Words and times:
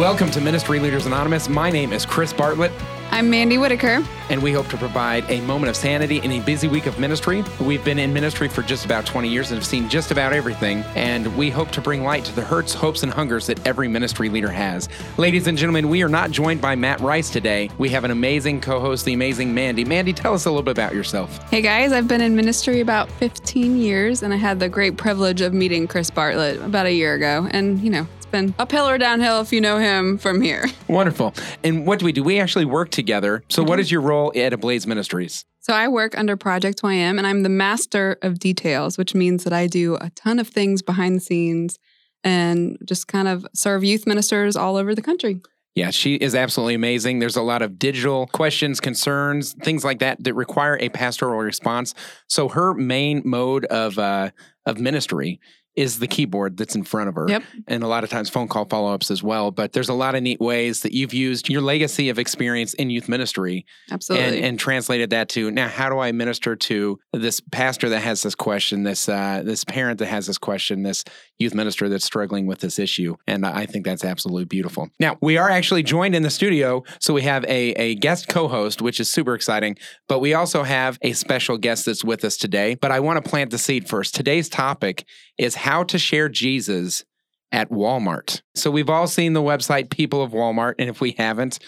Welcome 0.00 0.30
to 0.30 0.40
Ministry 0.40 0.80
Leaders 0.80 1.04
Anonymous. 1.04 1.46
My 1.50 1.68
name 1.68 1.92
is 1.92 2.06
Chris 2.06 2.32
Bartlett, 2.32 2.72
I'm 3.10 3.28
Mandy 3.28 3.58
Whitaker. 3.58 4.02
and 4.30 4.42
we 4.42 4.50
hope 4.50 4.66
to 4.68 4.78
provide 4.78 5.30
a 5.30 5.42
moment 5.42 5.68
of 5.68 5.76
sanity 5.76 6.20
in 6.24 6.32
a 6.32 6.40
busy 6.40 6.68
week 6.68 6.86
of 6.86 6.98
ministry. 6.98 7.44
We've 7.60 7.84
been 7.84 7.98
in 7.98 8.10
ministry 8.10 8.48
for 8.48 8.62
just 8.62 8.86
about 8.86 9.04
20 9.04 9.28
years 9.28 9.50
and 9.50 9.58
have 9.58 9.66
seen 9.66 9.90
just 9.90 10.10
about 10.10 10.32
everything, 10.32 10.84
and 10.94 11.36
we 11.36 11.50
hope 11.50 11.70
to 11.72 11.82
bring 11.82 12.02
light 12.02 12.24
to 12.24 12.34
the 12.34 12.40
hurts, 12.40 12.72
hopes, 12.72 13.02
and 13.02 13.12
hungers 13.12 13.46
that 13.48 13.66
every 13.66 13.88
ministry 13.88 14.30
leader 14.30 14.48
has. 14.48 14.88
Ladies 15.18 15.48
and 15.48 15.58
gentlemen, 15.58 15.90
we 15.90 16.02
are 16.02 16.08
not 16.08 16.30
joined 16.30 16.62
by 16.62 16.74
Matt 16.74 17.00
Rice 17.00 17.28
today. 17.28 17.68
We 17.76 17.90
have 17.90 18.04
an 18.04 18.10
amazing 18.10 18.62
co 18.62 18.80
host, 18.80 19.04
the 19.04 19.12
amazing 19.12 19.52
Mandy. 19.52 19.84
Mandy, 19.84 20.14
tell 20.14 20.32
us 20.32 20.46
a 20.46 20.50
little 20.50 20.62
bit 20.62 20.70
about 20.70 20.94
yourself. 20.94 21.36
Hey 21.50 21.60
guys, 21.60 21.92
I've 21.92 22.08
been 22.08 22.22
in 22.22 22.34
ministry 22.34 22.80
about 22.80 23.10
15 23.10 23.76
years 23.76 24.22
and 24.22 24.32
I 24.32 24.38
had 24.38 24.60
the 24.60 24.68
great 24.70 24.96
privilege 24.96 25.42
of 25.42 25.52
meeting 25.52 25.86
Chris 25.86 26.08
Bartlett 26.08 26.58
about 26.62 26.86
a 26.86 26.92
year 26.92 27.12
ago. 27.12 27.48
And, 27.50 27.80
you 27.80 27.90
know, 27.90 28.06
been 28.30 28.54
uphill 28.58 28.88
or 28.88 28.98
downhill 28.98 29.40
if 29.40 29.52
you 29.52 29.60
know 29.60 29.78
him 29.78 30.18
from 30.18 30.40
here. 30.40 30.66
Wonderful. 30.88 31.34
And 31.64 31.86
what 31.86 31.98
do 31.98 32.04
we 32.04 32.12
do? 32.12 32.22
We 32.22 32.40
actually 32.40 32.64
work 32.64 32.90
together. 32.90 33.42
So, 33.48 33.62
what 33.62 33.80
is 33.80 33.90
your 33.90 34.00
role 34.00 34.32
at 34.34 34.52
Ablaze 34.52 34.86
Ministries? 34.86 35.44
So 35.62 35.74
I 35.74 35.88
work 35.88 36.16
under 36.16 36.36
Project 36.36 36.80
YM 36.82 37.18
and 37.18 37.26
I'm 37.26 37.42
the 37.42 37.50
master 37.50 38.18
of 38.22 38.38
details, 38.38 38.96
which 38.96 39.14
means 39.14 39.44
that 39.44 39.52
I 39.52 39.66
do 39.66 39.96
a 40.00 40.10
ton 40.10 40.38
of 40.38 40.48
things 40.48 40.80
behind 40.80 41.16
the 41.16 41.20
scenes 41.20 41.78
and 42.24 42.78
just 42.84 43.08
kind 43.08 43.28
of 43.28 43.46
serve 43.54 43.84
youth 43.84 44.06
ministers 44.06 44.56
all 44.56 44.76
over 44.76 44.94
the 44.94 45.02
country. 45.02 45.40
Yeah, 45.74 45.90
she 45.90 46.16
is 46.16 46.34
absolutely 46.34 46.74
amazing. 46.74 47.20
There's 47.20 47.36
a 47.36 47.42
lot 47.42 47.62
of 47.62 47.78
digital 47.78 48.26
questions, 48.28 48.80
concerns, 48.80 49.52
things 49.52 49.84
like 49.84 50.00
that 50.00 50.24
that 50.24 50.34
require 50.34 50.76
a 50.80 50.88
pastoral 50.88 51.38
response. 51.38 51.94
So 52.26 52.48
her 52.48 52.74
main 52.74 53.22
mode 53.24 53.66
of 53.66 53.98
uh, 53.98 54.30
of 54.66 54.78
ministry 54.78 55.40
is 55.76 55.98
the 56.00 56.06
keyboard 56.08 56.56
that's 56.56 56.74
in 56.74 56.82
front 56.82 57.08
of 57.08 57.14
her, 57.14 57.26
Yep. 57.28 57.42
and 57.68 57.82
a 57.82 57.86
lot 57.86 58.02
of 58.04 58.10
times 58.10 58.28
phone 58.28 58.48
call 58.48 58.64
follow 58.64 58.92
ups 58.92 59.10
as 59.10 59.22
well. 59.22 59.50
But 59.50 59.72
there's 59.72 59.88
a 59.88 59.94
lot 59.94 60.14
of 60.14 60.22
neat 60.22 60.40
ways 60.40 60.82
that 60.82 60.92
you've 60.92 61.14
used 61.14 61.48
your 61.48 61.62
legacy 61.62 62.08
of 62.08 62.18
experience 62.18 62.74
in 62.74 62.90
youth 62.90 63.08
ministry 63.08 63.64
Absolutely. 63.90 64.38
and, 64.38 64.44
and 64.46 64.58
translated 64.58 65.10
that 65.10 65.28
to 65.30 65.50
now 65.50 65.68
how 65.68 65.88
do 65.88 65.98
I 65.98 66.12
minister 66.12 66.56
to 66.56 66.98
this 67.12 67.40
pastor 67.40 67.88
that 67.90 68.00
has 68.00 68.22
this 68.22 68.34
question, 68.34 68.82
this 68.82 69.08
uh, 69.08 69.42
this 69.44 69.64
parent 69.64 69.98
that 70.00 70.06
has 70.06 70.26
this 70.26 70.38
question, 70.38 70.82
this 70.82 71.04
youth 71.38 71.54
minister 71.54 71.88
that's 71.88 72.04
struggling 72.04 72.46
with 72.46 72.60
this 72.60 72.78
issue, 72.78 73.16
and 73.26 73.46
I 73.46 73.64
think 73.66 73.84
that's 73.84 74.04
absolutely 74.04 74.44
beautiful. 74.46 74.90
Now 74.98 75.16
we 75.22 75.36
are 75.38 75.48
actually 75.48 75.82
joined 75.84 76.14
in 76.14 76.22
the 76.22 76.30
studio, 76.30 76.82
so 76.98 77.14
we 77.14 77.22
have 77.22 77.44
a 77.44 77.70
a 77.80 77.94
guest 77.94 78.28
co-host, 78.28 78.82
which 78.82 78.98
is 79.00 79.10
super 79.10 79.34
exciting, 79.34 79.76
but 80.08 80.18
we 80.18 80.34
also 80.34 80.64
have 80.64 80.98
a 81.02 81.12
special 81.12 81.56
guest 81.58 81.86
that's 81.86 82.04
with 82.04 82.24
us 82.24 82.36
today. 82.36 82.74
But 82.74 82.90
I 82.90 83.00
want 83.00 83.22
to 83.24 83.28
plant 83.30 83.50
the 83.50 83.58
seed 83.58 83.88
first. 83.88 84.14
Today's 84.14 84.48
topic 84.48 85.04
is 85.38 85.54
how 85.60 85.84
to 85.84 85.98
share 85.98 86.28
Jesus 86.28 87.04
at 87.52 87.70
Walmart. 87.70 88.42
So 88.54 88.70
we've 88.70 88.90
all 88.90 89.06
seen 89.06 89.32
the 89.32 89.42
website 89.42 89.90
People 89.90 90.22
of 90.22 90.32
Walmart, 90.32 90.74
and 90.78 90.88
if 90.88 91.00
we 91.00 91.12
haven't, 91.18 91.58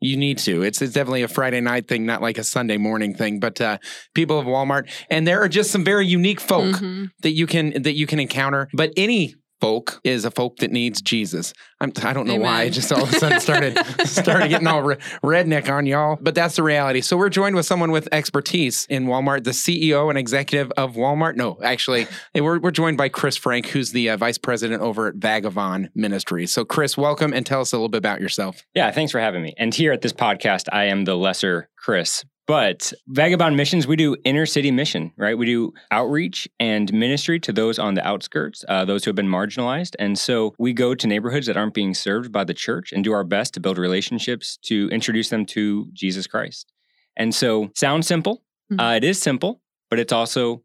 you 0.00 0.16
need 0.16 0.38
to. 0.38 0.62
It's 0.62 0.82
it's 0.82 0.92
definitely 0.94 1.22
a 1.22 1.28
Friday 1.28 1.60
night 1.60 1.86
thing, 1.88 2.04
not 2.06 2.22
like 2.22 2.38
a 2.38 2.44
Sunday 2.44 2.76
morning 2.76 3.14
thing. 3.14 3.38
But 3.40 3.60
uh, 3.60 3.78
people 4.14 4.38
of 4.38 4.46
Walmart, 4.46 4.88
and 5.10 5.26
there 5.26 5.40
are 5.42 5.48
just 5.48 5.70
some 5.70 5.84
very 5.84 6.06
unique 6.06 6.40
folk 6.40 6.76
Mhm. 6.76 7.10
that 7.22 7.32
you 7.32 7.46
can 7.46 7.82
that 7.82 7.94
you 7.94 8.06
can 8.06 8.18
encounter. 8.18 8.68
But 8.72 8.92
any 8.96 9.34
folk 9.62 10.00
is 10.02 10.24
a 10.24 10.30
folk 10.32 10.56
that 10.56 10.72
needs 10.72 11.00
Jesus. 11.00 11.54
I'm, 11.80 11.92
I 12.02 12.12
don't 12.12 12.26
know 12.26 12.34
why 12.34 12.62
I 12.62 12.68
just 12.68 12.90
all 12.90 13.04
of 13.04 13.14
a 13.14 13.16
sudden 13.16 13.38
started 13.38 13.78
started 14.04 14.48
getting 14.48 14.66
all 14.66 14.82
re- 14.82 14.96
redneck 15.22 15.70
on 15.70 15.86
y'all, 15.86 16.18
but 16.20 16.34
that's 16.34 16.56
the 16.56 16.64
reality. 16.64 17.00
So 17.00 17.16
we're 17.16 17.28
joined 17.28 17.54
with 17.54 17.64
someone 17.64 17.92
with 17.92 18.08
expertise 18.10 18.88
in 18.90 19.06
Walmart, 19.06 19.44
the 19.44 19.52
CEO 19.52 20.08
and 20.08 20.18
executive 20.18 20.72
of 20.76 20.94
Walmart. 20.94 21.36
No, 21.36 21.60
actually, 21.62 22.08
we're 22.34 22.58
we're 22.58 22.72
joined 22.72 22.98
by 22.98 23.08
Chris 23.08 23.36
Frank, 23.36 23.66
who's 23.66 23.92
the 23.92 24.10
uh, 24.10 24.16
vice 24.16 24.36
president 24.36 24.82
over 24.82 25.06
at 25.06 25.14
Vagabond 25.14 25.90
Ministries. 25.94 26.52
So 26.52 26.64
Chris, 26.64 26.96
welcome 26.96 27.32
and 27.32 27.46
tell 27.46 27.60
us 27.60 27.72
a 27.72 27.76
little 27.76 27.88
bit 27.88 27.98
about 27.98 28.20
yourself. 28.20 28.66
Yeah, 28.74 28.90
thanks 28.90 29.12
for 29.12 29.20
having 29.20 29.44
me. 29.44 29.54
And 29.58 29.72
here 29.72 29.92
at 29.92 30.02
this 30.02 30.12
podcast, 30.12 30.66
I 30.72 30.86
am 30.86 31.04
the 31.04 31.14
lesser 31.14 31.68
Chris. 31.76 32.24
But 32.46 32.92
Vagabond 33.06 33.56
Missions, 33.56 33.86
we 33.86 33.96
do 33.96 34.16
inner 34.24 34.46
city 34.46 34.70
mission, 34.70 35.12
right? 35.16 35.38
We 35.38 35.46
do 35.46 35.72
outreach 35.90 36.48
and 36.58 36.92
ministry 36.92 37.38
to 37.40 37.52
those 37.52 37.78
on 37.78 37.94
the 37.94 38.06
outskirts, 38.06 38.64
uh, 38.68 38.84
those 38.84 39.04
who 39.04 39.10
have 39.10 39.16
been 39.16 39.28
marginalized. 39.28 39.94
And 39.98 40.18
so 40.18 40.54
we 40.58 40.72
go 40.72 40.94
to 40.94 41.06
neighborhoods 41.06 41.46
that 41.46 41.56
aren't 41.56 41.74
being 41.74 41.94
served 41.94 42.32
by 42.32 42.44
the 42.44 42.54
church 42.54 42.92
and 42.92 43.04
do 43.04 43.12
our 43.12 43.24
best 43.24 43.54
to 43.54 43.60
build 43.60 43.78
relationships 43.78 44.58
to 44.64 44.88
introduce 44.90 45.28
them 45.28 45.46
to 45.46 45.88
Jesus 45.92 46.26
Christ. 46.26 46.72
And 47.16 47.34
so, 47.34 47.70
sounds 47.76 48.06
simple. 48.06 48.42
Mhm. 48.72 48.80
Uh, 48.80 48.96
it 48.96 49.04
is 49.04 49.20
simple, 49.20 49.60
but 49.88 49.98
it's 49.98 50.12
also 50.12 50.62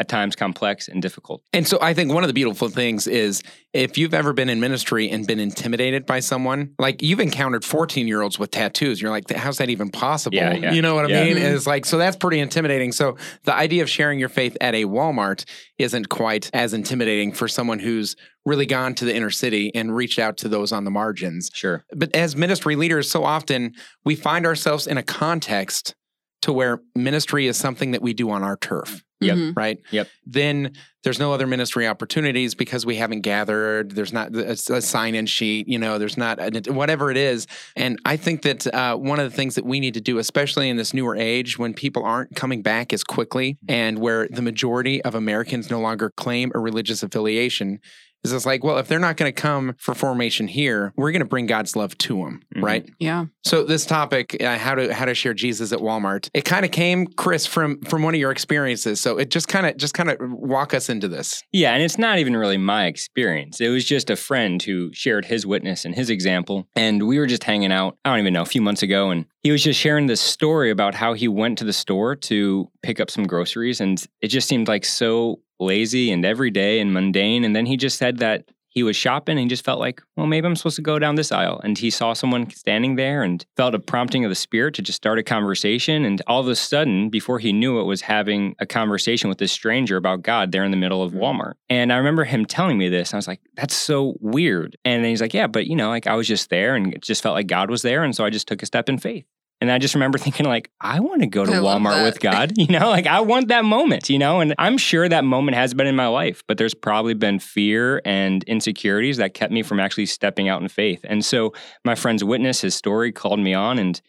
at 0.00 0.08
times 0.08 0.34
complex 0.34 0.88
and 0.88 1.02
difficult. 1.02 1.42
And 1.52 1.68
so 1.68 1.78
I 1.82 1.92
think 1.92 2.10
one 2.12 2.24
of 2.24 2.28
the 2.28 2.34
beautiful 2.34 2.70
things 2.70 3.06
is 3.06 3.42
if 3.74 3.98
you've 3.98 4.14
ever 4.14 4.32
been 4.32 4.48
in 4.48 4.58
ministry 4.58 5.10
and 5.10 5.26
been 5.26 5.38
intimidated 5.38 6.06
by 6.06 6.20
someone, 6.20 6.74
like 6.78 7.02
you've 7.02 7.20
encountered 7.20 7.66
14 7.66 8.08
year 8.08 8.22
olds 8.22 8.38
with 8.38 8.50
tattoos, 8.50 9.00
you're 9.02 9.10
like, 9.10 9.30
how's 9.30 9.58
that 9.58 9.68
even 9.68 9.90
possible? 9.90 10.34
Yeah, 10.36 10.54
yeah. 10.54 10.72
You 10.72 10.80
know 10.80 10.94
what 10.94 11.04
I 11.04 11.08
Yeah. 11.10 11.24
mean? 11.24 11.36
Mhm. 11.36 11.54
It's 11.54 11.66
like, 11.66 11.84
so 11.84 11.98
that's 11.98 12.16
pretty 12.16 12.40
intimidating. 12.40 12.92
So 12.92 13.18
the 13.44 13.54
idea 13.54 13.82
of 13.82 13.90
sharing 13.90 14.18
your 14.18 14.30
faith 14.30 14.56
at 14.62 14.74
a 14.74 14.86
Walmart 14.86 15.44
isn't 15.78 16.08
quite 16.08 16.48
as 16.54 16.72
intimidating 16.72 17.30
for 17.32 17.46
someone 17.46 17.78
who's 17.78 18.16
really 18.46 18.66
gone 18.66 18.94
to 18.94 19.04
the 19.04 19.14
inner 19.14 19.30
city 19.30 19.70
and 19.74 19.94
reached 19.94 20.18
out 20.18 20.38
to 20.38 20.48
those 20.48 20.72
on 20.72 20.84
the 20.84 20.90
margins. 20.90 21.50
Sure. 21.52 21.84
But 21.94 22.16
as 22.16 22.34
ministry 22.34 22.74
leaders, 22.74 23.10
so 23.10 23.22
often 23.22 23.74
we 24.02 24.14
find 24.16 24.46
ourselves 24.46 24.86
in 24.86 24.96
a 24.96 25.02
context 25.02 25.94
to 26.40 26.54
where 26.54 26.80
ministry 26.94 27.46
is 27.46 27.58
something 27.58 27.90
that 27.90 28.00
we 28.00 28.14
do 28.14 28.30
on 28.30 28.42
our 28.42 28.56
turf 28.56 29.02
Yep. 29.20 29.36
Mhm. 29.36 29.56
right? 29.56 29.78
Yep. 29.90 30.08
Then 30.26 30.72
there's 31.02 31.18
no 31.18 31.32
other 31.32 31.46
ministry 31.46 31.86
opportunities 31.86 32.54
because 32.54 32.84
we 32.84 32.96
haven't 32.96 33.20
gathered. 33.20 33.92
There's 33.92 34.12
not 34.12 34.34
a, 34.34 34.50
a 34.52 34.82
sign-in 34.82 35.26
sheet. 35.26 35.66
You 35.68 35.78
know, 35.78 35.98
there's 35.98 36.16
not 36.16 36.38
a, 36.40 36.72
whatever 36.72 37.10
it 37.10 37.16
is. 37.16 37.46
And 37.76 37.98
I 38.04 38.16
think 38.16 38.42
that 38.42 38.66
uh, 38.72 38.96
one 38.96 39.18
of 39.18 39.30
the 39.30 39.34
things 39.34 39.54
that 39.54 39.64
we 39.64 39.80
need 39.80 39.94
to 39.94 40.00
do, 40.00 40.18
especially 40.18 40.68
in 40.68 40.76
this 40.76 40.92
newer 40.92 41.16
age 41.16 41.58
when 41.58 41.72
people 41.74 42.04
aren't 42.04 42.34
coming 42.36 42.62
back 42.62 42.92
as 42.92 43.02
quickly, 43.04 43.58
and 43.68 43.98
where 43.98 44.28
the 44.30 44.42
majority 44.42 45.02
of 45.02 45.14
Americans 45.14 45.70
no 45.70 45.80
longer 45.80 46.10
claim 46.16 46.52
a 46.54 46.58
religious 46.58 47.02
affiliation. 47.02 47.78
Is 48.22 48.32
it's 48.34 48.44
like, 48.44 48.62
well, 48.62 48.76
if 48.78 48.86
they're 48.86 48.98
not 48.98 49.16
going 49.16 49.32
to 49.32 49.40
come 49.40 49.74
for 49.78 49.94
formation 49.94 50.46
here, 50.46 50.92
we're 50.96 51.10
going 51.10 51.20
to 51.20 51.26
bring 51.28 51.46
God's 51.46 51.74
love 51.74 51.96
to 51.98 52.16
them, 52.18 52.42
Mhm. 52.54 52.62
right? 52.62 52.90
Yeah. 52.98 53.26
So 53.44 53.64
this 53.64 53.86
topic, 53.86 54.36
uh, 54.42 54.58
how 54.58 54.74
to 54.74 54.92
how 54.92 55.06
to 55.06 55.14
share 55.14 55.32
Jesus 55.32 55.72
at 55.72 55.78
Walmart, 55.78 56.28
it 56.34 56.44
kind 56.44 56.64
of 56.66 56.70
came, 56.70 57.06
Chris, 57.06 57.46
from 57.46 57.80
from 57.82 58.02
one 58.02 58.14
of 58.14 58.20
your 58.20 58.30
experiences. 58.30 59.00
So 59.00 59.16
it 59.18 59.30
just 59.30 59.48
kind 59.48 59.64
of 59.66 59.76
just 59.78 59.94
kind 59.94 60.10
of 60.10 60.18
walk 60.20 60.74
us 60.74 60.90
into 60.90 61.08
this. 61.08 61.42
Yeah, 61.50 61.72
and 61.72 61.82
it's 61.82 61.96
not 61.98 62.18
even 62.18 62.36
really 62.36 62.58
my 62.58 62.86
experience. 62.86 63.60
It 63.60 63.68
was 63.68 63.86
just 63.86 64.10
a 64.10 64.16
friend 64.16 64.62
who 64.62 64.90
shared 64.92 65.24
his 65.24 65.46
witness 65.46 65.86
and 65.86 65.94
his 65.94 66.10
example. 66.10 66.68
And 66.76 67.06
we 67.06 67.18
were 67.18 67.26
just 67.26 67.44
hanging 67.44 67.72
out, 67.72 67.96
I 68.04 68.10
don't 68.10 68.20
even 68.20 68.34
know, 68.34 68.42
a 68.42 68.46
few 68.46 68.60
months 68.60 68.82
ago. 68.82 69.10
And 69.10 69.24
he 69.42 69.50
was 69.50 69.62
just 69.62 69.80
sharing 69.80 70.06
this 70.06 70.20
story 70.20 70.70
about 70.70 70.94
how 70.94 71.14
he 71.14 71.28
went 71.28 71.58
to 71.58 71.64
the 71.64 71.72
store 71.72 72.14
to 72.14 72.70
pick 72.82 73.00
up 73.00 73.10
some 73.10 73.26
groceries. 73.26 73.80
And 73.80 74.04
it 74.20 74.28
just 74.28 74.48
seemed 74.48 74.68
like 74.68 74.84
so 74.84 75.40
lazy 75.58 76.10
and 76.10 76.24
everyday 76.24 76.80
and 76.80 76.92
mundane. 76.92 77.44
And 77.44 77.56
then 77.56 77.66
he 77.66 77.76
just 77.76 77.98
said 77.98 78.18
that 78.18 78.44
he 78.70 78.82
was 78.82 78.96
shopping 78.96 79.32
and 79.32 79.40
he 79.40 79.48
just 79.48 79.64
felt 79.64 79.80
like, 79.80 80.00
well, 80.16 80.26
maybe 80.26 80.46
I'm 80.46 80.56
supposed 80.56 80.76
to 80.76 80.82
go 80.82 80.98
down 80.98 81.16
this 81.16 81.32
aisle. 81.32 81.60
And 81.62 81.76
he 81.76 81.90
saw 81.90 82.12
someone 82.12 82.48
standing 82.50 82.96
there 82.96 83.22
and 83.22 83.44
felt 83.56 83.74
a 83.74 83.78
prompting 83.78 84.24
of 84.24 84.30
the 84.30 84.36
spirit 84.36 84.74
to 84.74 84.82
just 84.82 84.96
start 84.96 85.18
a 85.18 85.22
conversation. 85.22 86.04
And 86.04 86.22
all 86.26 86.40
of 86.40 86.48
a 86.48 86.56
sudden, 86.56 87.10
before 87.10 87.40
he 87.40 87.52
knew 87.52 87.80
it, 87.80 87.84
was 87.84 88.02
having 88.02 88.54
a 88.60 88.66
conversation 88.66 89.28
with 89.28 89.38
this 89.38 89.52
stranger 89.52 89.96
about 89.96 90.22
God 90.22 90.52
there 90.52 90.64
in 90.64 90.70
the 90.70 90.76
middle 90.76 91.02
of 91.02 91.12
mm-hmm. 91.12 91.20
Walmart. 91.20 91.54
And 91.68 91.92
I 91.92 91.96
remember 91.96 92.24
him 92.24 92.46
telling 92.46 92.78
me 92.78 92.88
this. 92.88 93.10
And 93.10 93.16
I 93.16 93.18
was 93.18 93.28
like, 93.28 93.40
that's 93.54 93.74
so 93.74 94.16
weird. 94.20 94.76
And 94.84 95.02
then 95.02 95.10
he's 95.10 95.20
like, 95.20 95.34
yeah, 95.34 95.48
but 95.48 95.66
you 95.66 95.76
know, 95.76 95.88
like 95.88 96.06
I 96.06 96.14
was 96.14 96.28
just 96.28 96.48
there 96.50 96.76
and 96.76 96.94
it 96.94 97.02
just 97.02 97.22
felt 97.22 97.34
like 97.34 97.48
God 97.48 97.70
was 97.70 97.82
there. 97.82 98.04
And 98.04 98.14
so 98.14 98.24
I 98.24 98.30
just 98.30 98.46
took 98.46 98.62
a 98.62 98.66
step 98.66 98.88
in 98.88 98.98
faith. 98.98 99.26
And 99.60 99.70
I 99.70 99.78
just 99.78 99.94
remember 99.94 100.16
thinking, 100.18 100.46
like, 100.46 100.70
I 100.80 101.00
want 101.00 101.20
to 101.20 101.26
go 101.26 101.44
to 101.44 101.52
I 101.52 101.56
Walmart 101.56 102.04
with 102.04 102.20
God, 102.20 102.52
you 102.56 102.66
know, 102.66 102.88
like 102.88 103.06
I 103.06 103.20
want 103.20 103.48
that 103.48 103.64
moment, 103.64 104.08
you 104.08 104.18
know, 104.18 104.40
and 104.40 104.54
I'm 104.58 104.78
sure 104.78 105.08
that 105.08 105.24
moment 105.24 105.56
has 105.56 105.74
been 105.74 105.86
in 105.86 105.96
my 105.96 106.06
life, 106.06 106.42
but 106.46 106.56
there's 106.56 106.74
probably 106.74 107.14
been 107.14 107.38
fear 107.38 108.00
and 108.04 108.42
insecurities 108.44 109.18
that 109.18 109.34
kept 109.34 109.52
me 109.52 109.62
from 109.62 109.78
actually 109.78 110.06
stepping 110.06 110.48
out 110.48 110.62
in 110.62 110.68
faith. 110.68 111.00
And 111.04 111.24
so 111.24 111.52
my 111.84 111.94
friend's 111.94 112.24
witness, 112.24 112.62
his 112.62 112.74
story 112.74 113.12
called 113.12 113.40
me 113.40 113.52
on 113.52 113.78
and 113.78 114.00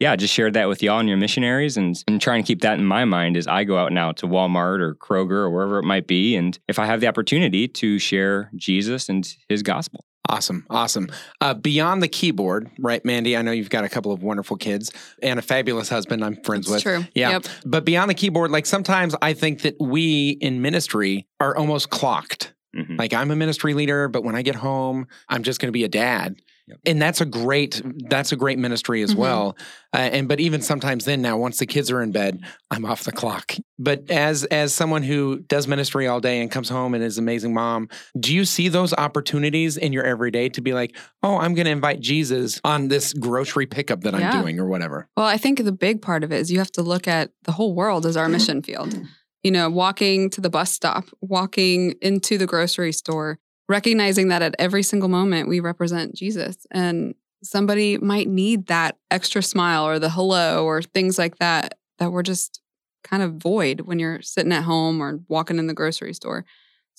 yeah, 0.00 0.14
just 0.14 0.32
shared 0.32 0.52
that 0.54 0.68
with 0.68 0.82
y'all 0.82 1.00
and 1.00 1.08
your 1.08 1.18
missionaries 1.18 1.76
and, 1.76 2.00
and 2.06 2.20
trying 2.20 2.42
to 2.42 2.46
keep 2.46 2.60
that 2.60 2.78
in 2.78 2.84
my 2.84 3.04
mind 3.04 3.36
as 3.36 3.48
I 3.48 3.64
go 3.64 3.76
out 3.76 3.92
now 3.92 4.12
to 4.12 4.26
Walmart 4.26 4.80
or 4.80 4.94
Kroger 4.94 5.32
or 5.32 5.50
wherever 5.50 5.78
it 5.78 5.84
might 5.84 6.06
be. 6.06 6.36
And 6.36 6.56
if 6.68 6.78
I 6.78 6.86
have 6.86 7.00
the 7.00 7.08
opportunity 7.08 7.66
to 7.66 7.98
share 7.98 8.50
Jesus 8.54 9.08
and 9.08 9.28
his 9.48 9.62
gospel. 9.62 10.04
Awesome, 10.28 10.66
awesome. 10.68 11.08
Uh, 11.40 11.54
beyond 11.54 12.02
the 12.02 12.08
keyboard, 12.08 12.70
right, 12.78 13.02
Mandy? 13.04 13.36
I 13.36 13.42
know 13.42 13.50
you've 13.50 13.70
got 13.70 13.84
a 13.84 13.88
couple 13.88 14.12
of 14.12 14.22
wonderful 14.22 14.56
kids 14.56 14.92
and 15.22 15.38
a 15.38 15.42
fabulous 15.42 15.88
husband. 15.88 16.22
I'm 16.24 16.36
friends 16.42 16.66
It's 16.66 16.74
with. 16.74 16.82
true. 16.82 17.04
Yeah. 17.14 17.30
Yep. 17.30 17.44
But 17.64 17.84
beyond 17.86 18.10
the 18.10 18.14
keyboard, 18.14 18.50
like 18.50 18.66
sometimes 18.66 19.14
I 19.22 19.32
think 19.32 19.62
that 19.62 19.76
we 19.80 20.30
in 20.40 20.60
ministry 20.60 21.26
are 21.40 21.56
almost 21.56 21.88
clocked. 21.90 22.52
Mhm. 22.76 22.98
Like 22.98 23.14
I'm 23.14 23.30
a 23.30 23.36
ministry 23.36 23.72
leader, 23.72 24.08
but 24.08 24.22
when 24.22 24.36
I 24.36 24.42
get 24.42 24.54
home, 24.56 25.06
I'm 25.30 25.42
just 25.42 25.60
going 25.60 25.68
to 25.68 25.72
be 25.72 25.84
a 25.84 25.88
dad. 25.88 26.36
Yep. 26.68 26.78
and 26.84 27.00
that's 27.00 27.20
a 27.20 27.24
great 27.24 27.80
that's 28.10 28.30
a 28.32 28.36
great 28.36 28.58
ministry 28.58 29.02
as 29.02 29.14
Mhm. 29.14 29.18
well. 29.18 29.56
Uh, 29.94 29.98
and 29.98 30.28
but 30.28 30.38
even 30.38 30.60
sometimes 30.60 31.06
then 31.06 31.22
now 31.22 31.38
once 31.38 31.58
the 31.58 31.64
kids 31.66 31.90
are 31.90 32.02
in 32.02 32.12
bed, 32.12 32.40
I'm 32.70 32.84
off 32.84 33.04
the 33.04 33.12
clock. 33.12 33.54
But 33.78 34.10
as 34.10 34.44
as 34.44 34.74
someone 34.74 35.02
who 35.02 35.38
does 35.48 35.66
ministry 35.66 36.06
all 36.06 36.20
day 36.20 36.40
and 36.42 36.50
comes 36.50 36.68
home 36.68 36.92
and 36.94 37.02
is 37.02 37.16
an 37.16 37.24
amazing 37.24 37.54
mom, 37.54 37.88
do 38.20 38.34
you 38.34 38.44
see 38.44 38.68
those 38.68 38.92
opportunities 38.92 39.76
in 39.78 39.92
your 39.94 40.04
everyday 40.04 40.50
to 40.50 40.60
be 40.60 40.74
like, 40.74 40.94
oh, 41.22 41.38
I'm 41.38 41.54
going 41.54 41.64
to 41.64 41.70
invite 41.70 42.00
Jesus 42.00 42.60
on 42.64 42.88
this 42.88 43.12
grocery 43.14 43.66
pickup 43.66 44.02
that 44.02 44.14
I'm 44.14 44.30
doing 44.40 44.58
or 44.60 44.66
whatever? 44.66 45.08
Well, 45.16 45.26
I 45.26 45.38
think 45.38 45.64
the 45.64 45.72
big 45.72 46.02
part 46.02 46.22
of 46.22 46.32
it 46.32 46.40
is 46.40 46.50
you 46.52 46.58
have 46.58 46.72
to 46.72 46.82
look 46.82 47.08
at 47.08 47.30
the 47.44 47.52
whole 47.52 47.74
world 47.74 48.04
as 48.04 48.16
our 48.16 48.28
mission 48.28 48.62
field. 48.62 48.94
You 49.44 49.52
know, 49.52 49.70
walking 49.70 50.28
to 50.30 50.40
the 50.40 50.50
bus 50.50 50.72
stop, 50.72 51.04
walking 51.22 51.94
into 52.02 52.36
the 52.36 52.46
grocery 52.46 52.92
store, 52.92 53.38
recognizing 53.68 54.28
that 54.28 54.42
at 54.42 54.54
every 54.58 54.82
single 54.82 55.08
moment 55.08 55.48
we 55.48 55.60
represent 55.60 56.14
Jesus 56.14 56.66
and 56.70 57.14
somebody 57.42 57.98
might 57.98 58.28
need 58.28 58.66
that 58.66 58.96
extra 59.10 59.42
smile 59.42 59.86
or 59.86 59.98
the 59.98 60.10
hello 60.10 60.64
or 60.64 60.82
things 60.82 61.18
like 61.18 61.38
that 61.38 61.78
that 61.98 62.10
we're 62.10 62.22
just 62.22 62.60
kind 63.04 63.22
of 63.22 63.34
void 63.34 63.82
when 63.82 63.98
you're 63.98 64.22
sitting 64.22 64.52
at 64.52 64.64
home 64.64 65.00
or 65.00 65.20
walking 65.28 65.58
in 65.58 65.66
the 65.66 65.74
grocery 65.74 66.12
store. 66.14 66.44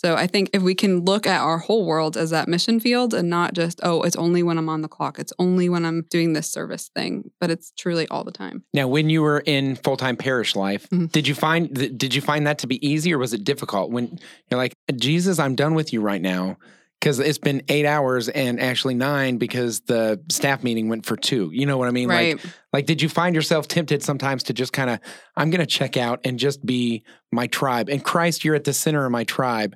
So 0.02 0.16
I 0.16 0.28
think 0.28 0.52
if 0.54 0.62
we 0.62 0.76
can 0.76 1.02
look 1.04 1.28
at 1.28 1.42
our 1.42 1.58
whole 1.58 1.86
world 1.86 2.16
as 2.16 2.30
that 2.30 2.48
mission 2.48 2.80
field 2.80 3.14
and 3.14 3.30
not 3.30 3.54
just, 3.54 3.82
oh, 3.84 4.02
it's 4.04 4.16
only 4.16 4.42
when 4.44 4.58
I'm 4.58 4.70
on 4.70 4.82
the 4.82 4.88
clock, 4.88 5.20
it's 5.20 5.34
only 5.40 5.68
when 5.68 5.84
I'm 5.86 6.06
doing 6.10 6.32
this 6.32 6.50
service 6.50 6.90
thing, 6.96 7.32
but 7.42 7.52
it's 7.52 7.74
truly 7.78 8.08
all 8.08 8.24
the 8.24 8.32
time. 8.32 8.64
Now, 8.74 8.88
when 8.88 9.10
you 9.10 9.22
were 9.22 9.42
in 9.46 9.76
full 9.76 9.98
time 9.98 10.16
parish 10.16 10.56
life, 10.56 10.88
Mhm. 10.90 11.12
did 11.12 11.28
you 11.28 11.36
find 11.36 11.74
did 11.98 12.16
you 12.16 12.22
find 12.22 12.48
that 12.48 12.60
to 12.60 12.68
be 12.68 12.80
easy 12.88 13.14
or 13.14 13.18
was 13.18 13.34
it 13.34 13.44
difficult? 13.44 13.92
When 13.92 14.18
you're 14.50 14.58
like, 14.58 14.74
Jesus, 14.96 15.38
I'm 15.38 15.56
done 15.56 15.74
with 15.74 15.92
you 15.92 16.00
right 16.00 16.22
now 16.22 16.56
because 17.00 17.20
it's 17.20 17.38
been 17.38 17.62
eight 17.70 17.86
hours 17.86 18.28
and 18.28 18.60
actually 18.60 18.94
nine 18.94 19.38
because 19.38 19.80
the 19.82 20.20
staff 20.30 20.64
meeting 20.64 20.90
went 20.90 21.06
for 21.06 21.16
two. 21.16 21.50
You 21.54 21.66
know 21.66 21.78
what 21.78 21.88
I 21.88 21.92
mean? 21.92 22.10
right. 22.10 22.36
Like, 22.36 22.54
like, 22.74 22.86
did 22.86 23.02
you 23.02 23.08
find 23.08 23.36
yourself 23.36 23.68
tempted 23.68 24.04
sometimes 24.04 24.44
to 24.44 24.54
just 24.54 24.74
kind 24.74 24.90
of, 24.90 25.00
I'm 25.36 25.50
going 25.50 25.62
to 25.62 25.66
check 25.66 25.96
out 25.96 26.20
and 26.26 26.38
just 26.38 26.66
be 26.66 27.04
my 27.32 27.48
tribe? 27.48 27.90
And 27.90 28.04
Christ, 28.04 28.44
you're 28.44 28.56
at 28.56 28.66
the 28.66 28.74
center 28.74 29.06
of 29.06 29.12
my 29.12 29.24
tribe. 29.24 29.76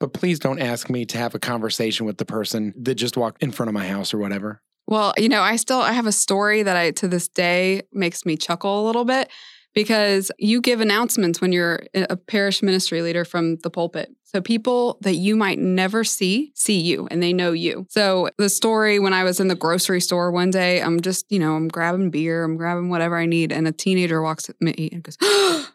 But 0.00 0.12
please 0.12 0.40
don't 0.40 0.60
ask 0.60 0.90
me 0.90 1.04
to 1.06 1.18
have 1.18 1.34
a 1.34 1.38
conversation 1.38 2.04
with 2.04 2.18
the 2.18 2.24
person 2.24 2.74
that 2.82 2.96
just 2.96 3.16
walked 3.16 3.42
in 3.42 3.52
front 3.52 3.68
of 3.68 3.74
my 3.74 3.86
house 3.86 4.12
or 4.12 4.18
whatever. 4.18 4.60
Well, 4.86 5.14
you 5.16 5.28
know, 5.28 5.40
I 5.40 5.56
still 5.56 5.80
I 5.80 5.92
have 5.92 6.06
a 6.06 6.12
story 6.12 6.62
that 6.62 6.76
I 6.76 6.90
to 6.90 7.08
this 7.08 7.28
day 7.28 7.82
makes 7.92 8.26
me 8.26 8.36
chuckle 8.36 8.84
a 8.84 8.84
little 8.84 9.04
bit 9.04 9.30
because 9.74 10.30
you 10.38 10.60
give 10.60 10.80
announcements 10.80 11.40
when 11.40 11.52
you're 11.52 11.80
a 11.94 12.16
parish 12.16 12.62
ministry 12.62 13.02
leader 13.02 13.24
from 13.24 13.56
the 13.56 13.70
pulpit. 13.70 14.14
So 14.22 14.40
people 14.40 14.98
that 15.02 15.14
you 15.14 15.36
might 15.36 15.58
never 15.58 16.02
see 16.02 16.52
see 16.54 16.80
you 16.80 17.06
and 17.10 17.22
they 17.22 17.32
know 17.32 17.52
you. 17.52 17.86
So 17.88 18.30
the 18.38 18.48
story 18.48 18.98
when 18.98 19.12
I 19.12 19.22
was 19.24 19.38
in 19.38 19.48
the 19.48 19.54
grocery 19.54 20.00
store 20.00 20.30
one 20.30 20.50
day, 20.50 20.80
I'm 20.82 21.00
just, 21.00 21.30
you 21.30 21.38
know, 21.38 21.54
I'm 21.54 21.68
grabbing 21.68 22.10
beer, 22.10 22.42
I'm 22.42 22.56
grabbing 22.56 22.88
whatever 22.88 23.16
I 23.16 23.26
need 23.26 23.52
and 23.52 23.68
a 23.68 23.72
teenager 23.72 24.22
walks 24.22 24.48
at 24.48 24.60
me 24.60 24.88
and 24.92 25.02
goes, 25.02 25.18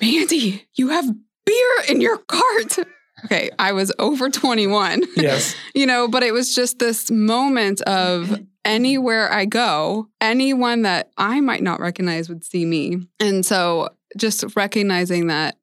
"Mandy, 0.00 0.66
you 0.74 0.88
have 0.88 1.06
beer 1.44 1.76
in 1.88 2.00
your 2.00 2.18
cart." 2.18 2.78
Okay, 3.24 3.50
I 3.58 3.72
was 3.72 3.92
over 3.98 4.30
21 4.30 5.02
Yes. 5.16 5.54
you 5.74 5.86
know, 5.86 6.08
but 6.08 6.22
it 6.22 6.32
was 6.32 6.54
just 6.54 6.78
this 6.78 7.10
moment 7.10 7.80
of 7.82 8.40
anywhere 8.64 9.32
I 9.32 9.44
go, 9.44 10.08
anyone 10.20 10.82
that 10.82 11.10
I 11.16 11.40
might 11.40 11.62
not 11.62 11.80
recognize 11.80 12.28
would 12.28 12.44
see 12.44 12.64
me. 12.64 13.08
And 13.20 13.44
so 13.44 13.90
just 14.16 14.44
recognizing 14.56 15.28
that 15.28 15.56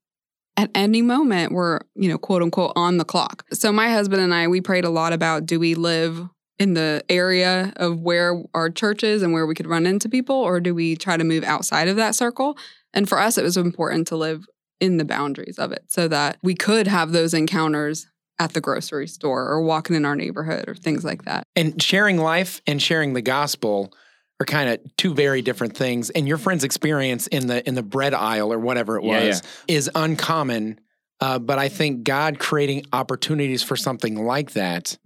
at 0.57 0.71
any 0.74 1.01
moment 1.01 1.51
we're, 1.51 1.81
you 1.95 2.09
know, 2.09 2.18
quote 2.18 2.42
unquote 2.42 2.74
on 2.75 2.97
the 2.97 3.06
clock. 3.06 3.45
So 3.53 3.71
my 3.71 3.89
husband 3.89 4.21
and 4.21 4.33
I, 4.33 4.47
we 4.47 4.62
prayed 4.62 4.86
a 4.86 4.89
lot 4.89 5.13
about 5.13 5.45
do 5.45 5.59
we 5.59 5.75
live 5.75 6.27
in 6.57 6.74
the 6.74 7.03
area 7.09 7.74
of 7.75 8.00
where 8.00 8.42
our 8.53 8.69
church 8.69 9.03
is 9.03 9.21
and 9.21 9.33
where 9.33 9.45
we 9.45 9.56
could 9.56 9.68
run 9.68 9.86
into 9.86 10.07
people, 10.07 10.36
or 10.36 10.62
do 10.62 10.74
we 10.74 10.95
try 10.95 11.18
to 11.18 11.24
move 11.24 11.44
outside 11.44 11.89
of 11.89 11.97
that 11.97 12.15
circle? 12.15 12.57
And 12.94 13.09
for 13.09 13.19
us, 13.19 13.38
it 13.38 13.44
was 13.44 13.57
important 13.57 14.07
to 14.07 14.15
live 14.15 14.45
in 14.80 14.97
the 14.97 15.06
boundaries 15.06 15.59
of 15.59 15.71
it 15.71 15.83
so 15.88 16.07
that 16.07 16.38
we 16.42 16.56
could 16.56 16.88
have 16.88 17.12
those 17.12 17.33
encounters 17.33 18.07
at 18.40 18.54
the 18.54 18.62
grocery 18.62 19.08
store 19.08 19.48
or 19.48 19.62
walking 19.62 19.96
in 19.96 20.06
our 20.06 20.16
neighborhood 20.16 20.68
or 20.68 20.76
things 20.76 21.04
like 21.04 21.24
that. 21.24 21.48
And 21.56 21.82
sharing 21.82 22.18
life 22.18 22.62
and 22.68 22.82
sharing 22.82 23.14
the 23.14 23.22
gospel 23.22 23.94
are 24.40 24.46
kind 24.46 24.70
of 24.70 24.80
two 24.98 25.14
very 25.14 25.42
different 25.42 25.78
things. 25.78 26.10
And 26.10 26.28
your 26.28 26.38
friend's 26.38 26.64
experience 26.64 27.28
in 27.28 27.48
the 27.48 27.66
in 27.68 27.76
the 27.76 27.84
bread 27.84 28.14
aisle 28.14 28.52
or 28.52 28.60
whatever 28.60 28.98
it 28.98 29.04
Yeah, 29.04 29.28
was 29.28 29.44
is 29.68 29.90
uncommon. 29.96 30.80
Uh, 31.22 31.40
but 31.40 31.58
I 31.58 31.70
think 31.70 32.04
God 32.04 32.40
creating 32.40 32.84
opportunities 32.92 33.64
for 33.64 33.78
something 33.78 34.26
like 34.26 34.52
that 34.52 34.98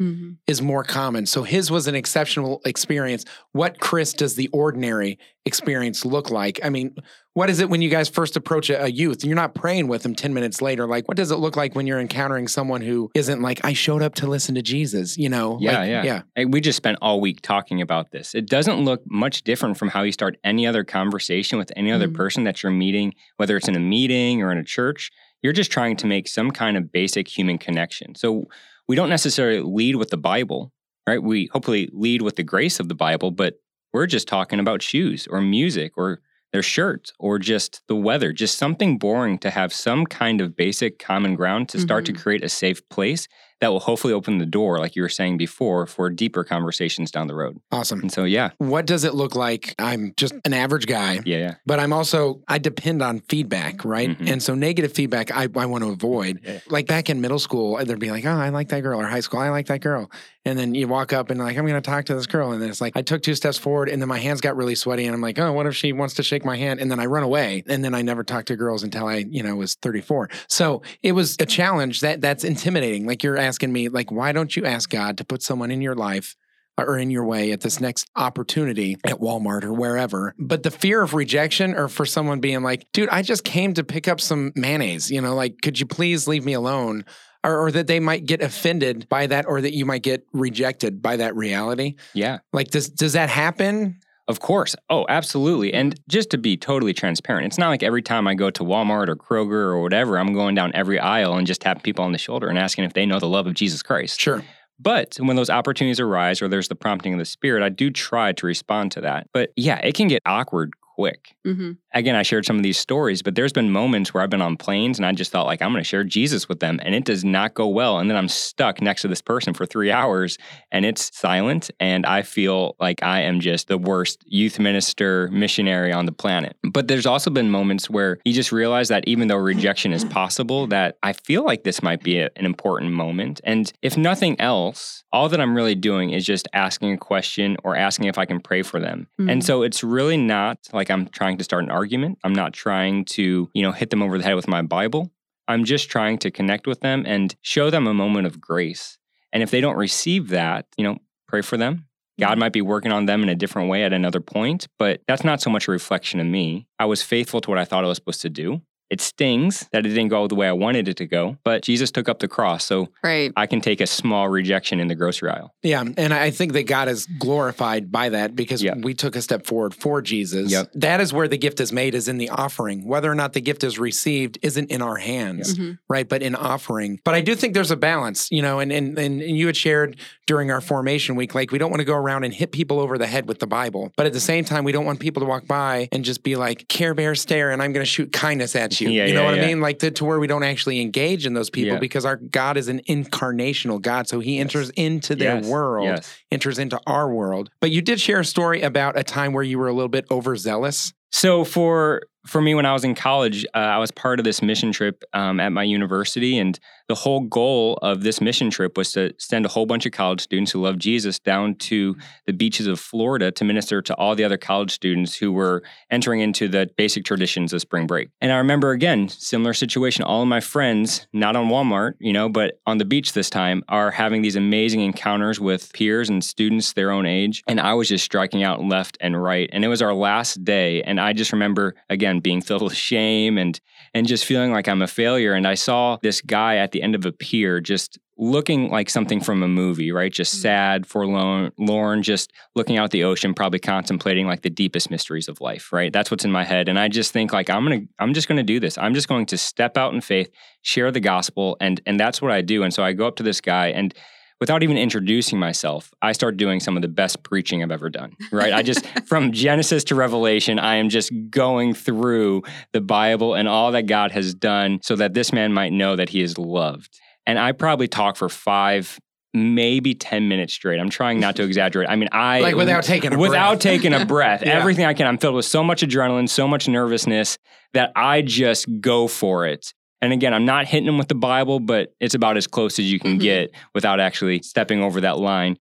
is 0.47 0.59
more 0.61 0.83
common. 0.83 1.27
So 1.27 1.43
his 1.43 1.69
was 1.69 1.87
an 1.87 1.93
exceptional 1.93 2.61
experience. 2.65 3.25
What, 3.51 3.79
Chris, 3.79 4.13
does 4.13 4.33
the 4.35 4.47
ordinary 4.47 5.19
experience 5.45 6.05
look 6.05 6.31
like? 6.31 6.59
I 6.63 6.69
mean, 6.69 6.95
what 7.33 7.49
is 7.49 7.59
it 7.59 7.69
when 7.69 7.81
you 7.83 7.89
guys 7.89 8.09
first 8.09 8.35
approach 8.35 8.71
a, 8.71 8.85
a 8.85 8.87
youth 8.87 9.17
and 9.21 9.25
you're 9.25 9.35
not 9.35 9.53
praying 9.53 9.87
with 9.87 10.01
them 10.01 10.15
10 10.15 10.33
minutes 10.33 10.63
later? 10.63 10.87
Like, 10.87 11.07
what 11.07 11.15
does 11.15 11.29
it 11.29 11.35
look 11.37 11.55
like 11.55 11.75
when 11.75 11.85
you're 11.85 11.99
encountering 11.99 12.47
someone 12.47 12.81
who 12.81 13.11
isn't 13.13 13.41
like, 13.41 13.63
I 13.63 13.73
showed 13.73 14.01
up 14.01 14.15
to 14.15 14.27
listen 14.27 14.55
to 14.55 14.63
Jesus, 14.63 15.15
you 15.15 15.29
know? 15.29 15.59
Yeah, 15.61 15.79
Like, 15.79 15.89
yeah. 15.89 16.03
Yeah. 16.03 16.21
Hey, 16.35 16.45
we 16.45 16.59
just 16.59 16.77
spent 16.77 16.97
all 17.03 17.21
week 17.21 17.41
talking 17.41 17.81
about 17.81 18.09
this. 18.11 18.33
It 18.33 18.47
doesn't 18.47 18.83
look 18.83 19.01
much 19.05 19.43
different 19.43 19.77
from 19.77 19.89
how 19.89 20.01
you 20.01 20.11
start 20.11 20.37
any 20.43 20.65
other 20.65 20.83
conversation 20.83 21.59
with 21.59 21.71
any 21.75 21.91
other 21.91 22.07
Mhm. 22.07 22.15
person 22.15 22.43
that 22.45 22.63
you're 22.63 22.71
meeting, 22.71 23.13
whether 23.37 23.55
it's 23.55 23.67
in 23.67 23.75
a 23.75 23.79
meeting 23.79 24.41
or 24.41 24.51
in 24.51 24.57
a 24.57 24.63
church. 24.63 25.11
You're 25.41 25.53
just 25.53 25.71
trying 25.71 25.95
to 25.97 26.07
make 26.07 26.27
some 26.27 26.51
kind 26.51 26.77
of 26.77 26.91
basic 26.91 27.27
human 27.27 27.57
connection. 27.57 28.15
So 28.15 28.47
we 28.87 28.95
don't 28.95 29.09
necessarily 29.09 29.61
lead 29.61 29.95
with 29.95 30.09
the 30.09 30.17
Bible, 30.17 30.71
right? 31.07 31.21
We 31.21 31.49
hopefully 31.51 31.89
lead 31.93 32.21
with 32.21 32.35
the 32.35 32.43
grace 32.43 32.79
of 32.79 32.89
the 32.89 32.95
Bible, 32.95 33.31
but 33.31 33.55
we're 33.93 34.07
just 34.07 34.27
talking 34.27 34.59
about 34.59 34.81
shoes 34.81 35.27
or 35.29 35.41
music 35.41 35.93
or 35.95 36.21
their 36.51 36.63
shirts 36.63 37.13
or 37.19 37.37
just 37.39 37.81
the 37.87 37.95
weather, 37.95 38.33
just 38.33 38.57
something 38.57 38.97
boring 38.97 39.37
to 39.39 39.49
have 39.49 39.71
some 39.71 40.05
kind 40.05 40.41
of 40.41 40.55
basic 40.55 40.99
common 40.99 41.35
ground 41.35 41.69
to 41.69 41.79
start 41.79 42.05
to 42.05 42.11
mm-hmm. 42.11 42.21
create 42.21 42.43
a 42.43 42.49
safe 42.49 42.87
place 42.89 43.27
that 43.61 43.69
will 43.69 43.79
hopefully 43.79 44.13
open 44.13 44.37
the 44.37 44.45
door, 44.45 44.79
like 44.79 44.95
you 44.95 45.01
were 45.01 45.09
saying 45.09 45.37
before, 45.37 45.85
for 45.85 46.09
deeper 46.09 46.43
conversations 46.43 47.11
down 47.11 47.27
the 47.27 47.35
road. 47.35 47.59
Awesome. 47.71 47.99
And 48.01 48.11
so, 48.11 48.23
yeah, 48.23 48.51
What 48.57 48.85
does 48.85 49.03
it 49.03 49.13
look 49.13 49.35
like? 49.35 49.75
I'm 49.79 50.13
just 50.17 50.33
an 50.45 50.53
average 50.53 50.85
guy, 50.87 51.19
yeah, 51.25 51.37
yeah. 51.37 51.53
but 51.65 51.79
I'm 51.79 51.91
also, 51.93 52.41
I 52.47 52.57
depend 52.57 53.01
on 53.01 53.19
feedback, 53.21 53.83
right? 53.83 54.09
Mhm. 54.17 54.31
And 54.31 54.43
so 54.43 54.55
negative 54.55 54.93
feedback, 54.93 55.31
I, 55.35 55.47
I 55.55 55.65
want 55.65 55.83
to 55.83 55.89
avoid. 55.91 56.39
Yeah. 56.43 56.59
Like 56.69 56.87
back 56.87 57.09
in 57.09 57.19
middle 57.21 57.39
school, 57.39 57.77
they'd 57.83 57.99
be 57.99 58.11
like, 58.11 58.25
oh, 58.25 58.29
I 58.31 58.49
like 58.49 58.69
that 58.69 58.81
girl, 58.81 58.99
or 59.01 59.05
high 59.07 59.19
school, 59.19 59.39
I 59.39 59.49
like 59.49 59.67
that 59.67 59.81
girl. 59.81 60.09
And 60.45 60.57
then 60.57 60.73
you 60.73 60.87
walk 60.87 61.11
up 61.11 61.29
and 61.29 61.39
like, 61.39 61.57
I'm 61.57 61.67
going 61.67 61.79
to 61.79 61.87
talk 61.87 62.05
to 62.05 62.15
this 62.15 62.25
girl. 62.25 62.53
And 62.53 62.61
then 62.61 62.69
it's 62.69 62.79
like, 62.79 62.95
I 62.95 63.01
took 63.01 63.21
two 63.21 63.35
steps 63.35 63.57
forward 63.57 63.89
and 63.89 64.01
then 64.01 64.07
my 64.07 64.17
hands 64.17 64.39
got 64.39 64.55
really 64.55 64.73
sweaty. 64.73 65.05
And 65.05 65.13
I'm 65.13 65.21
like, 65.21 65.37
oh, 65.37 65.51
what 65.51 65.67
if 65.67 65.75
she 65.75 65.91
wants 65.91 66.13
to 66.15 66.23
shake 66.23 66.45
my 66.45 66.55
hand? 66.55 66.79
And 66.79 66.89
then 66.89 66.99
I 66.99 67.05
run 67.07 67.23
away. 67.23 67.63
And 67.67 67.83
then 67.83 67.93
I 67.93 68.01
never 68.01 68.23
talked 68.23 68.47
to 68.47 68.55
girls 68.55 68.81
until 68.81 69.05
I, 69.05 69.17
you 69.29 69.43
know, 69.43 69.55
was 69.57 69.75
34. 69.75 70.29
So 70.47 70.81
it 71.03 71.11
was 71.11 71.35
a 71.41 71.45
challenge 71.45 71.99
that 72.01 72.21
that's 72.21 72.45
intimidating. 72.45 73.05
Like 73.05 73.21
you're 73.21 73.37
asking 73.49 73.73
me, 73.73 73.89
like, 73.89 74.11
why 74.11 74.31
don't 74.31 74.55
you 74.55 74.65
ask 74.65 74.89
God 74.89 75.17
to 75.17 75.25
put 75.25 75.41
someone 75.41 75.71
in 75.71 75.81
your 75.81 75.95
life 75.95 76.35
uh, 76.77 76.83
or 76.83 76.97
in 76.97 77.09
your 77.09 77.25
way 77.25 77.51
at 77.51 77.61
this 77.61 77.81
next 77.81 78.09
opportunity 78.15 78.95
at 79.03 79.19
Walmart 79.19 79.63
or 79.63 79.73
wherever. 79.73 80.33
But 80.37 80.63
the 80.63 80.71
fear 80.71 81.01
of 81.01 81.13
rejection 81.13 81.75
or 81.75 81.89
for 81.89 82.05
someone 82.05 82.39
being 82.39 82.63
like, 82.63 82.85
dude, 82.93 83.09
I 83.09 83.21
just 83.21 83.43
came 83.43 83.73
to 83.73 83.83
pick 83.83 84.07
up 84.07 84.21
some 84.21 84.53
mayonnaise, 84.55 85.11
you 85.11 85.19
know, 85.19 85.35
like, 85.35 85.61
could 85.61 85.79
you 85.79 85.85
please 85.85 86.27
leave 86.27 86.45
me 86.45 86.53
alone? 86.53 87.05
Or, 87.41 87.67
or 87.67 87.71
that 87.71 87.87
they 87.87 88.01
might 88.01 88.25
get 88.25 88.41
offended 88.41 89.07
by 89.07 89.27
that 89.27 89.45
or 89.45 89.61
that 89.61 89.73
you 89.73 89.85
might 89.85 90.03
get 90.03 90.25
rejected 90.33 91.01
by 91.01 91.15
that 91.17 91.37
reality. 91.37 91.95
Yeah, 92.13 92.39
Like, 92.51 92.69
does 92.69 92.89
does 92.89 93.13
that 93.13 93.29
happen? 93.29 93.99
Of 94.29 94.39
course. 94.39 94.75
Oh, 94.89 95.05
absolutely. 95.09 95.73
And 95.73 95.99
just 96.07 96.29
to 96.29 96.37
be 96.37 96.55
totally 96.55 96.93
transparent, 96.93 97.47
it's 97.47 97.57
not 97.57 97.69
like 97.69 97.83
every 97.83 98.03
time 98.03 98.27
I 98.27 98.35
go 98.35 98.51
to 98.51 98.63
Walmart 98.63 99.09
or 99.09 99.15
Kroger 99.15 99.51
or 99.51 99.81
whatever, 99.81 100.17
I'm 100.17 100.33
going 100.33 100.53
down 100.55 100.71
every 100.75 100.99
aisle 100.99 101.35
and 101.35 101.47
just 101.47 101.61
tapping 101.61 101.81
people 101.81 102.05
on 102.05 102.11
the 102.11 102.19
shoulder 102.19 102.47
and 102.47 102.57
asking 102.57 102.85
if 102.85 102.93
they 102.93 103.07
know 103.07 103.19
the 103.19 103.27
love 103.27 103.47
of 103.47 103.55
Jesus 103.55 103.81
Christ. 103.81 104.21
Sure. 104.21 104.43
But 104.79 105.17
when 105.17 105.35
those 105.35 105.49
opportunities 105.49 105.99
arise 105.99 106.41
or 106.41 106.47
there's 106.47 106.69
the 106.69 106.75
prompting 106.75 107.13
of 107.13 107.19
the 107.19 107.25
Spirit, 107.25 107.63
I 107.63 107.69
do 107.69 107.89
try 107.89 108.31
to 108.31 108.45
respond 108.45 108.93
to 108.93 109.01
that. 109.01 109.27
But 109.33 109.51
yeah, 109.57 109.79
it 109.79 109.95
can 109.95 110.07
get 110.07 110.21
awkward 110.25 110.73
quick. 110.95 111.35
hmm 111.43 111.71
again, 111.93 112.15
I 112.15 112.23
shared 112.23 112.45
some 112.45 112.57
of 112.57 112.63
these 112.63 112.77
stories, 112.77 113.21
but 113.21 113.35
there's 113.35 113.53
been 113.53 113.71
moments 113.71 114.13
where 114.13 114.21
I've 114.23 114.29
been 114.29 114.41
on 114.41 114.57
planes 114.57 114.99
and 114.99 115.05
I 115.05 115.11
just 115.11 115.31
thought 115.31 115.45
like 115.45 115.61
I'm 115.61 115.71
going 115.71 115.83
to 115.83 115.87
share 115.87 116.03
Jesus 116.03 116.47
with 116.47 116.59
them, 116.59 116.79
and 116.83 116.93
it 116.95 117.05
does 117.05 117.23
not 117.25 117.53
go 117.53 117.67
well. 117.67 117.99
And 117.99 118.09
then 118.09 118.17
I'm 118.17 118.27
stuck 118.29 118.81
next 118.81 119.01
to 119.03 119.07
this 119.07 119.21
person 119.21 119.53
for 119.53 119.65
three 119.65 119.91
hours, 119.99 120.37
and 120.71 120.85
it's 120.85 121.15
silent, 121.17 121.71
and 121.79 122.05
I 122.05 122.21
feel 122.21 122.75
like 122.79 123.01
I 123.03 123.21
am 123.21 123.39
just 123.39 123.67
the 123.67 123.77
worst 123.77 124.23
youth 124.25 124.59
minister 124.59 125.29
missionary 125.31 125.91
on 125.91 126.05
the 126.05 126.11
planet. 126.11 126.55
But 126.63 126.87
there's 126.87 127.05
also 127.05 127.29
been 127.29 127.49
moments 127.49 127.89
where 127.89 128.19
you 128.25 128.33
just 128.33 128.51
realize 128.51 128.87
that 128.89 129.07
even 129.07 129.27
though 129.27 129.37
rejection 129.37 129.91
is 129.93 130.03
possible, 130.05 130.67
that 130.67 130.97
I 131.03 131.13
feel 131.13 131.43
like 131.43 131.63
this 131.63 131.81
might 131.81 132.03
be 132.03 132.19
a- 132.19 132.29
an 132.35 132.45
important 132.45 132.91
moment, 132.91 133.41
and 133.43 133.71
if 133.81 133.97
nothing 133.97 134.39
else, 134.39 135.03
all 135.11 135.27
that 135.29 135.41
I'm 135.41 135.55
really 135.55 135.75
doing 135.75 136.11
is 136.11 136.25
just 136.25 136.47
asking 136.53 136.93
a 136.93 136.97
question 136.97 137.57
or 137.63 137.75
asking 137.75 138.05
if 138.05 138.17
I 138.17 138.25
can 138.25 138.39
pray 138.39 138.61
for 138.61 138.79
them. 138.79 139.07
And 139.17 139.41
Mhm. 139.41 139.43
so 139.43 139.63
it's 139.63 139.83
really 139.83 140.17
not 140.17 140.57
like 140.71 140.91
I'm 140.91 141.07
trying 141.07 141.37
to 141.37 141.43
start 141.43 141.63
an 141.63 141.71
argument. 141.79 142.19
I'm 142.25 142.33
not 142.33 142.51
trying 142.51 143.05
to, 143.15 143.49
you 143.53 143.61
know, 143.61 143.71
hit 143.71 143.89
them 143.89 144.03
over 144.03 144.17
the 144.17 144.23
head 144.25 144.35
with 144.35 144.49
my 144.49 144.61
Bible. 144.61 145.11
I'm 145.47 145.63
just 145.63 145.89
trying 145.89 146.17
to 146.19 146.29
connect 146.29 146.67
with 146.67 146.81
them 146.81 147.05
and 147.07 147.33
show 147.41 147.69
them 147.69 147.87
a 147.87 147.93
moment 147.93 148.27
of 148.27 148.41
grace. 148.41 148.97
And 149.31 149.41
if 149.41 149.49
they 149.49 149.61
don't 149.61 149.77
receive 149.77 150.27
that, 150.29 150.65
you 150.77 150.83
know, 150.83 150.97
pray 151.27 151.41
for 151.41 151.55
them. 151.55 151.85
God 152.19 152.37
might 152.37 152.51
be 152.51 152.61
working 152.61 152.91
on 152.91 153.05
them 153.05 153.23
in 153.23 153.29
a 153.29 153.35
different 153.35 153.69
way 153.69 153.83
at 153.83 153.93
another 153.93 154.19
point, 154.19 154.67
but 154.77 155.01
that's 155.07 155.23
not 155.23 155.39
so 155.41 155.49
much 155.49 155.69
a 155.69 155.71
reflection 155.71 156.19
of 156.19 156.27
me. 156.27 156.67
I 156.77 156.83
was 156.83 157.01
faithful 157.01 157.39
to 157.39 157.49
what 157.49 157.59
I 157.59 157.63
thought 157.63 157.85
I 157.85 157.87
was 157.87 157.95
supposed 157.95 158.21
to 158.23 158.29
do. 158.29 158.61
It 158.89 159.01
stings 159.01 159.67
that 159.71 159.85
it 159.85 159.89
didn't 159.89 160.07
go 160.09 160.27
the 160.27 160.35
way 160.35 160.47
I 160.47 160.51
wanted 160.51 160.87
it 160.87 160.97
to 160.97 161.05
go, 161.05 161.37
but 161.43 161.61
Jesus 161.61 161.91
took 161.91 162.09
up 162.09 162.19
the 162.19 162.27
cross. 162.27 162.65
So 162.65 162.89
Right. 163.03 163.31
I 163.35 163.45
can 163.45 163.61
take 163.61 163.81
a 163.81 163.87
small 163.87 164.29
rejection 164.29 164.79
in 164.79 164.87
the 164.87 164.95
grocery 164.95 165.29
aisle. 165.29 165.53
Yeah, 165.61 165.83
and 165.97 166.13
I 166.13 166.31
think 166.31 166.53
that 166.53 166.63
God 166.63 166.87
is 166.87 167.05
glorified 167.19 167.91
by 167.91 168.09
that 168.09 168.35
because 168.35 168.63
Yeah. 168.63 168.73
we 168.75 168.93
took 168.93 169.15
a 169.15 169.21
step 169.21 169.45
forward 169.45 169.75
for 169.75 170.01
Jesus. 170.01 170.51
Yep. 170.51 170.71
That 170.75 171.01
is 171.01 171.13
where 171.13 171.27
the 171.27 171.37
gift 171.37 171.59
is 171.59 171.71
made 171.71 171.93
is 171.93 172.07
in 172.07 172.17
the 172.17 172.29
offering. 172.29 172.87
Whether 172.87 173.11
or 173.11 173.15
not 173.15 173.33
the 173.33 173.41
gift 173.41 173.63
is 173.63 173.77
received 173.77 174.39
isn't 174.41 174.71
in 174.71 174.81
our 174.81 174.97
hands, 174.97 175.55
Mhm. 175.57 175.77
right? 175.87 176.07
But 176.09 176.23
in 176.23 176.33
offering. 176.35 176.99
But 177.05 177.13
I 177.13 177.21
do 177.21 177.35
think 177.35 177.53
there's 177.53 177.71
a 177.71 177.77
balance, 177.77 178.27
you 178.31 178.41
know, 178.41 178.59
and 178.59 178.71
and 178.71 178.97
and 178.97 179.21
you 179.21 179.45
had 179.47 179.55
shared 179.57 179.97
during 180.29 180.51
our 180.51 180.61
formation 180.61 181.15
week 181.15 181.33
like 181.33 181.51
we 181.51 181.57
don't 181.57 181.71
want 181.71 181.79
to 181.79 181.85
go 181.85 181.95
around 181.95 182.23
and 182.23 182.31
hit 182.31 182.51
people 182.51 182.79
over 182.79 182.99
the 182.99 183.07
head 183.07 183.27
with 183.27 183.39
the 183.39 183.47
Bible. 183.47 183.91
But 183.97 184.05
at 184.05 184.13
the 184.13 184.19
same 184.19 184.45
time, 184.45 184.63
we 184.63 184.71
don't 184.71 184.85
want 184.85 184.99
people 184.99 185.21
to 185.21 185.25
walk 185.25 185.47
by 185.47 185.89
and 185.91 186.05
just 186.05 186.21
be 186.21 186.35
like 186.35 186.67
Care 186.67 186.93
Bear 186.93 187.15
stare 187.15 187.49
and 187.49 187.63
I'm 187.63 187.73
going 187.73 187.83
to 187.83 187.89
shoot 187.89 188.11
kindness 188.13 188.55
at 188.55 188.79
you. 188.79 188.91
Yeah, 188.91 189.07
you 189.07 189.15
know 189.15 189.23
yeah, 189.23 189.31
what 189.31 189.39
I 189.39 189.47
mean? 189.47 189.59
Like 189.59 189.79
to, 189.79 189.89
to 189.89 190.05
where 190.05 190.19
we 190.19 190.27
don't 190.27 190.43
actually 190.43 190.81
engage 190.81 191.25
in 191.25 191.33
those 191.33 191.49
people 191.49 191.73
Yeah. 191.73 191.79
because 191.79 192.05
our 192.05 192.17
God 192.17 192.57
is 192.57 192.67
an 192.67 192.79
incarnational 192.87 193.81
God. 193.81 194.07
So 194.07 194.19
he 194.19 194.37
enters 194.37 194.69
into 194.71 195.15
their 195.15 195.37
Yes, 195.37 195.47
world 195.47 195.85
Yes. 195.87 196.15
enters 196.31 196.59
into 196.59 196.79
our 196.85 197.11
world. 197.11 197.49
But 197.59 197.71
you 197.71 197.81
did 197.81 197.99
share 197.99 198.19
a 198.19 198.25
story 198.25 198.61
about 198.61 198.99
a 198.99 199.03
time 199.03 199.33
where 199.33 199.43
you 199.43 199.57
were 199.57 199.67
a 199.67 199.73
little 199.73 199.89
bit 199.89 200.05
overzealous. 200.11 200.93
So 201.11 201.43
for 201.43 202.03
for 202.29 202.41
me, 202.41 202.53
when 202.53 202.65
I 202.65 202.73
was 202.73 202.83
in 202.83 202.95
college, 202.95 203.45
uh, 203.55 203.57
I 203.57 203.77
was 203.79 203.91
part 203.91 204.19
of 204.19 204.23
this 204.23 204.41
mission 204.41 204.71
trip 204.71 205.03
um, 205.13 205.39
at 205.39 205.51
my 205.51 205.63
university, 205.63 206.37
and 206.37 206.59
the 206.87 206.95
whole 206.95 207.21
goal 207.21 207.77
of 207.81 208.03
this 208.03 208.21
mission 208.21 208.49
trip 208.49 208.77
was 208.77 208.91
to 208.93 209.13
send 209.17 209.45
a 209.45 209.49
whole 209.49 209.65
bunch 209.65 209.85
of 209.85 209.91
college 209.91 210.21
students 210.21 210.51
who 210.51 210.61
love 210.61 210.77
Jesus 210.77 211.19
down 211.19 211.55
to 211.55 211.95
the 212.25 212.33
beaches 212.33 212.67
of 212.67 212.79
Florida 212.79 213.31
to 213.31 213.43
minister 213.43 213.81
to 213.81 213.95
all 213.95 214.15
the 214.15 214.23
other 214.23 214.37
college 214.37 214.71
students 214.71 215.15
who 215.15 215.31
were 215.31 215.63
entering 215.91 216.19
into 216.19 216.47
the 216.47 216.69
basic 216.77 217.03
traditions 217.03 217.53
of 217.53 217.61
spring 217.61 217.87
break. 217.87 218.09
And 218.21 218.31
I 218.31 218.37
remember 218.37 218.71
again, 218.71 219.09
similar 219.09 219.53
situation. 219.53 220.03
All 220.03 220.21
of 220.21 220.27
my 220.27 220.39
friends, 220.39 221.07
not 221.13 221.35
on 221.35 221.49
Walmart, 221.49 221.93
you 221.99 222.13
know, 222.13 222.29
but 222.29 222.59
on 222.65 222.77
the 222.77 222.85
beach 222.85 223.13
this 223.13 223.29
time, 223.29 223.63
are 223.69 223.91
having 223.91 224.21
these 224.21 224.35
amazing 224.35 224.81
encounters 224.81 225.39
with 225.39 225.71
peers 225.73 226.09
and 226.09 226.23
students 226.23 226.73
their 226.73 226.91
own 226.91 227.05
age, 227.05 227.43
and 227.47 227.59
I 227.59 227.73
was 227.73 227.87
just 227.87 228.05
striking 228.05 228.43
out 228.43 228.63
left 228.63 228.97
and 228.99 229.21
right. 229.21 229.49
And 229.51 229.65
it 229.65 229.67
was 229.67 229.81
our 229.81 229.93
last 229.93 230.43
day, 230.43 230.81
and 230.83 230.99
I 230.99 231.13
just 231.13 231.31
remember 231.31 231.75
again 231.89 232.18
being 232.19 232.41
filled 232.41 232.61
with 232.61 232.75
shame 232.75 233.37
and 233.37 233.59
and 233.93 234.05
just 234.05 234.25
feeling 234.25 234.51
like 234.51 234.67
I'm 234.67 234.83
a 234.83 234.87
failure. 234.87 235.33
And 235.33 235.47
I 235.47 235.55
saw 235.55 235.97
this 236.03 236.21
guy 236.21 236.57
at 236.57 236.71
the 236.71 236.83
end 236.83 236.93
of 236.93 237.05
a 237.05 237.11
pier 237.11 237.59
just 237.59 237.97
looking 238.19 238.69
like 238.69 238.89
something 238.89 239.19
from 239.21 239.41
a 239.41 239.47
movie, 239.47 239.91
right? 239.91 240.11
Just 240.13 240.35
Mm. 240.35 240.41
sad, 240.41 240.85
forlorn, 240.85 241.51
lorn, 241.57 242.03
just 242.03 242.31
looking 242.55 242.77
out 242.77 242.91
the 242.91 243.03
ocean, 243.03 243.33
probably 243.33 243.59
contemplating 243.59 244.27
like 244.27 244.41
the 244.41 244.49
deepest 244.49 244.91
mysteries 244.91 245.27
of 245.27 245.41
life, 245.41 245.71
right? 245.73 245.91
That's 245.91 246.11
what's 246.11 246.25
in 246.25 246.31
my 246.31 246.43
head. 246.43 246.67
And 246.69 246.77
I 246.77 246.87
just 246.89 247.13
think 247.13 247.33
like 247.33 247.49
I'm 247.49 247.63
gonna, 247.63 247.81
I'm 247.97 248.13
just 248.13 248.27
gonna 248.27 248.43
do 248.43 248.59
this. 248.59 248.77
I'm 248.77 248.93
just 248.93 249.07
going 249.07 249.25
to 249.27 249.37
step 249.37 249.75
out 249.77 249.93
in 249.93 250.01
faith, 250.01 250.29
share 250.61 250.91
the 250.91 250.99
gospel, 250.99 251.57
and 251.59 251.81
and 251.87 251.99
that's 251.99 252.21
what 252.21 252.31
I 252.31 252.41
do. 252.41 252.61
And 252.63 252.73
so 252.73 252.83
I 252.83 252.93
go 252.93 253.07
up 253.07 253.15
to 253.15 253.23
this 253.23 253.41
guy 253.41 253.67
and 253.67 253.93
without 254.39 254.63
even 254.63 254.77
introducing 254.77 255.37
myself, 255.39 255.91
I 256.01 256.11
start 256.13 256.37
doing 256.37 256.59
some 256.59 256.75
of 256.75 256.81
the 256.81 256.87
best 256.87 257.23
preaching 257.23 257.61
I've 257.61 257.71
ever 257.71 257.89
done, 257.89 258.15
right? 258.31 258.53
I 258.53 258.61
just, 258.63 258.85
from 259.07 259.31
Genesis 259.31 259.83
to 259.85 259.95
Revelation, 259.95 260.59
I 260.59 260.75
am 260.75 260.89
just 260.89 261.11
going 261.29 261.73
through 261.73 262.43
the 262.71 262.81
Bible 262.81 263.33
and 263.35 263.47
all 263.47 263.71
that 263.73 263.83
God 263.85 264.11
has 264.11 264.33
done 264.33 264.79
so 264.81 264.95
that 264.95 265.13
this 265.13 265.33
man 265.33 265.53
might 265.53 265.71
know 265.73 265.95
that 265.95 266.09
he 266.09 266.21
is 266.21 266.37
loved. 266.37 266.99
And 267.25 267.37
I 267.37 267.51
probably 267.51 267.87
talk 267.87 268.15
for 268.15 268.29
five, 268.29 268.97
maybe 269.33 269.93
10 269.93 270.27
minutes 270.29 270.53
straight. 270.53 270.79
I'm 270.79 270.89
trying 270.89 271.19
not 271.19 271.35
to 271.35 271.43
exaggerate. 271.49 271.89
I 271.89 271.95
mean, 271.95 272.09
I. 272.11 272.39
Like 272.39 272.55
without 272.55 272.83
taking 272.83 273.13
a 273.13 273.17
Without 273.19 273.51
breath. 273.53 273.59
taking 273.59 273.93
a 273.93 274.05
breath. 274.05 274.41
Yeah. 274.45 274.53
Everything 274.57 274.85
I 274.85 274.93
can. 274.93 275.05
I'm 275.05 275.17
filled 275.17 275.35
with 275.35 275.45
so 275.45 275.63
much 275.63 275.81
adrenaline, 275.81 276.29
so 276.29 276.47
much 276.47 276.67
nervousness 276.67 277.37
that 277.73 277.91
I 277.95 278.21
just 278.21 278.67
go 278.81 279.07
for 279.07 279.45
it. 279.45 279.73
And 280.01 280.13
again, 280.13 280.33
I'm 280.33 280.45
not 280.45 280.65
hitting 280.65 280.85
them 280.85 280.97
with 280.97 281.09
the 281.09 281.15
Bible, 281.15 281.59
but 281.59 281.93
it's 281.99 282.15
about 282.15 282.37
as 282.37 282.47
close 282.47 282.79
as 282.79 282.91
you 282.91 282.99
can 282.99 283.17
Mhm. 283.17 283.21
get 283.21 283.51
without 283.73 283.99
actually 283.99 284.41
stepping 284.43 284.81
over 284.81 285.01
that 285.01 285.17
line. 285.19 285.57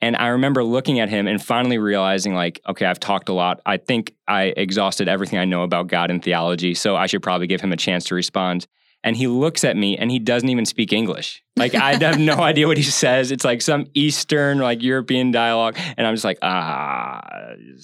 And 0.00 0.14
I 0.16 0.28
remember 0.28 0.62
looking 0.62 1.00
at 1.00 1.08
him 1.08 1.26
and 1.26 1.42
finally 1.42 1.78
realizing, 1.78 2.34
like, 2.34 2.60
okay, 2.68 2.86
I've 2.86 3.00
talked 3.00 3.28
a 3.28 3.32
lot. 3.32 3.60
I 3.66 3.78
think 3.78 4.12
I 4.28 4.52
exhausted 4.56 5.08
everything 5.08 5.38
I 5.38 5.44
know 5.44 5.62
about 5.62 5.88
God 5.88 6.10
and 6.10 6.22
theology, 6.22 6.74
so 6.74 6.94
I 6.96 7.06
should 7.06 7.22
probably 7.22 7.46
give 7.48 7.60
him 7.60 7.72
a 7.72 7.76
chance 7.76 8.04
to 8.04 8.14
respond. 8.14 8.66
And 9.04 9.16
he 9.16 9.26
looks 9.26 9.64
at 9.64 9.76
me 9.76 9.96
and 9.96 10.10
he 10.10 10.18
doesn't 10.18 10.48
even 10.48 10.64
speak 10.64 10.92
English. 10.92 11.42
Like, 11.56 11.74
I 11.74 11.94
have 11.94 12.18
no 12.18 12.34
idea 12.38 12.66
what 12.66 12.76
he 12.76 12.82
says. 12.82 13.30
It's 13.30 13.44
like 13.44 13.62
some 13.62 13.86
Eastern, 13.94 14.58
like 14.58 14.82
European 14.82 15.30
dialogue. 15.30 15.76
And 15.96 16.06
I'm 16.06 16.14
just 16.14 16.24
like, 16.24 16.38
ah, 16.42 17.22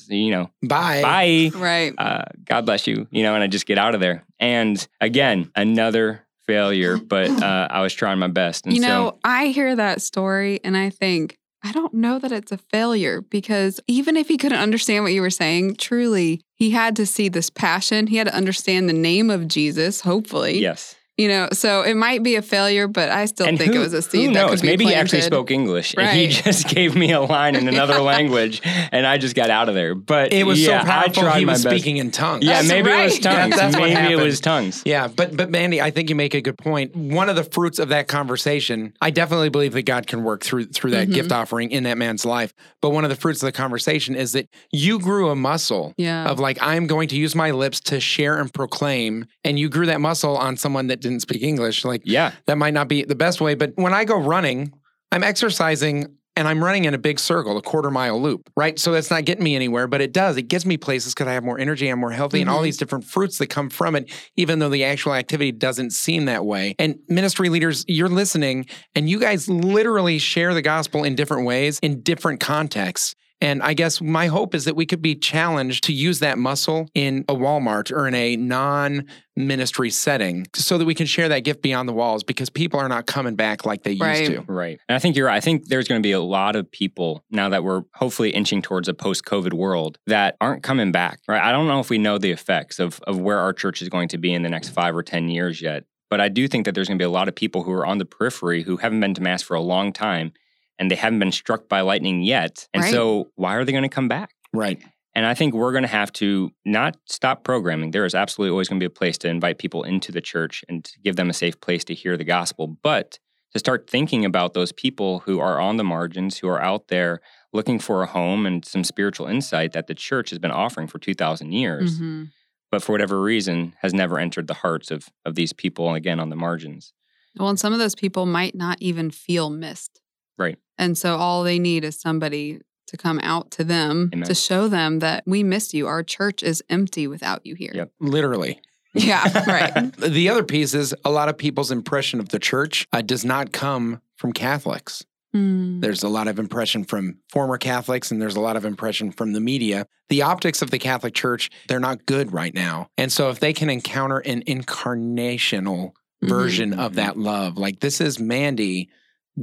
you 0.09 0.31
know, 0.31 0.51
Bye. 0.63 1.03
bye 1.03 1.51
Right. 1.55 1.95
uh, 1.97 2.25
God 2.45 2.67
bless 2.67 2.87
you, 2.87 3.07
you 3.11 3.23
know, 3.23 3.35
and 3.35 3.43
I 3.43 3.47
just 3.47 3.67
get 3.67 3.79
out 3.79 3.95
of 3.95 4.01
there. 4.01 4.25
And 4.41 4.87
again, 5.01 5.51
another 5.55 6.27
failure, 6.47 6.97
but 6.99 7.31
uh, 7.31 7.69
I 7.71 7.81
was 7.81 7.95
trying 7.95 8.19
my 8.19 8.29
best. 8.29 8.67
And 8.67 8.75
you 8.75 8.83
so, 8.83 8.89
know, 8.89 9.19
I 9.25 9.47
hear 9.47 9.77
that 9.77 10.03
story 10.03 10.61
and 10.65 10.77
I 10.77 10.91
think, 10.91 11.39
I 11.67 11.73
don't 11.73 11.95
know 11.95 12.19
that 12.19 12.31
it's 12.31 12.53
a 12.53 12.59
failure 12.59 13.23
because 13.23 13.81
even 13.87 14.19
if 14.19 14.29
he 14.29 14.37
couldn't 14.37 14.59
understand 14.59 15.03
what 15.03 15.15
you 15.15 15.23
were 15.23 15.31
saying, 15.31 15.77
truly, 15.77 16.43
he 16.57 16.71
had 16.71 16.95
to 16.97 17.07
see 17.07 17.31
this 17.31 17.49
passion. 17.49 18.07
He 18.09 18.17
had 18.17 18.27
to 18.27 18.35
understand 18.35 18.87
the 18.87 18.93
name 18.93 19.31
of 19.31 19.49
Jesus, 19.49 20.03
hopefully. 20.03 20.59
yes. 20.59 20.95
You 21.17 21.29
know, 21.29 21.49
so 21.53 21.83
it 21.83 21.95
might 21.97 22.25
be 22.25 22.35
a 22.35 22.43
failure, 22.43 22.89
but 22.89 23.09
I 23.09 23.27
still 23.27 23.47
and 23.47 23.57
think 23.57 23.73
who, 23.73 23.79
it 23.79 23.85
was 23.85 23.93
a 23.93 23.99
who 23.99 24.03
seed 24.03 24.31
that 24.31 24.33
knows? 24.35 24.51
could 24.51 24.63
be 24.63 24.67
Maybe 24.67 24.85
he 24.87 24.95
actually 24.95 25.23
spoke 25.23 25.53
English 25.53 25.95
and 25.97 26.11
he 26.11 26.27
just 26.43 26.67
gave 26.67 26.97
me 26.97 27.13
a 27.13 27.21
line 27.21 27.55
in 27.55 27.69
another 27.75 27.95
Yeah. 27.95 28.01
language 28.01 28.61
and 28.65 29.07
I 29.07 29.19
just 29.19 29.37
got 29.37 29.49
out 29.49 29.69
of 29.69 29.77
there. 29.77 29.95
But 29.95 30.33
It 30.33 30.45
was 30.45 30.61
yeah, 30.61 30.81
so 30.81 30.87
powerful. 30.87 31.31
He 31.39 31.45
was 31.47 31.63
best. 31.63 31.73
speaking 31.77 31.99
in 31.99 32.11
tongues. 32.11 32.45
Yeah, 32.45 32.55
That's 32.55 32.69
maybe 32.69 32.91
it 32.91 33.05
was 33.05 33.19
tongues. 33.21 33.51
Yeah, 33.55 33.57
that's 33.57 33.77
what 33.79 33.91
maybe 33.93 34.13
it 34.13 34.17
was 34.25 34.41
tongues. 34.41 34.83
Yeah, 34.85 35.07
but 35.07 35.37
but 35.37 35.51
Mandy, 35.51 35.81
I 35.81 35.93
think 35.93 36.11
you 36.11 36.17
make 36.17 36.35
a 36.35 36.41
good 36.41 36.59
point. 36.59 36.97
One 36.97 37.29
of 37.29 37.37
the 37.37 37.45
fruits 37.45 37.79
of 37.79 37.91
that 37.91 38.09
conversation, 38.09 38.93
I 39.01 39.11
definitely 39.11 39.51
believe 39.51 39.73
that 39.75 39.83
God 39.87 40.09
can 40.09 40.25
work 40.25 40.43
through 40.43 40.65
through 40.67 40.91
that 40.93 41.07
Mhm. 41.09 41.15
gift 41.15 41.31
offering 41.31 41.71
in 41.71 41.85
that 41.85 41.97
man's 41.97 42.25
life. 42.25 42.53
But 42.81 42.91
one 42.91 43.05
of 43.05 43.11
the 43.11 43.17
fruits 43.17 43.41
of 43.41 43.47
the 43.47 43.53
conversation 43.53 44.17
is 44.17 44.33
that 44.33 44.49
you 44.73 44.99
grew 44.99 45.29
a 45.31 45.37
muscle 45.37 45.95
Yeah. 45.97 46.25
of 46.29 46.41
like 46.41 46.59
I'm 46.61 46.89
going 46.89 47.07
to 47.11 47.17
use 47.17 47.37
my 47.37 47.53
lips 47.53 47.79
to 47.83 48.01
share 48.01 48.41
and 48.41 48.53
proclaim, 48.53 49.27
and 49.45 49.61
you 49.61 49.69
grew 49.69 49.87
that 49.87 50.01
muscle 50.01 50.37
on 50.37 50.57
someone 50.57 50.89
that 50.89 51.04
didn't 51.05 51.21
speak 51.21 51.43
English. 51.43 51.85
Like 51.85 52.03
Yeah. 52.05 52.33
that 52.47 52.59
might 52.59 52.75
not 52.75 52.89
be 52.89 53.05
the 53.05 53.15
best 53.15 53.41
way, 53.41 53.55
but 53.55 53.73
when 53.77 53.95
I 53.95 54.05
go 54.05 54.19
running, 54.19 54.73
I'm 55.13 55.23
exercising 55.23 56.17
and 56.37 56.49
I'm 56.49 56.65
running 56.65 56.85
in 56.85 56.95
a 56.95 56.99
big 56.99 57.21
circle, 57.21 57.57
a 57.57 57.63
quarter 57.63 57.93
mile 57.93 58.21
loop, 58.21 58.51
right? 58.57 58.77
So 58.77 58.91
that's 58.91 59.09
not 59.09 59.25
getting 59.25 59.45
me 59.45 59.55
anywhere, 59.55 59.87
but 59.87 60.01
it 60.01 60.13
does. 60.13 60.37
It 60.37 60.49
gets 60.49 60.67
me 60.67 60.77
places 60.77 61.15
because 61.15 61.29
I 61.29 61.33
have 61.35 61.45
more 61.45 61.61
energy, 61.61 61.87
I'm 61.87 62.01
more 62.01 62.11
healthy, 62.11 62.41
and 62.41 62.51
all 62.51 62.59
Mhm. 62.61 62.65
these 62.65 62.77
different 62.77 63.05
fruits 63.05 63.39
that 63.39 63.47
come 63.51 63.71
from 63.71 63.95
it, 63.95 64.11
even 64.37 64.59
though 64.59 64.69
the 64.69 64.83
actual 64.83 65.15
activity 65.15 65.53
doesn't 65.53 65.93
seem 65.93 66.25
that 66.25 66.45
way. 66.45 66.75
And 66.81 66.97
ministry 67.09 67.49
leaders, 67.51 67.85
you're 67.87 68.09
listening, 68.09 68.67
and 68.97 69.09
you 69.09 69.21
guys 69.21 69.49
literally 69.49 70.19
share 70.19 70.55
the 70.55 70.63
gospel 70.63 71.05
in 71.05 71.15
different 71.15 71.47
ways, 71.47 71.79
in 71.83 72.01
different 72.03 72.41
contexts. 72.41 73.15
And 73.41 73.63
I 73.63 73.75
guess 73.75 74.01
my 74.01 74.29
hope 74.29 74.55
is 74.55 74.65
that 74.65 74.75
we 74.77 74.87
could 74.87 75.03
be 75.03 75.15
challenged 75.15 75.85
to 75.85 75.93
use 75.93 76.21
that 76.21 76.39
muscle 76.39 76.89
in 76.95 77.25
a 77.29 77.35
Walmart 77.35 77.91
or 77.93 78.07
in 78.09 78.15
a 78.15 78.37
non 78.37 79.07
ministry 79.37 79.91
setting 79.91 80.47
so 80.55 80.79
that 80.79 80.85
we 80.85 80.95
can 80.95 81.07
share 81.07 81.29
that 81.29 81.41
gift 81.41 81.61
beyond 81.61 81.89
the 81.89 81.93
walls 81.93 82.23
because 82.23 82.49
people 82.49 82.79
are 82.79 82.89
not 82.89 83.07
coming 83.07 83.35
back 83.35 83.67
like 83.67 83.83
they 83.83 83.97
Right. 83.97 84.21
used 84.21 84.33
to. 84.33 84.41
Right. 84.53 84.79
And 84.89 84.95
I 84.97 84.99
think 84.99 85.17
you're 85.17 85.27
right. 85.27 85.37
I 85.37 85.41
think 85.41 85.67
there's 85.67 85.89
going 85.89 86.01
to 86.01 86.07
be 86.07 86.13
a 86.13 86.21
lot 86.21 86.55
of 86.57 86.71
people 86.71 87.25
now 87.31 87.49
that 87.49 87.65
we're 87.65 87.83
hopefully 87.95 88.31
inching 88.31 88.63
towards 88.63 88.89
a 88.89 88.95
post 88.95 89.25
COVID 89.25 89.53
world 89.53 89.99
that 90.07 90.37
aren't 90.41 90.63
coming 90.63 90.93
back. 90.93 91.21
Right. 91.29 91.43
I 91.43 91.51
don't 91.53 91.67
know 91.67 91.81
if 91.81 91.91
we 91.91 91.99
know 91.99 92.17
the 92.19 92.31
effects 92.31 92.79
of, 92.79 93.01
of 93.07 93.19
where 93.19 93.41
our 93.41 93.53
church 93.53 93.83
is 93.83 93.89
going 93.89 94.09
to 94.09 94.19
be 94.19 94.33
in 94.33 94.43
the 94.43 94.51
next 94.51 94.69
five 94.69 94.95
or 94.97 95.03
10 95.03 95.29
years 95.29 95.61
yet. 95.61 95.85
But 96.09 96.21
I 96.21 96.29
do 96.29 96.47
think 96.47 96.65
that 96.67 96.75
there's 96.77 96.87
going 96.87 96.99
to 96.99 97.03
be 97.03 97.07
a 97.07 97.11
lot 97.11 97.27
of 97.29 97.35
people 97.35 97.65
who 97.65 97.73
are 97.73 97.85
on 97.85 97.99
the 97.99 98.05
periphery 98.05 98.63
who 98.63 98.77
haven't 98.77 99.01
been 99.01 99.15
to 99.15 99.21
Mass 99.23 99.43
for 99.43 99.55
a 99.55 99.61
long 99.61 99.93
time 99.93 100.33
and 100.79 100.91
they 100.91 100.95
haven't 100.97 101.19
been 101.19 101.33
struck 101.33 101.69
by 101.69 101.81
lightning 101.81 102.23
yet. 102.23 102.69
And 102.75 102.83
Right. 102.83 102.93
so 102.93 103.31
why 103.37 103.55
are 103.55 103.65
they 103.65 103.73
going 103.73 103.83
to 103.83 103.89
come 103.89 104.09
back? 104.09 104.31
Right. 104.53 104.83
And 105.17 105.25
I 105.27 105.35
think 105.35 105.55
we're 105.55 105.71
going 105.73 105.83
to 105.85 105.89
have 105.89 106.13
to 106.15 106.51
not 106.65 106.97
stop 107.07 107.45
programming. 107.45 107.93
There 107.93 108.05
is 108.05 108.15
absolutely 108.17 108.51
always 108.51 108.69
going 108.69 108.81
to 108.81 108.83
be 108.83 108.87
a 108.93 108.99
place 108.99 109.17
to 109.19 109.29
invite 109.29 109.59
people 109.59 109.85
into 109.85 110.11
the 110.11 110.21
church 110.21 110.65
and 110.69 110.85
to 110.85 110.99
give 111.01 111.15
them 111.17 111.31
a 111.31 111.33
safe 111.35 111.61
place 111.61 111.85
to 111.85 111.95
hear 111.95 112.17
the 112.17 112.25
gospel, 112.25 112.77
but 112.83 113.19
to 113.53 113.61
start 113.61 113.89
thinking 113.89 114.25
about 114.25 114.55
those 114.55 114.73
people 114.73 115.21
who 115.21 115.39
are 115.39 115.61
on 115.61 115.77
the 115.77 115.85
margins, 115.85 116.39
who 116.39 116.49
are 116.49 116.61
out 116.61 116.89
there 116.89 117.21
looking 117.53 117.79
for 117.79 118.03
a 118.03 118.07
home 118.07 118.45
and 118.47 118.65
some 118.65 118.83
spiritual 118.83 119.29
insight 119.29 119.73
that 119.73 119.87
the 119.87 119.95
church 119.95 120.31
has 120.31 120.41
been 120.41 120.51
offering 120.51 120.89
for 120.89 120.99
2,000 120.99 121.53
years, 121.53 122.01
Mhm. 122.01 122.31
but 122.73 122.83
for 122.83 122.91
whatever 122.91 123.23
reason 123.23 123.75
has 123.83 123.95
never 123.95 124.19
entered 124.19 124.49
the 124.49 124.55
hearts 124.55 124.91
of, 124.91 125.09
of 125.25 125.37
these 125.37 125.53
people, 125.53 125.95
again, 125.95 126.19
on 126.19 126.31
the 126.31 126.37
margins. 126.37 126.93
Well, 127.39 127.49
and 127.49 127.59
some 127.61 127.73
of 127.73 127.79
those 127.79 127.95
people 127.95 128.27
might 128.27 128.57
not 128.57 128.79
even 128.83 129.13
feel 129.13 129.49
missed. 129.51 130.01
Right. 130.39 130.59
And 130.79 130.99
so 130.99 131.17
all 131.17 131.45
they 131.45 131.59
need 131.59 131.85
is 131.85 132.01
somebody 132.01 132.61
to 132.87 132.97
come 132.97 133.19
out 133.21 133.51
to 133.53 133.65
them 133.65 134.11
Amen. 134.13 134.27
to 134.27 134.35
show 134.35 134.69
them 134.69 134.99
that 135.01 135.25
we 135.27 135.43
miss 135.43 135.73
you. 135.73 135.87
Our 135.87 136.03
church 136.03 136.43
is 136.43 136.63
empty 136.69 137.07
without 137.07 137.45
you 137.47 137.55
here. 137.55 137.73
Yep. 137.75 137.93
Literally. 138.01 138.61
Yeah, 138.95 139.45
right. 139.49 139.93
The 139.97 140.29
other 140.29 140.45
piece 140.45 140.75
is 140.75 140.95
a 141.05 141.11
lot 141.11 141.29
of 141.29 141.37
people's 141.37 141.71
impression 141.71 142.21
of 142.21 142.29
the 142.29 142.39
church 142.39 142.87
uh, 142.93 143.03
does 143.03 143.25
not 143.25 143.53
come 143.53 144.01
from 144.17 144.33
Catholics. 144.33 145.05
Mm. 145.35 145.81
There's 145.81 146.05
a 146.05 146.09
lot 146.09 146.29
of 146.29 146.39
impression 146.39 146.85
from 146.85 147.19
former 147.29 147.59
Catholics 147.59 148.11
and 148.13 148.23
there's 148.23 148.37
a 148.37 148.41
lot 148.41 148.57
of 148.57 148.65
impression 148.65 149.11
from 149.11 149.33
the 149.33 149.41
media. 149.41 149.87
The 150.09 150.23
optics 150.23 150.63
of 150.63 150.71
the 150.71 150.79
Catholic 150.79 151.15
Church, 151.15 151.51
they're 151.67 151.81
not 151.81 152.07
good 152.07 152.33
right 152.33 152.55
now. 152.55 152.89
And 152.97 153.11
so 153.11 153.31
if 153.31 153.41
they 153.41 153.53
can 153.53 153.69
encounter 153.69 154.19
an 154.19 154.43
incarnational 154.43 155.93
version 156.23 156.79
of 156.79 156.95
that 156.95 157.19
love, 157.19 157.59
like 157.59 157.81
this 157.81 158.01
is 158.01 158.21
Mandy 158.21 158.89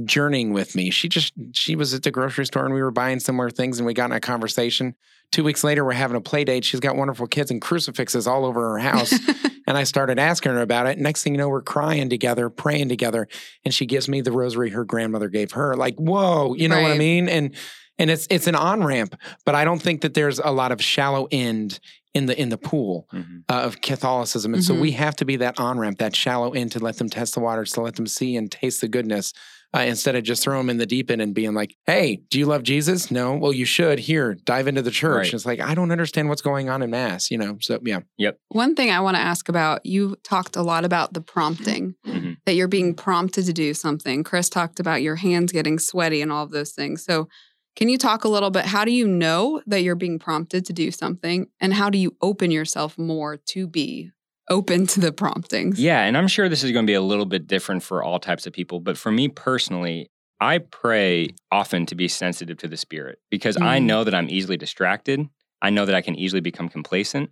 journeying 0.04 0.52
with 0.52 0.74
me. 0.74 0.90
She 0.90 1.08
just 1.08 1.32
she 1.52 1.76
was 1.76 1.92
at 1.94 2.02
the 2.02 2.10
grocery 2.10 2.46
store 2.46 2.64
and 2.64 2.74
we 2.74 2.82
were 2.82 2.90
buying 2.90 3.20
similar 3.20 3.50
things 3.50 3.78
and 3.78 3.86
we 3.86 3.94
got 3.94 4.06
in 4.10 4.16
a 4.16 4.20
conversation. 4.20 4.94
Two 5.30 5.44
weeks 5.44 5.64
later, 5.64 5.84
we're 5.84 5.92
having 5.92 6.16
a 6.16 6.20
play 6.20 6.44
date. 6.44 6.64
She's 6.64 6.80
got 6.80 6.96
wonderful 6.96 7.26
kids 7.26 7.50
and 7.50 7.60
crucifixes 7.60 8.26
all 8.26 8.44
over 8.44 8.70
her 8.72 8.78
house. 8.78 9.12
And 9.64 9.78
I 9.78 9.84
started 9.84 10.18
asking 10.18 10.52
her 10.52 10.60
about 10.60 10.88
it. 10.88 10.98
Next 10.98 11.22
thing 11.22 11.34
you 11.34 11.38
know, 11.38 11.48
we're 11.48 11.62
crying 11.62 12.10
together, 12.10 12.50
praying 12.50 12.88
together, 12.88 13.28
and 13.64 13.72
she 13.72 13.86
gives 13.86 14.08
me 14.08 14.20
the 14.20 14.32
rosary 14.32 14.70
her 14.70 14.84
grandmother 14.84 15.28
gave 15.28 15.52
her. 15.52 15.76
Like, 15.76 15.94
whoa, 15.94 16.54
you 16.54 16.68
know 16.68 16.82
what 16.82 16.90
I 16.90 16.98
mean? 16.98 17.28
And 17.28 17.54
and 17.96 18.10
it's 18.10 18.26
it's 18.28 18.48
an 18.48 18.56
on 18.56 18.82
ramp, 18.82 19.14
but 19.46 19.54
I 19.54 19.64
don't 19.64 19.80
think 19.80 20.00
that 20.00 20.14
there's 20.14 20.40
a 20.40 20.50
lot 20.50 20.72
of 20.72 20.82
shallow 20.82 21.28
end 21.30 21.78
in 22.12 22.26
the 22.26 22.38
in 22.38 22.48
the 22.48 22.58
pool 22.58 23.06
Mhm. 23.14 23.44
uh, 23.48 23.60
of 23.62 23.80
Catholicism, 23.80 24.52
and 24.52 24.64
so 24.64 24.74
Mhm. 24.74 24.80
we 24.80 24.90
have 24.92 25.14
to 25.16 25.24
be 25.24 25.36
that 25.36 25.60
on 25.60 25.78
ramp, 25.78 25.98
that 25.98 26.16
shallow 26.16 26.50
end 26.52 26.72
to 26.72 26.80
let 26.80 26.96
them 26.98 27.08
test 27.08 27.34
the 27.34 27.40
waters, 27.40 27.70
to 27.72 27.82
let 27.82 27.94
them 27.94 28.08
see 28.08 28.36
and 28.36 28.50
taste 28.50 28.80
the 28.80 28.88
goodness. 28.88 29.32
Uh, 29.74 29.80
instead 29.80 30.14
of 30.14 30.22
just 30.22 30.42
throwing 30.42 30.66
them 30.66 30.70
in 30.70 30.76
the 30.76 30.84
deep 30.86 31.10
end 31.10 31.22
and 31.22 31.34
being 31.34 31.54
like, 31.54 31.74
"Hey, 31.86 32.20
do 32.30 32.38
you 32.38 32.44
love 32.46 32.62
Jesus? 32.62 33.10
No. 33.10 33.34
Well, 33.34 33.52
you 33.54 33.64
should. 33.64 33.98
Here, 34.00 34.34
dive 34.44 34.68
into 34.68 34.82
the 34.82 34.90
church." 34.90 35.26
Right. 35.28 35.34
It's 35.34 35.46
like 35.46 35.60
I 35.60 35.74
don't 35.74 35.90
understand 35.90 36.28
what's 36.28 36.42
going 36.42 36.68
on 36.68 36.82
in 36.82 36.90
mass, 36.90 37.30
you 37.30 37.38
know. 37.38 37.56
So 37.60 37.78
yeah, 37.82 38.00
Yep. 38.18 38.38
One 38.48 38.74
thing 38.74 38.90
I 38.90 39.00
want 39.00 39.16
to 39.16 39.22
ask 39.22 39.48
about 39.48 39.84
you 39.86 40.16
talked 40.24 40.56
a 40.56 40.62
lot 40.62 40.84
about 40.84 41.14
the 41.14 41.22
prompting, 41.22 41.94
Mhm. 42.06 42.36
that 42.44 42.54
you're 42.54 42.68
being 42.68 42.92
prompted 42.94 43.46
to 43.46 43.52
do 43.52 43.72
something. 43.72 44.22
Chris 44.24 44.48
talked 44.50 44.78
about 44.78 45.00
your 45.02 45.16
hands 45.16 45.52
getting 45.52 45.78
sweaty 45.78 46.20
and 46.20 46.30
all 46.30 46.44
of 46.44 46.50
those 46.50 46.72
things. 46.72 47.02
So, 47.04 47.28
can 47.74 47.88
you 47.88 47.96
talk 47.96 48.24
a 48.24 48.28
little 48.28 48.50
bit? 48.50 48.66
How 48.66 48.84
do 48.84 48.90
you 48.92 49.08
know 49.08 49.62
that 49.66 49.82
you're 49.82 49.94
being 49.94 50.18
prompted 50.18 50.66
to 50.66 50.74
do 50.74 50.90
something? 50.90 51.46
And 51.58 51.72
how 51.72 51.88
do 51.88 51.96
you 51.96 52.14
open 52.20 52.50
yourself 52.50 52.98
more 52.98 53.38
to 53.38 53.66
be 53.66 54.10
open 54.50 54.86
to 54.88 55.00
the 55.00 55.12
promptings? 55.12 55.78
Yeah, 55.80 56.02
and 56.02 56.16
I'm 56.16 56.28
sure 56.28 56.48
this 56.48 56.62
is 56.64 56.72
going 56.72 56.86
to 56.86 56.90
be 56.90 56.94
a 56.94 57.00
little 57.02 57.26
bit 57.26 57.46
different 57.46 57.82
for 57.82 58.02
all 58.02 58.18
types 58.18 58.46
of 58.46 58.52
people, 58.52 58.80
but 58.80 58.96
for 58.98 59.10
me 59.12 59.28
personally, 59.28 60.10
I 60.40 60.58
pray 60.58 61.30
often 61.52 61.86
to 61.86 61.94
be 61.94 62.08
sensitive 62.08 62.58
to 62.58 62.68
the 62.68 62.76
spirit 62.76 63.18
because 63.30 63.56
I 63.56 63.78
Mm. 63.78 63.84
know 63.84 64.04
that 64.04 64.14
I'm 64.14 64.28
easily 64.28 64.56
distracted. 64.56 65.28
I 65.60 65.70
know 65.70 65.86
that 65.86 65.94
I 65.94 66.00
can 66.00 66.16
easily 66.16 66.40
become 66.40 66.68
complacent. 66.68 67.30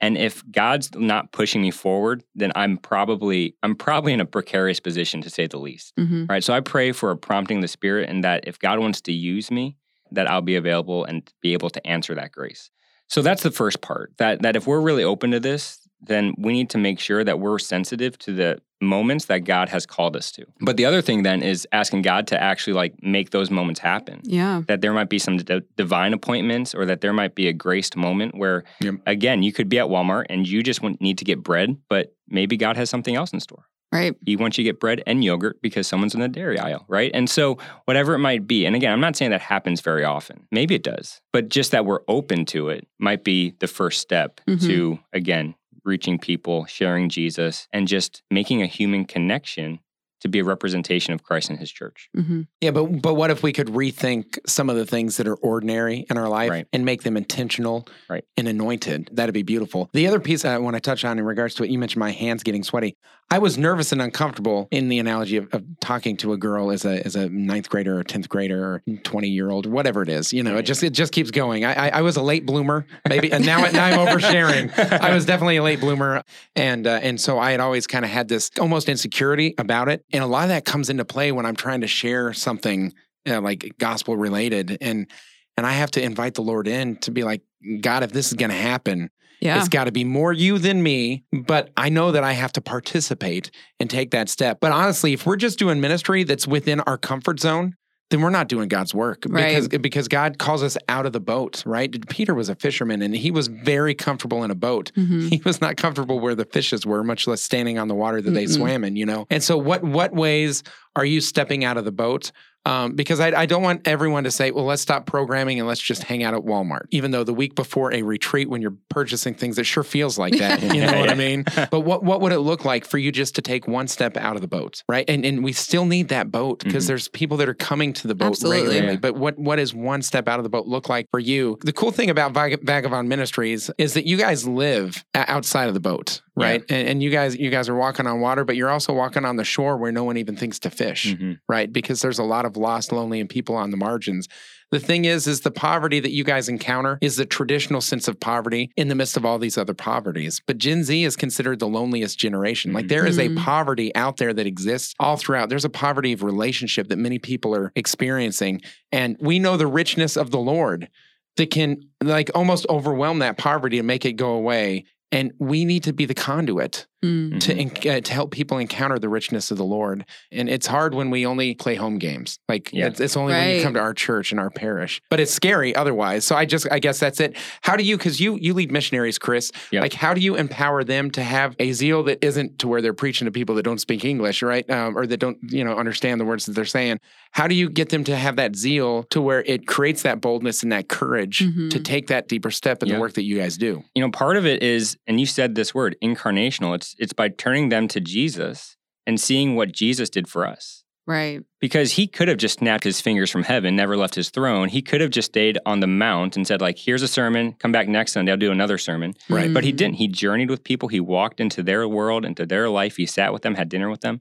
And 0.00 0.16
if 0.18 0.42
God's 0.50 0.94
not 0.94 1.32
pushing 1.32 1.62
me 1.62 1.70
forward, 1.70 2.22
then 2.34 2.52
I'm 2.54 2.76
probably 2.78 3.56
I'm 3.62 3.74
probably 3.74 4.12
in 4.12 4.20
a 4.20 4.26
precarious 4.26 4.78
position 4.78 5.20
to 5.22 5.30
say 5.30 5.46
the 5.46 5.58
least. 5.58 5.92
hmm 5.96 6.26
Right? 6.28 6.44
So 6.44 6.52
I 6.52 6.60
pray 6.60 6.92
for 6.92 7.10
a 7.10 7.16
prompting 7.16 7.60
the 7.60 7.68
spirit 7.68 8.08
and 8.08 8.22
that 8.22 8.44
if 8.46 8.58
God 8.58 8.78
wants 8.78 9.00
to 9.02 9.12
use 9.12 9.50
me, 9.50 9.76
that 10.12 10.30
I'll 10.30 10.42
be 10.42 10.56
available 10.56 11.04
and 11.04 11.28
be 11.42 11.54
able 11.54 11.70
to 11.70 11.84
answer 11.86 12.14
that 12.14 12.32
grace. 12.32 12.70
So 13.08 13.22
that's 13.22 13.42
the 13.42 13.50
first 13.50 13.80
part. 13.80 14.12
That 14.18 14.42
that 14.42 14.56
if 14.56 14.66
we're 14.66 14.80
really 14.80 15.04
open 15.04 15.30
to 15.32 15.40
this, 15.40 15.80
then 16.06 16.34
we 16.38 16.52
need 16.52 16.70
to 16.70 16.78
make 16.78 16.98
sure 17.00 17.24
that 17.24 17.40
we're 17.40 17.58
sensitive 17.58 18.18
to 18.18 18.32
the 18.32 18.60
moments 18.80 19.26
that 19.26 19.38
God 19.44 19.68
has 19.70 19.86
called 19.86 20.14
us 20.16 20.30
to. 20.32 20.44
But 20.60 20.76
the 20.76 20.84
other 20.84 21.00
thing 21.00 21.22
then 21.22 21.42
is 21.42 21.66
asking 21.72 22.02
God 22.02 22.26
to 22.26 22.42
actually 22.42 22.74
like 22.74 22.94
make 23.02 23.30
those 23.30 23.50
moments 23.50 23.80
happen. 23.80 24.20
Yeah. 24.24 24.62
That 24.66 24.82
there 24.82 24.92
might 24.92 25.08
be 25.08 25.18
some 25.18 25.38
d- 25.38 25.62
divine 25.76 26.12
appointments 26.12 26.74
or 26.74 26.84
that 26.86 27.00
there 27.00 27.12
might 27.14 27.34
be 27.34 27.48
a 27.48 27.52
graced 27.54 27.96
moment 27.96 28.36
where 28.36 28.64
Yep. 28.80 28.96
again, 29.06 29.42
you 29.42 29.52
could 29.52 29.68
be 29.70 29.78
at 29.78 29.86
Walmart 29.86 30.26
and 30.28 30.46
you 30.46 30.62
just 30.62 30.82
want, 30.82 31.00
need 31.00 31.16
to 31.18 31.24
get 31.24 31.42
bread, 31.42 31.76
but 31.88 32.14
maybe 32.28 32.56
God 32.58 32.76
has 32.76 32.90
something 32.90 33.14
else 33.16 33.32
in 33.32 33.40
store 33.40 33.64
Right. 33.92 34.14
he 34.26 34.34
wants 34.36 34.58
you 34.58 34.64
to 34.64 34.68
get 34.70 34.80
bread 34.80 35.02
and 35.06 35.22
yogurt 35.24 35.62
because 35.62 35.86
someone's 35.86 36.14
in 36.14 36.20
the 36.20 36.28
dairy 36.28 36.58
aisle, 36.58 36.84
right? 36.88 37.12
And 37.14 37.30
so, 37.30 37.58
whatever 37.84 38.12
it 38.14 38.18
might 38.18 38.46
be, 38.46 38.66
and 38.66 38.74
again, 38.74 38.92
I'm 38.92 39.00
not 39.00 39.14
saying 39.16 39.30
that 39.30 39.40
happens 39.40 39.80
very 39.80 40.04
often. 40.04 40.46
Maybe 40.50 40.74
it 40.74 40.82
does, 40.82 41.20
but 41.32 41.48
just 41.48 41.70
that 41.70 41.86
we're 41.86 42.00
open 42.08 42.44
to 42.46 42.70
it 42.70 42.88
might 42.98 43.22
be 43.22 43.54
the 43.60 43.68
first 43.68 44.00
step 44.00 44.40
Mhm. 44.48 44.60
to, 44.66 44.98
again, 45.12 45.54
reaching 45.84 46.18
people, 46.18 46.64
sharing 46.66 47.08
Jesus, 47.08 47.68
and 47.72 47.86
just 47.88 48.22
making 48.30 48.62
a 48.62 48.66
human 48.66 49.04
connection 49.04 49.80
to 50.20 50.28
be 50.28 50.38
a 50.38 50.44
representation 50.44 51.12
of 51.12 51.22
Christ 51.22 51.50
and 51.50 51.58
his 51.58 51.70
church. 51.70 52.08
hmm 52.14 52.42
Yeah, 52.62 52.70
but 52.70 53.02
but 53.02 53.12
what 53.14 53.30
if 53.30 53.42
we 53.42 53.52
could 53.52 53.66
rethink 53.66 54.38
some 54.46 54.70
of 54.70 54.76
the 54.76 54.86
things 54.86 55.18
that 55.18 55.28
are 55.28 55.34
ordinary 55.36 56.06
in 56.08 56.16
our 56.16 56.28
life 56.30 56.50
Right. 56.50 56.66
and 56.72 56.82
make 56.86 57.02
them 57.02 57.18
intentional 57.18 57.86
Right. 58.08 58.24
and 58.38 58.48
anointed? 58.48 59.10
That'd 59.12 59.34
be 59.34 59.42
beautiful. 59.42 59.90
The 59.92 60.06
other 60.06 60.20
piece 60.20 60.46
I 60.46 60.56
want 60.58 60.76
to 60.76 60.80
touch 60.80 61.04
on 61.04 61.18
in 61.18 61.26
regards 61.26 61.54
to 61.56 61.64
it, 61.64 61.68
you 61.70 61.78
mentioned 61.78 62.00
my 62.00 62.12
hands 62.12 62.42
getting 62.42 62.64
sweaty. 62.64 62.96
I 63.30 63.38
was 63.38 63.58
nervous 63.58 63.90
and 63.90 64.00
uncomfortable 64.00 64.68
in 64.70 64.88
the 64.88 64.98
analogy 64.98 65.36
of, 65.36 65.52
of 65.52 65.64
talking 65.80 66.16
to 66.18 66.32
a 66.32 66.36
girl 66.36 66.70
as 66.70 66.84
a 66.84 67.04
as 67.04 67.16
a 67.16 67.28
ninth 67.28 67.68
grader 67.68 67.98
or 67.98 68.04
tenth 68.04 68.28
grader 68.28 68.64
or 68.64 68.82
twenty 69.02 69.28
year 69.28 69.50
old, 69.50 69.66
whatever 69.66 70.02
it 70.02 70.08
is. 70.08 70.32
You 70.32 70.42
know, 70.42 70.56
it 70.56 70.62
just 70.62 70.82
it 70.82 70.92
just 70.92 71.12
keeps 71.12 71.30
going. 71.30 71.64
I 71.64 71.88
I, 71.88 71.98
I 71.98 72.02
was 72.02 72.16
a 72.16 72.22
late 72.22 72.46
bloomer, 72.46 72.86
maybe, 73.08 73.32
and 73.32 73.44
now 73.44 73.62
now 73.70 73.84
I'm 73.86 74.06
oversharing. 74.06 74.72
I 75.00 75.14
was 75.14 75.26
definitely 75.26 75.56
a 75.56 75.62
late 75.62 75.80
bloomer, 75.80 76.22
and 76.54 76.86
uh, 76.86 77.00
and 77.02 77.20
so 77.20 77.38
I 77.38 77.50
had 77.52 77.60
always 77.60 77.86
kind 77.86 78.04
of 78.04 78.10
had 78.10 78.28
this 78.28 78.50
almost 78.60 78.88
insecurity 78.88 79.54
about 79.58 79.88
it, 79.88 80.04
and 80.12 80.22
a 80.22 80.26
lot 80.26 80.44
of 80.44 80.48
that 80.50 80.64
comes 80.64 80.90
into 80.90 81.04
play 81.04 81.32
when 81.32 81.46
I'm 81.46 81.56
trying 81.56 81.80
to 81.80 81.88
share 81.88 82.32
something 82.32 82.94
uh, 83.28 83.40
like 83.40 83.74
gospel 83.78 84.16
related, 84.16 84.78
and 84.80 85.10
and 85.56 85.66
I 85.66 85.72
have 85.72 85.90
to 85.92 86.02
invite 86.02 86.34
the 86.34 86.42
Lord 86.42 86.66
in 86.68 86.96
to 86.98 87.10
be 87.10 87.22
like, 87.22 87.42
God, 87.80 88.02
if 88.02 88.12
this 88.12 88.28
is 88.28 88.34
going 88.34 88.50
to 88.50 88.56
happen, 88.56 89.10
Yeah. 89.44 89.58
it's 89.58 89.68
got 89.68 89.84
to 89.84 89.92
be 89.92 90.04
more 90.04 90.32
you 90.32 90.58
than 90.58 90.82
me. 90.82 91.24
But 91.32 91.70
I 91.76 91.88
know 91.90 92.12
that 92.12 92.24
I 92.24 92.32
have 92.32 92.52
to 92.54 92.60
participate 92.60 93.50
and 93.78 93.88
take 93.90 94.10
that 94.12 94.28
step. 94.28 94.58
But 94.60 94.72
honestly, 94.72 95.12
if 95.12 95.26
we're 95.26 95.36
just 95.36 95.58
doing 95.58 95.80
ministry 95.80 96.24
that's 96.24 96.46
within 96.46 96.80
our 96.80 96.98
comfort 96.98 97.40
zone. 97.40 97.74
Then 98.10 98.20
we're 98.20 98.30
not 98.30 98.48
doing 98.48 98.68
God's 98.68 98.94
work 98.94 99.22
because 99.22 99.68
Right. 99.68 99.80
because 99.82 100.08
God 100.08 100.38
calls 100.38 100.62
us 100.62 100.76
out 100.90 101.06
of 101.06 101.12
the 101.14 101.20
boat, 101.20 101.62
right? 101.66 101.90
Peter 102.10 102.34
was 102.34 102.50
a 102.50 102.54
fisherman 102.54 103.00
and 103.00 103.16
he 103.16 103.30
was 103.30 103.46
very 103.48 103.94
comfortable 103.94 104.44
in 104.44 104.50
a 104.50 104.54
boat 104.54 104.92
hmm 104.94 105.28
he 105.28 105.40
was 105.44 105.60
not 105.62 105.76
comfortable 105.78 106.20
where 106.20 106.34
the 106.34 106.44
fishes 106.44 106.84
were, 106.84 107.02
much 107.02 107.26
less 107.26 107.40
standing 107.42 107.78
on 107.78 107.88
the 107.88 107.94
water 107.94 108.20
that 108.20 108.30
they 108.32 108.44
Mm-mm. 108.44 108.54
swam 108.56 108.84
in, 108.84 108.94
you 108.94 109.06
know? 109.06 109.26
And 109.30 109.42
so 109.42 109.56
what 109.56 109.82
what 109.82 110.12
ways 110.12 110.62
are 110.94 111.04
you 111.04 111.20
stepping 111.22 111.64
out 111.64 111.76
of 111.78 111.86
the 111.86 111.92
boat? 111.92 112.30
Um, 112.66 112.92
because 112.94 113.20
I, 113.20 113.28
I 113.42 113.46
don't 113.46 113.62
want 113.62 113.86
everyone 113.86 114.24
to 114.24 114.30
say, 114.30 114.50
well, 114.50 114.64
let's 114.64 114.80
stop 114.80 115.04
programming 115.04 115.58
and 115.58 115.68
let's 115.68 115.80
just 115.82 116.02
hang 116.04 116.22
out 116.22 116.32
at 116.32 116.40
Walmart. 116.40 116.86
Even 116.90 117.10
though 117.10 117.22
the 117.22 117.34
week 117.34 117.54
before 117.54 117.92
a 117.92 118.00
retreat, 118.02 118.48
when 118.48 118.62
you're 118.62 118.74
purchasing 118.88 119.34
things, 119.34 119.58
it 119.58 119.66
sure 119.66 119.82
feels 119.82 120.18
like 120.18 120.36
that. 120.38 120.62
You 120.74 120.80
know 120.86 120.98
what 120.98 121.10
I 121.10 121.14
mean? 121.14 121.44
But 121.70 121.80
what 121.80 122.02
what 122.04 122.20
would 122.22 122.32
it 122.32 122.38
look 122.40 122.64
like 122.64 122.84
for 122.86 122.96
you 122.98 123.12
just 123.12 123.34
to 123.36 123.42
take 123.42 123.68
one 123.68 123.86
step 123.86 124.16
out 124.16 124.34
of 124.34 124.40
the 124.40 124.48
boat, 124.48 124.82
right? 124.88 125.04
And 125.08 125.24
and 125.26 125.44
we 125.44 125.52
still 125.52 125.84
need 125.84 126.08
that 126.08 126.30
boat 126.32 126.64
because 126.64 126.84
Mhm. 126.84 126.88
there's 126.88 127.08
people 127.08 127.36
that 127.36 127.48
are 127.48 127.54
coming 127.54 127.92
to 127.94 128.08
the 128.08 128.14
boat 128.14 128.28
Absolutely. 128.28 128.62
regularly. 128.68 128.92
Yeah. 128.94 128.98
But 129.00 129.14
what 129.16 129.38
what 129.38 129.58
is 129.58 129.74
one 129.74 130.00
step 130.02 130.26
out 130.26 130.38
of 130.40 130.42
the 130.42 130.48
boat 130.48 130.66
look 130.66 130.88
like 130.88 131.06
for 131.10 131.20
you? 131.20 131.58
The 131.60 131.72
cool 131.72 131.92
thing 131.92 132.08
about 132.10 132.32
Vag- 132.32 132.62
Vagabond 132.64 133.08
Ministries 133.08 133.70
is 133.78 133.94
that 133.94 134.06
you 134.06 134.16
guys 134.16 134.48
live 134.48 135.04
outside 135.14 135.68
of 135.68 135.74
the 135.74 135.80
boat, 135.80 136.22
Yeah. 136.36 136.46
right? 136.46 136.64
And, 136.68 136.88
and 136.88 137.02
you 137.02 137.10
guys 137.10 137.36
you 137.36 137.50
guys 137.50 137.68
are 137.68 137.74
walking 137.76 138.06
on 138.06 138.20
water, 138.20 138.44
but 138.44 138.56
you're 138.56 138.70
also 138.70 138.92
walking 138.92 139.24
on 139.24 139.36
the 139.36 139.44
shore 139.44 139.76
where 139.76 139.92
no 139.92 140.04
one 140.04 140.16
even 140.16 140.36
thinks 140.36 140.58
to 140.60 140.70
fish, 140.70 141.14
Mhm. 141.14 141.38
right? 141.48 141.72
Because 141.72 142.02
there's 142.02 142.18
a 142.18 142.24
lot 142.24 142.44
of 142.44 142.56
lost, 142.56 142.90
lonely, 142.92 143.20
and 143.20 143.28
people 143.28 143.54
on 143.56 143.70
the 143.70 143.76
margins. 143.76 144.28
The 144.72 144.80
thing 144.80 145.04
is, 145.04 145.28
is 145.28 145.42
the 145.42 145.52
poverty 145.52 146.00
that 146.00 146.10
you 146.10 146.24
guys 146.24 146.48
encounter 146.48 146.98
is 147.00 147.14
the 147.16 147.26
traditional 147.26 147.80
sense 147.80 148.08
of 148.08 148.18
poverty 148.18 148.72
in 148.76 148.88
the 148.88 148.96
midst 148.96 149.16
of 149.16 149.24
all 149.24 149.38
these 149.38 149.56
other 149.56 149.74
poverties. 149.74 150.40
But 150.44 150.58
Gen 150.58 150.82
Z 150.82 151.04
is 151.04 151.14
considered 151.14 151.60
the 151.60 151.68
loneliest 151.68 152.18
generation. 152.18 152.72
Like 152.72 152.86
Mhm. 152.86 152.88
there 152.88 153.06
is 153.06 153.18
a 153.18 153.28
Mhm. 153.28 153.36
poverty 153.36 153.94
out 153.94 154.16
there 154.16 154.32
that 154.34 154.46
exists 154.46 154.94
all 154.98 155.16
throughout. 155.16 155.48
There's 155.50 155.64
a 155.66 155.68
poverty 155.70 156.12
of 156.12 156.24
relationship 156.24 156.88
that 156.88 156.98
many 156.98 157.20
people 157.20 157.54
are 157.54 157.70
experiencing. 157.76 158.60
And 158.90 159.16
we 159.20 159.38
know 159.38 159.56
the 159.56 159.68
richness 159.68 160.16
of 160.16 160.32
the 160.32 160.40
Lord 160.40 160.88
that 161.36 161.50
can 161.50 161.76
like 162.02 162.30
almost 162.34 162.66
overwhelm 162.68 163.20
that 163.20 163.36
poverty 163.38 163.78
and 163.78 163.86
make 163.86 164.04
it 164.04 164.12
go 164.14 164.30
away. 164.34 164.84
And 165.12 165.32
we 165.38 165.64
need 165.64 165.84
to 165.84 165.92
be 165.92 166.06
the 166.06 166.14
conduit 166.14 166.86
Mm. 167.04 167.40
to 167.40 167.54
enc- 167.54 167.86
uh, 167.96 168.00
to 168.00 168.12
help 168.12 168.30
people 168.30 168.56
encounter 168.58 168.98
the 168.98 169.08
richness 169.08 169.50
of 169.50 169.58
the 169.58 169.64
Lord. 169.64 170.04
And 170.32 170.48
it's 170.48 170.66
hard 170.66 170.94
when 170.94 171.10
we 171.10 171.26
only 171.26 171.54
play 171.54 171.74
home 171.74 171.98
games. 171.98 172.38
Like 172.48 172.70
Yeah. 172.72 172.86
it's, 172.86 173.00
it's 173.00 173.16
only 173.16 173.32
when 173.34 173.56
you 173.56 173.62
come 173.62 173.74
to 173.74 173.80
our 173.80 173.92
church 173.94 174.30
and 174.30 174.40
our 174.40 174.50
parish. 174.50 175.02
But 175.10 175.20
it's 175.20 175.32
scary 175.32 175.74
otherwise. 175.76 176.24
So 176.24 176.34
I 176.36 176.44
just 176.46 176.66
I 176.70 176.78
guess 176.78 176.98
that's 176.98 177.20
it. 177.20 177.36
How 177.62 177.76
do 177.76 177.84
you 177.84 177.96
because 177.98 178.20
you 178.20 178.36
you 178.40 178.54
lead 178.54 178.72
missionaries, 178.72 179.18
Chris? 179.18 179.52
Yep. 179.72 179.82
Like 179.82 179.92
how 179.92 180.14
do 180.14 180.20
you 180.20 180.36
empower 180.36 180.82
them 180.84 181.10
to 181.12 181.22
have 181.22 181.54
a 181.58 181.72
zeal 181.72 182.02
that 182.04 182.24
isn't 182.24 182.58
to 182.60 182.68
where 182.68 182.80
they're 182.80 182.94
preaching 182.94 183.26
to 183.26 183.32
people 183.32 183.54
that 183.56 183.64
don't 183.64 183.80
speak 183.80 184.04
English, 184.04 184.42
right? 184.42 184.68
Um, 184.70 184.96
or 184.96 185.06
that 185.06 185.18
don't 185.18 185.38
you 185.42 185.64
know 185.64 185.76
understand 185.76 186.20
the 186.20 186.24
words 186.24 186.46
that 186.46 186.52
they're 186.52 186.64
saying. 186.64 186.98
How 187.32 187.48
do 187.48 187.54
you 187.54 187.68
get 187.68 187.88
them 187.88 188.04
to 188.04 188.16
have 188.16 188.36
that 188.36 188.54
zeal 188.56 189.02
to 189.10 189.20
where 189.20 189.42
it 189.42 189.66
creates 189.66 190.02
that 190.02 190.20
boldness 190.20 190.62
and 190.62 190.70
that 190.70 190.88
courage 190.88 191.40
Mhm. 191.40 191.68
to 191.70 191.80
take 191.80 192.06
that 192.06 192.28
deeper 192.28 192.50
step 192.52 192.82
in 192.82 192.88
Yeah. 192.88 192.94
the 192.94 193.00
work 193.00 193.14
that 193.14 193.24
you 193.24 193.36
guys 193.38 193.56
do? 193.58 193.82
You 193.94 194.02
know, 194.02 194.10
part 194.10 194.36
of 194.36 194.46
it 194.46 194.62
is, 194.62 194.96
and 195.08 195.18
you 195.18 195.26
said 195.26 195.56
this 195.56 195.74
word, 195.74 195.96
incarnational. 196.02 196.76
It's 196.76 196.93
it's 196.98 197.12
by 197.12 197.28
turning 197.28 197.68
them 197.68 197.88
to 197.88 198.00
Jesus 198.00 198.76
and 199.06 199.20
seeing 199.20 199.54
what 199.56 199.72
Jesus 199.72 200.08
did 200.10 200.28
for 200.28 200.46
us. 200.46 200.80
Right. 201.06 201.42
because 201.60 201.92
he 201.92 202.06
could 202.06 202.28
have 202.28 202.38
just 202.38 202.60
snapped 202.60 202.82
his 202.82 202.98
fingers 203.02 203.30
from 203.30 203.42
heaven, 203.42 203.76
never 203.76 203.94
left 203.94 204.14
his 204.14 204.30
throne. 204.30 204.70
He 204.70 204.80
could 204.80 205.02
have 205.02 205.10
just 205.10 205.26
stayed 205.32 205.58
on 205.66 205.80
the 205.80 205.86
mount 205.86 206.34
and 206.34 206.46
said, 206.46 206.62
like, 206.62 206.78
here's 206.78 207.02
a 207.02 207.08
sermon, 207.08 207.52
come 207.58 207.72
back 207.72 207.88
next 207.88 208.12
Sunday, 208.12 208.32
I'll 208.32 208.38
do 208.38 208.50
another 208.50 208.78
sermon. 208.78 209.12
Right. 209.28 209.52
But 209.52 209.64
he 209.64 209.72
Mm. 209.74 209.76
didn't. 209.76 209.94
He 209.96 210.08
journeyed 210.08 210.48
with 210.48 210.64
people. 210.64 210.88
He 210.88 211.00
walked 211.00 211.40
into 211.40 211.62
their 211.62 211.86
world, 211.86 212.24
into 212.24 212.46
their 212.46 212.70
life. 212.70 212.96
He 212.96 213.04
sat 213.04 213.34
with 213.34 213.42
them, 213.42 213.54
had 213.56 213.68
dinner 213.68 213.90
with 213.90 214.00
them. 214.00 214.18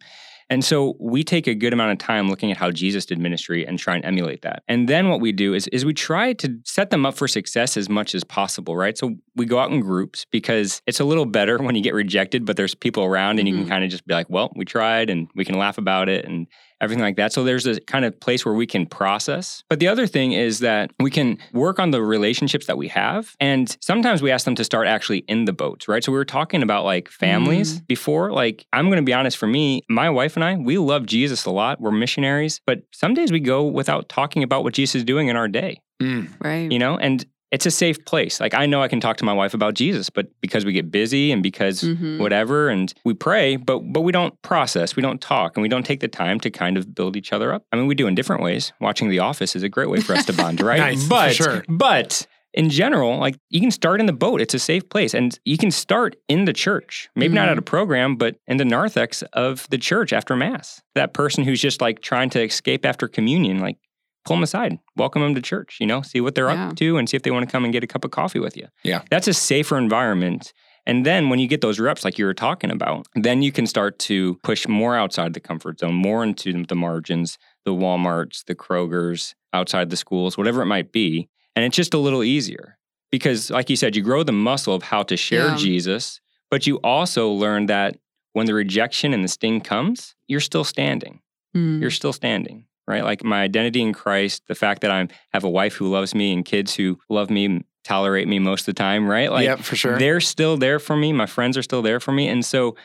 And 0.49 0.63
so 0.63 0.95
we 0.99 1.23
take 1.23 1.47
a 1.47 1.55
good 1.55 1.73
amount 1.73 1.91
of 1.91 1.97
time 1.97 2.29
looking 2.29 2.51
at 2.51 2.57
how 2.57 2.71
Jesus 2.71 3.05
did 3.05 3.19
ministry 3.19 3.65
and 3.65 3.79
try 3.79 3.95
and 3.95 4.03
emulate 4.05 4.41
that. 4.43 4.63
And 4.67 4.87
then 4.87 5.09
what 5.09 5.21
we 5.21 5.31
do 5.31 5.53
is, 5.53 5.67
is 5.67 5.85
we 5.85 5.93
try 5.93 6.33
to 6.33 6.59
set 6.65 6.89
them 6.89 7.05
up 7.05 7.15
for 7.15 7.27
success 7.27 7.77
as 7.77 7.89
much 7.89 8.13
as 8.15 8.23
possible, 8.23 8.75
right? 8.75 8.97
So 8.97 9.15
we 9.35 9.45
go 9.45 9.59
out 9.59 9.71
in 9.71 9.79
groups 9.79 10.25
because 10.31 10.81
it's 10.87 10.99
a 10.99 11.05
little 11.05 11.25
better 11.25 11.57
when 11.63 11.75
you 11.75 11.81
get 11.81 11.93
rejected, 11.93 12.45
but 12.45 12.57
there's 12.57 12.75
people 12.75 13.03
around 13.03 13.39
and 13.39 13.47
you 13.47 13.55
can 13.55 13.65
Mhm. 13.65 13.69
kind 13.69 13.83
of 13.83 13.89
just 13.89 14.05
be 14.05 14.13
like, 14.13 14.29
well, 14.29 14.51
we 14.55 14.65
tried 14.65 15.09
and 15.09 15.27
we 15.35 15.45
can 15.45 15.57
laugh 15.57 15.77
about 15.77 16.09
it 16.09 16.25
and 16.25 16.47
everything 16.83 17.01
like 17.03 17.15
that. 17.15 17.33
So 17.33 17.43
there's 17.43 17.65
a 17.65 17.79
kind 17.81 18.05
of 18.05 18.19
place 18.19 18.45
where 18.45 18.53
we 18.53 18.67
can 18.67 18.85
process. 18.85 19.63
But 19.69 19.79
the 19.79 19.87
other 19.87 20.05
thing 20.07 20.33
is 20.33 20.59
that 20.59 20.91
we 20.99 21.09
can 21.09 21.37
work 21.53 21.79
on 21.79 21.91
the 21.91 22.01
relationships 22.03 22.65
that 22.67 22.77
we 22.77 22.87
have. 22.89 23.35
And 23.39 23.75
sometimes 23.81 24.21
we 24.21 24.31
ask 24.31 24.45
them 24.45 24.55
to 24.55 24.63
start 24.63 24.87
actually 24.87 25.19
in 25.27 25.45
the 25.45 25.53
boats, 25.53 25.87
right? 25.87 26.03
So 26.03 26.11
we 26.11 26.17
were 26.17 26.25
talking 26.25 26.61
about 26.61 26.85
like 26.85 27.09
families 27.09 27.79
before. 27.81 28.31
Like, 28.31 28.65
I'm 28.73 28.85
going 28.87 28.97
to 28.97 29.03
be 29.03 29.13
honest 29.13 29.37
for 29.37 29.47
me, 29.47 29.81
my 29.89 30.09
wife 30.09 30.35
and 30.35 30.43
I, 30.43 30.55
we 30.55 30.77
love 30.77 31.05
Jesus 31.05 31.45
a 31.45 31.51
lot. 31.51 31.79
We're 31.81 31.91
missionaries, 31.91 32.61
but 32.65 32.83
some 32.91 33.13
days 33.13 33.31
we 33.31 33.39
go 33.39 33.63
without 33.65 34.09
talking 34.09 34.43
about 34.43 34.63
what 34.63 34.73
Jesus 34.73 34.95
is 34.95 35.03
doing 35.03 35.27
in 35.29 35.35
our 35.35 35.47
day, 35.47 35.79
Mm. 36.01 36.27
Right. 36.43 36.71
you 36.71 36.79
know? 36.79 36.97
And 36.97 37.25
it's 37.53 37.65
a 37.67 37.71
safe 37.71 38.03
place. 38.05 38.39
Like, 38.41 38.53
I 38.55 38.65
know 38.65 38.81
I 38.81 38.87
can 38.87 38.99
talk 38.99 39.17
to 39.17 39.25
my 39.25 39.31
wife 39.41 39.53
about 39.53 39.75
Jesus, 39.75 40.09
but 40.09 40.25
because 40.41 40.65
we 40.65 40.73
get 40.73 40.91
busy 40.91 41.31
and 41.31 41.41
because 41.43 41.81
Mhm. 41.83 42.17
whatever 42.17 42.67
and 42.69 42.91
we 43.05 43.13
pray 43.13 43.55
but 43.57 43.79
but 43.93 44.01
we 44.01 44.11
don't 44.11 44.33
process 44.41 44.95
we 44.95 45.03
don't 45.07 45.21
talk 45.21 45.55
and 45.55 45.61
we 45.61 45.69
don't 45.69 45.85
take 45.85 45.99
the 45.99 46.07
time 46.23 46.39
to 46.41 46.49
kind 46.49 46.77
of 46.77 46.83
build 46.95 47.15
each 47.15 47.31
other 47.31 47.53
up 47.53 47.63
i 47.71 47.75
mean 47.75 47.87
we 47.87 47.95
do 47.95 48.07
in 48.07 48.15
different 48.15 48.41
ways 48.41 48.73
watching 48.81 49.09
the 49.09 49.19
office 49.19 49.55
is 49.55 49.63
a 49.63 49.69
great 49.69 49.89
way 49.89 49.99
for 50.01 50.13
us 50.13 50.25
to 50.25 50.33
bond 50.33 50.59
right 50.71 50.79
Nice, 50.79 51.03
for 51.03 51.09
but 51.09 51.33
sure. 51.35 51.63
but 51.69 52.25
in 52.53 52.69
general 52.69 53.17
like 53.19 53.35
you 53.49 53.59
can 53.61 53.71
start 53.71 53.99
in 53.99 54.05
the 54.07 54.13
boat 54.25 54.41
it's 54.41 54.53
a 54.53 54.59
safe 54.59 54.87
place 54.89 55.13
and 55.13 55.37
you 55.45 55.57
can 55.57 55.71
start 55.71 56.15
in 56.27 56.45
the 56.45 56.53
church 56.53 57.09
maybe 57.15 57.33
not 57.35 57.47
Mhm. 57.47 57.51
at 57.53 57.57
a 57.57 57.61
program 57.75 58.15
but 58.15 58.35
in 58.47 58.57
the 58.57 58.65
narthex 58.65 59.21
of 59.33 59.67
the 59.69 59.77
church 59.77 60.11
after 60.13 60.35
mass 60.35 60.81
that 60.95 61.13
person 61.13 61.43
who's 61.43 61.61
just 61.61 61.81
like 61.81 62.01
trying 62.01 62.29
to 62.31 62.41
escape 62.41 62.85
after 62.85 63.07
communion 63.07 63.59
like 63.59 63.77
pull 64.25 64.35
them 64.35 64.43
aside 64.43 64.77
welcome 64.95 65.21
them 65.21 65.35
to 65.35 65.41
church 65.41 65.77
you 65.79 65.85
know 65.87 66.01
see 66.01 66.21
what 66.21 66.35
they're 66.35 66.49
Yeah. 66.49 66.67
up 66.69 66.75
to 66.77 66.97
and 66.97 67.07
see 67.09 67.17
if 67.17 67.23
they 67.23 67.31
want 67.31 67.47
to 67.47 67.51
come 67.51 67.63
and 67.63 67.73
get 67.73 67.83
a 67.83 67.87
cup 67.87 68.05
of 68.05 68.11
coffee 68.11 68.39
with 68.39 68.55
you 68.57 68.67
Yeah. 68.83 69.01
that's 69.09 69.27
a 69.27 69.33
safer 69.33 69.77
environment 69.77 70.53
and 70.85 71.05
then 71.05 71.29
when 71.29 71.39
you 71.39 71.47
get 71.47 71.61
those 71.61 71.79
reps, 71.79 72.03
like 72.03 72.17
you 72.19 72.25
were 72.25 72.33
talking 72.33 72.69
about, 72.69 73.07
then 73.15 73.41
you 73.41 73.53
can 73.53 73.65
start 73.65 73.99
to 73.99 74.35
push 74.43 74.67
more 74.67 74.97
outside 74.97 75.33
the 75.33 75.39
comfort 75.39 75.79
zone, 75.79 75.93
more 75.95 76.25
into 76.25 76.65
the 76.65 76.75
margins, 76.75 77.37
the 77.63 77.71
Walmarts, 77.73 78.43
the 78.43 78.53
Krogers, 78.53 79.33
outside 79.53 79.89
the 79.89 79.95
schools, 79.95 80.37
whatever 80.37 80.61
it 80.61 80.65
might 80.65 80.91
be. 80.91 81.29
And 81.55 81.63
it's 81.63 81.77
just 81.77 81.93
a 81.93 81.97
little 81.97 82.21
easier 82.21 82.77
because, 83.11 83.49
like 83.49 83.69
you 83.69 83.77
said, 83.77 83.95
you 83.95 84.01
grow 84.01 84.23
the 84.23 84.33
muscle 84.33 84.75
of 84.75 84.83
how 84.83 85.03
to 85.03 85.15
share 85.15 85.47
Yeah. 85.51 85.55
Jesus, 85.55 86.19
but 86.51 86.67
you 86.67 86.81
also 86.83 87.29
learn 87.29 87.67
that 87.67 87.95
when 88.33 88.45
the 88.45 88.53
rejection 88.53 89.13
and 89.13 89.23
the 89.23 89.29
sting 89.29 89.61
comes, 89.61 90.15
you're 90.27 90.41
still 90.41 90.65
standing. 90.65 91.21
Mm. 91.55 91.79
You're 91.79 91.91
still 91.91 92.11
standing. 92.11 92.65
Right, 92.85 93.03
like 93.03 93.23
my 93.23 93.41
identity 93.41 93.81
in 93.81 93.93
Christ, 93.93 94.43
the 94.47 94.55
fact 94.55 94.81
that 94.81 94.91
I 94.91 95.07
have 95.31 95.45
a 95.45 95.49
wife 95.49 95.75
who 95.75 95.89
loves 95.89 96.13
me 96.13 96.33
and 96.33 96.43
kids 96.43 96.75
who 96.75 96.99
love 97.09 97.29
me, 97.29 97.61
tolerate 97.83 98.27
me 98.27 98.39
most 98.39 98.61
of 98.61 98.65
the 98.67 98.73
time, 98.73 99.07
right? 99.07 99.31
Like 99.31 99.45
yep, 99.45 99.59
for 99.59 99.75
sure. 99.75 99.97
they're 99.97 100.21
still 100.21 100.57
there 100.57 100.79
for 100.79 100.95
me. 100.95 101.13
My 101.13 101.25
friends 101.25 101.57
are 101.57 101.63
still 101.63 101.81
there 101.81 101.99
for 101.99 102.11
me. 102.11 102.27
And 102.27 102.43
so 102.43 102.75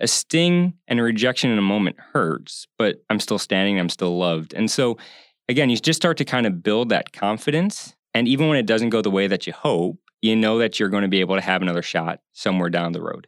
a 0.00 0.08
sting 0.08 0.74
and 0.88 0.98
a 0.98 1.02
rejection 1.02 1.50
in 1.50 1.58
a 1.58 1.62
moment 1.62 1.96
hurts, 2.12 2.66
but 2.78 3.02
I'm 3.10 3.20
still 3.20 3.38
standing, 3.38 3.78
I'm 3.78 3.88
still 3.88 4.18
loved. 4.18 4.54
And 4.54 4.70
so 4.70 4.98
again, 5.48 5.70
you 5.70 5.76
just 5.76 6.00
start 6.00 6.16
to 6.18 6.24
kind 6.24 6.46
of 6.46 6.62
build 6.62 6.88
that 6.88 7.12
confidence. 7.12 7.94
And 8.14 8.26
even 8.26 8.48
when 8.48 8.58
it 8.58 8.66
doesn't 8.66 8.90
go 8.90 9.02
the 9.02 9.10
way 9.10 9.26
that 9.26 9.46
you 9.46 9.52
hope, 9.52 9.98
you 10.22 10.36
know 10.36 10.58
that 10.58 10.78
you're 10.78 10.88
going 10.88 11.02
to 11.02 11.08
be 11.08 11.20
able 11.20 11.36
to 11.36 11.42
have 11.42 11.62
another 11.62 11.82
shot 11.82 12.20
somewhere 12.32 12.70
down 12.70 12.92
the 12.92 13.02
road. 13.02 13.26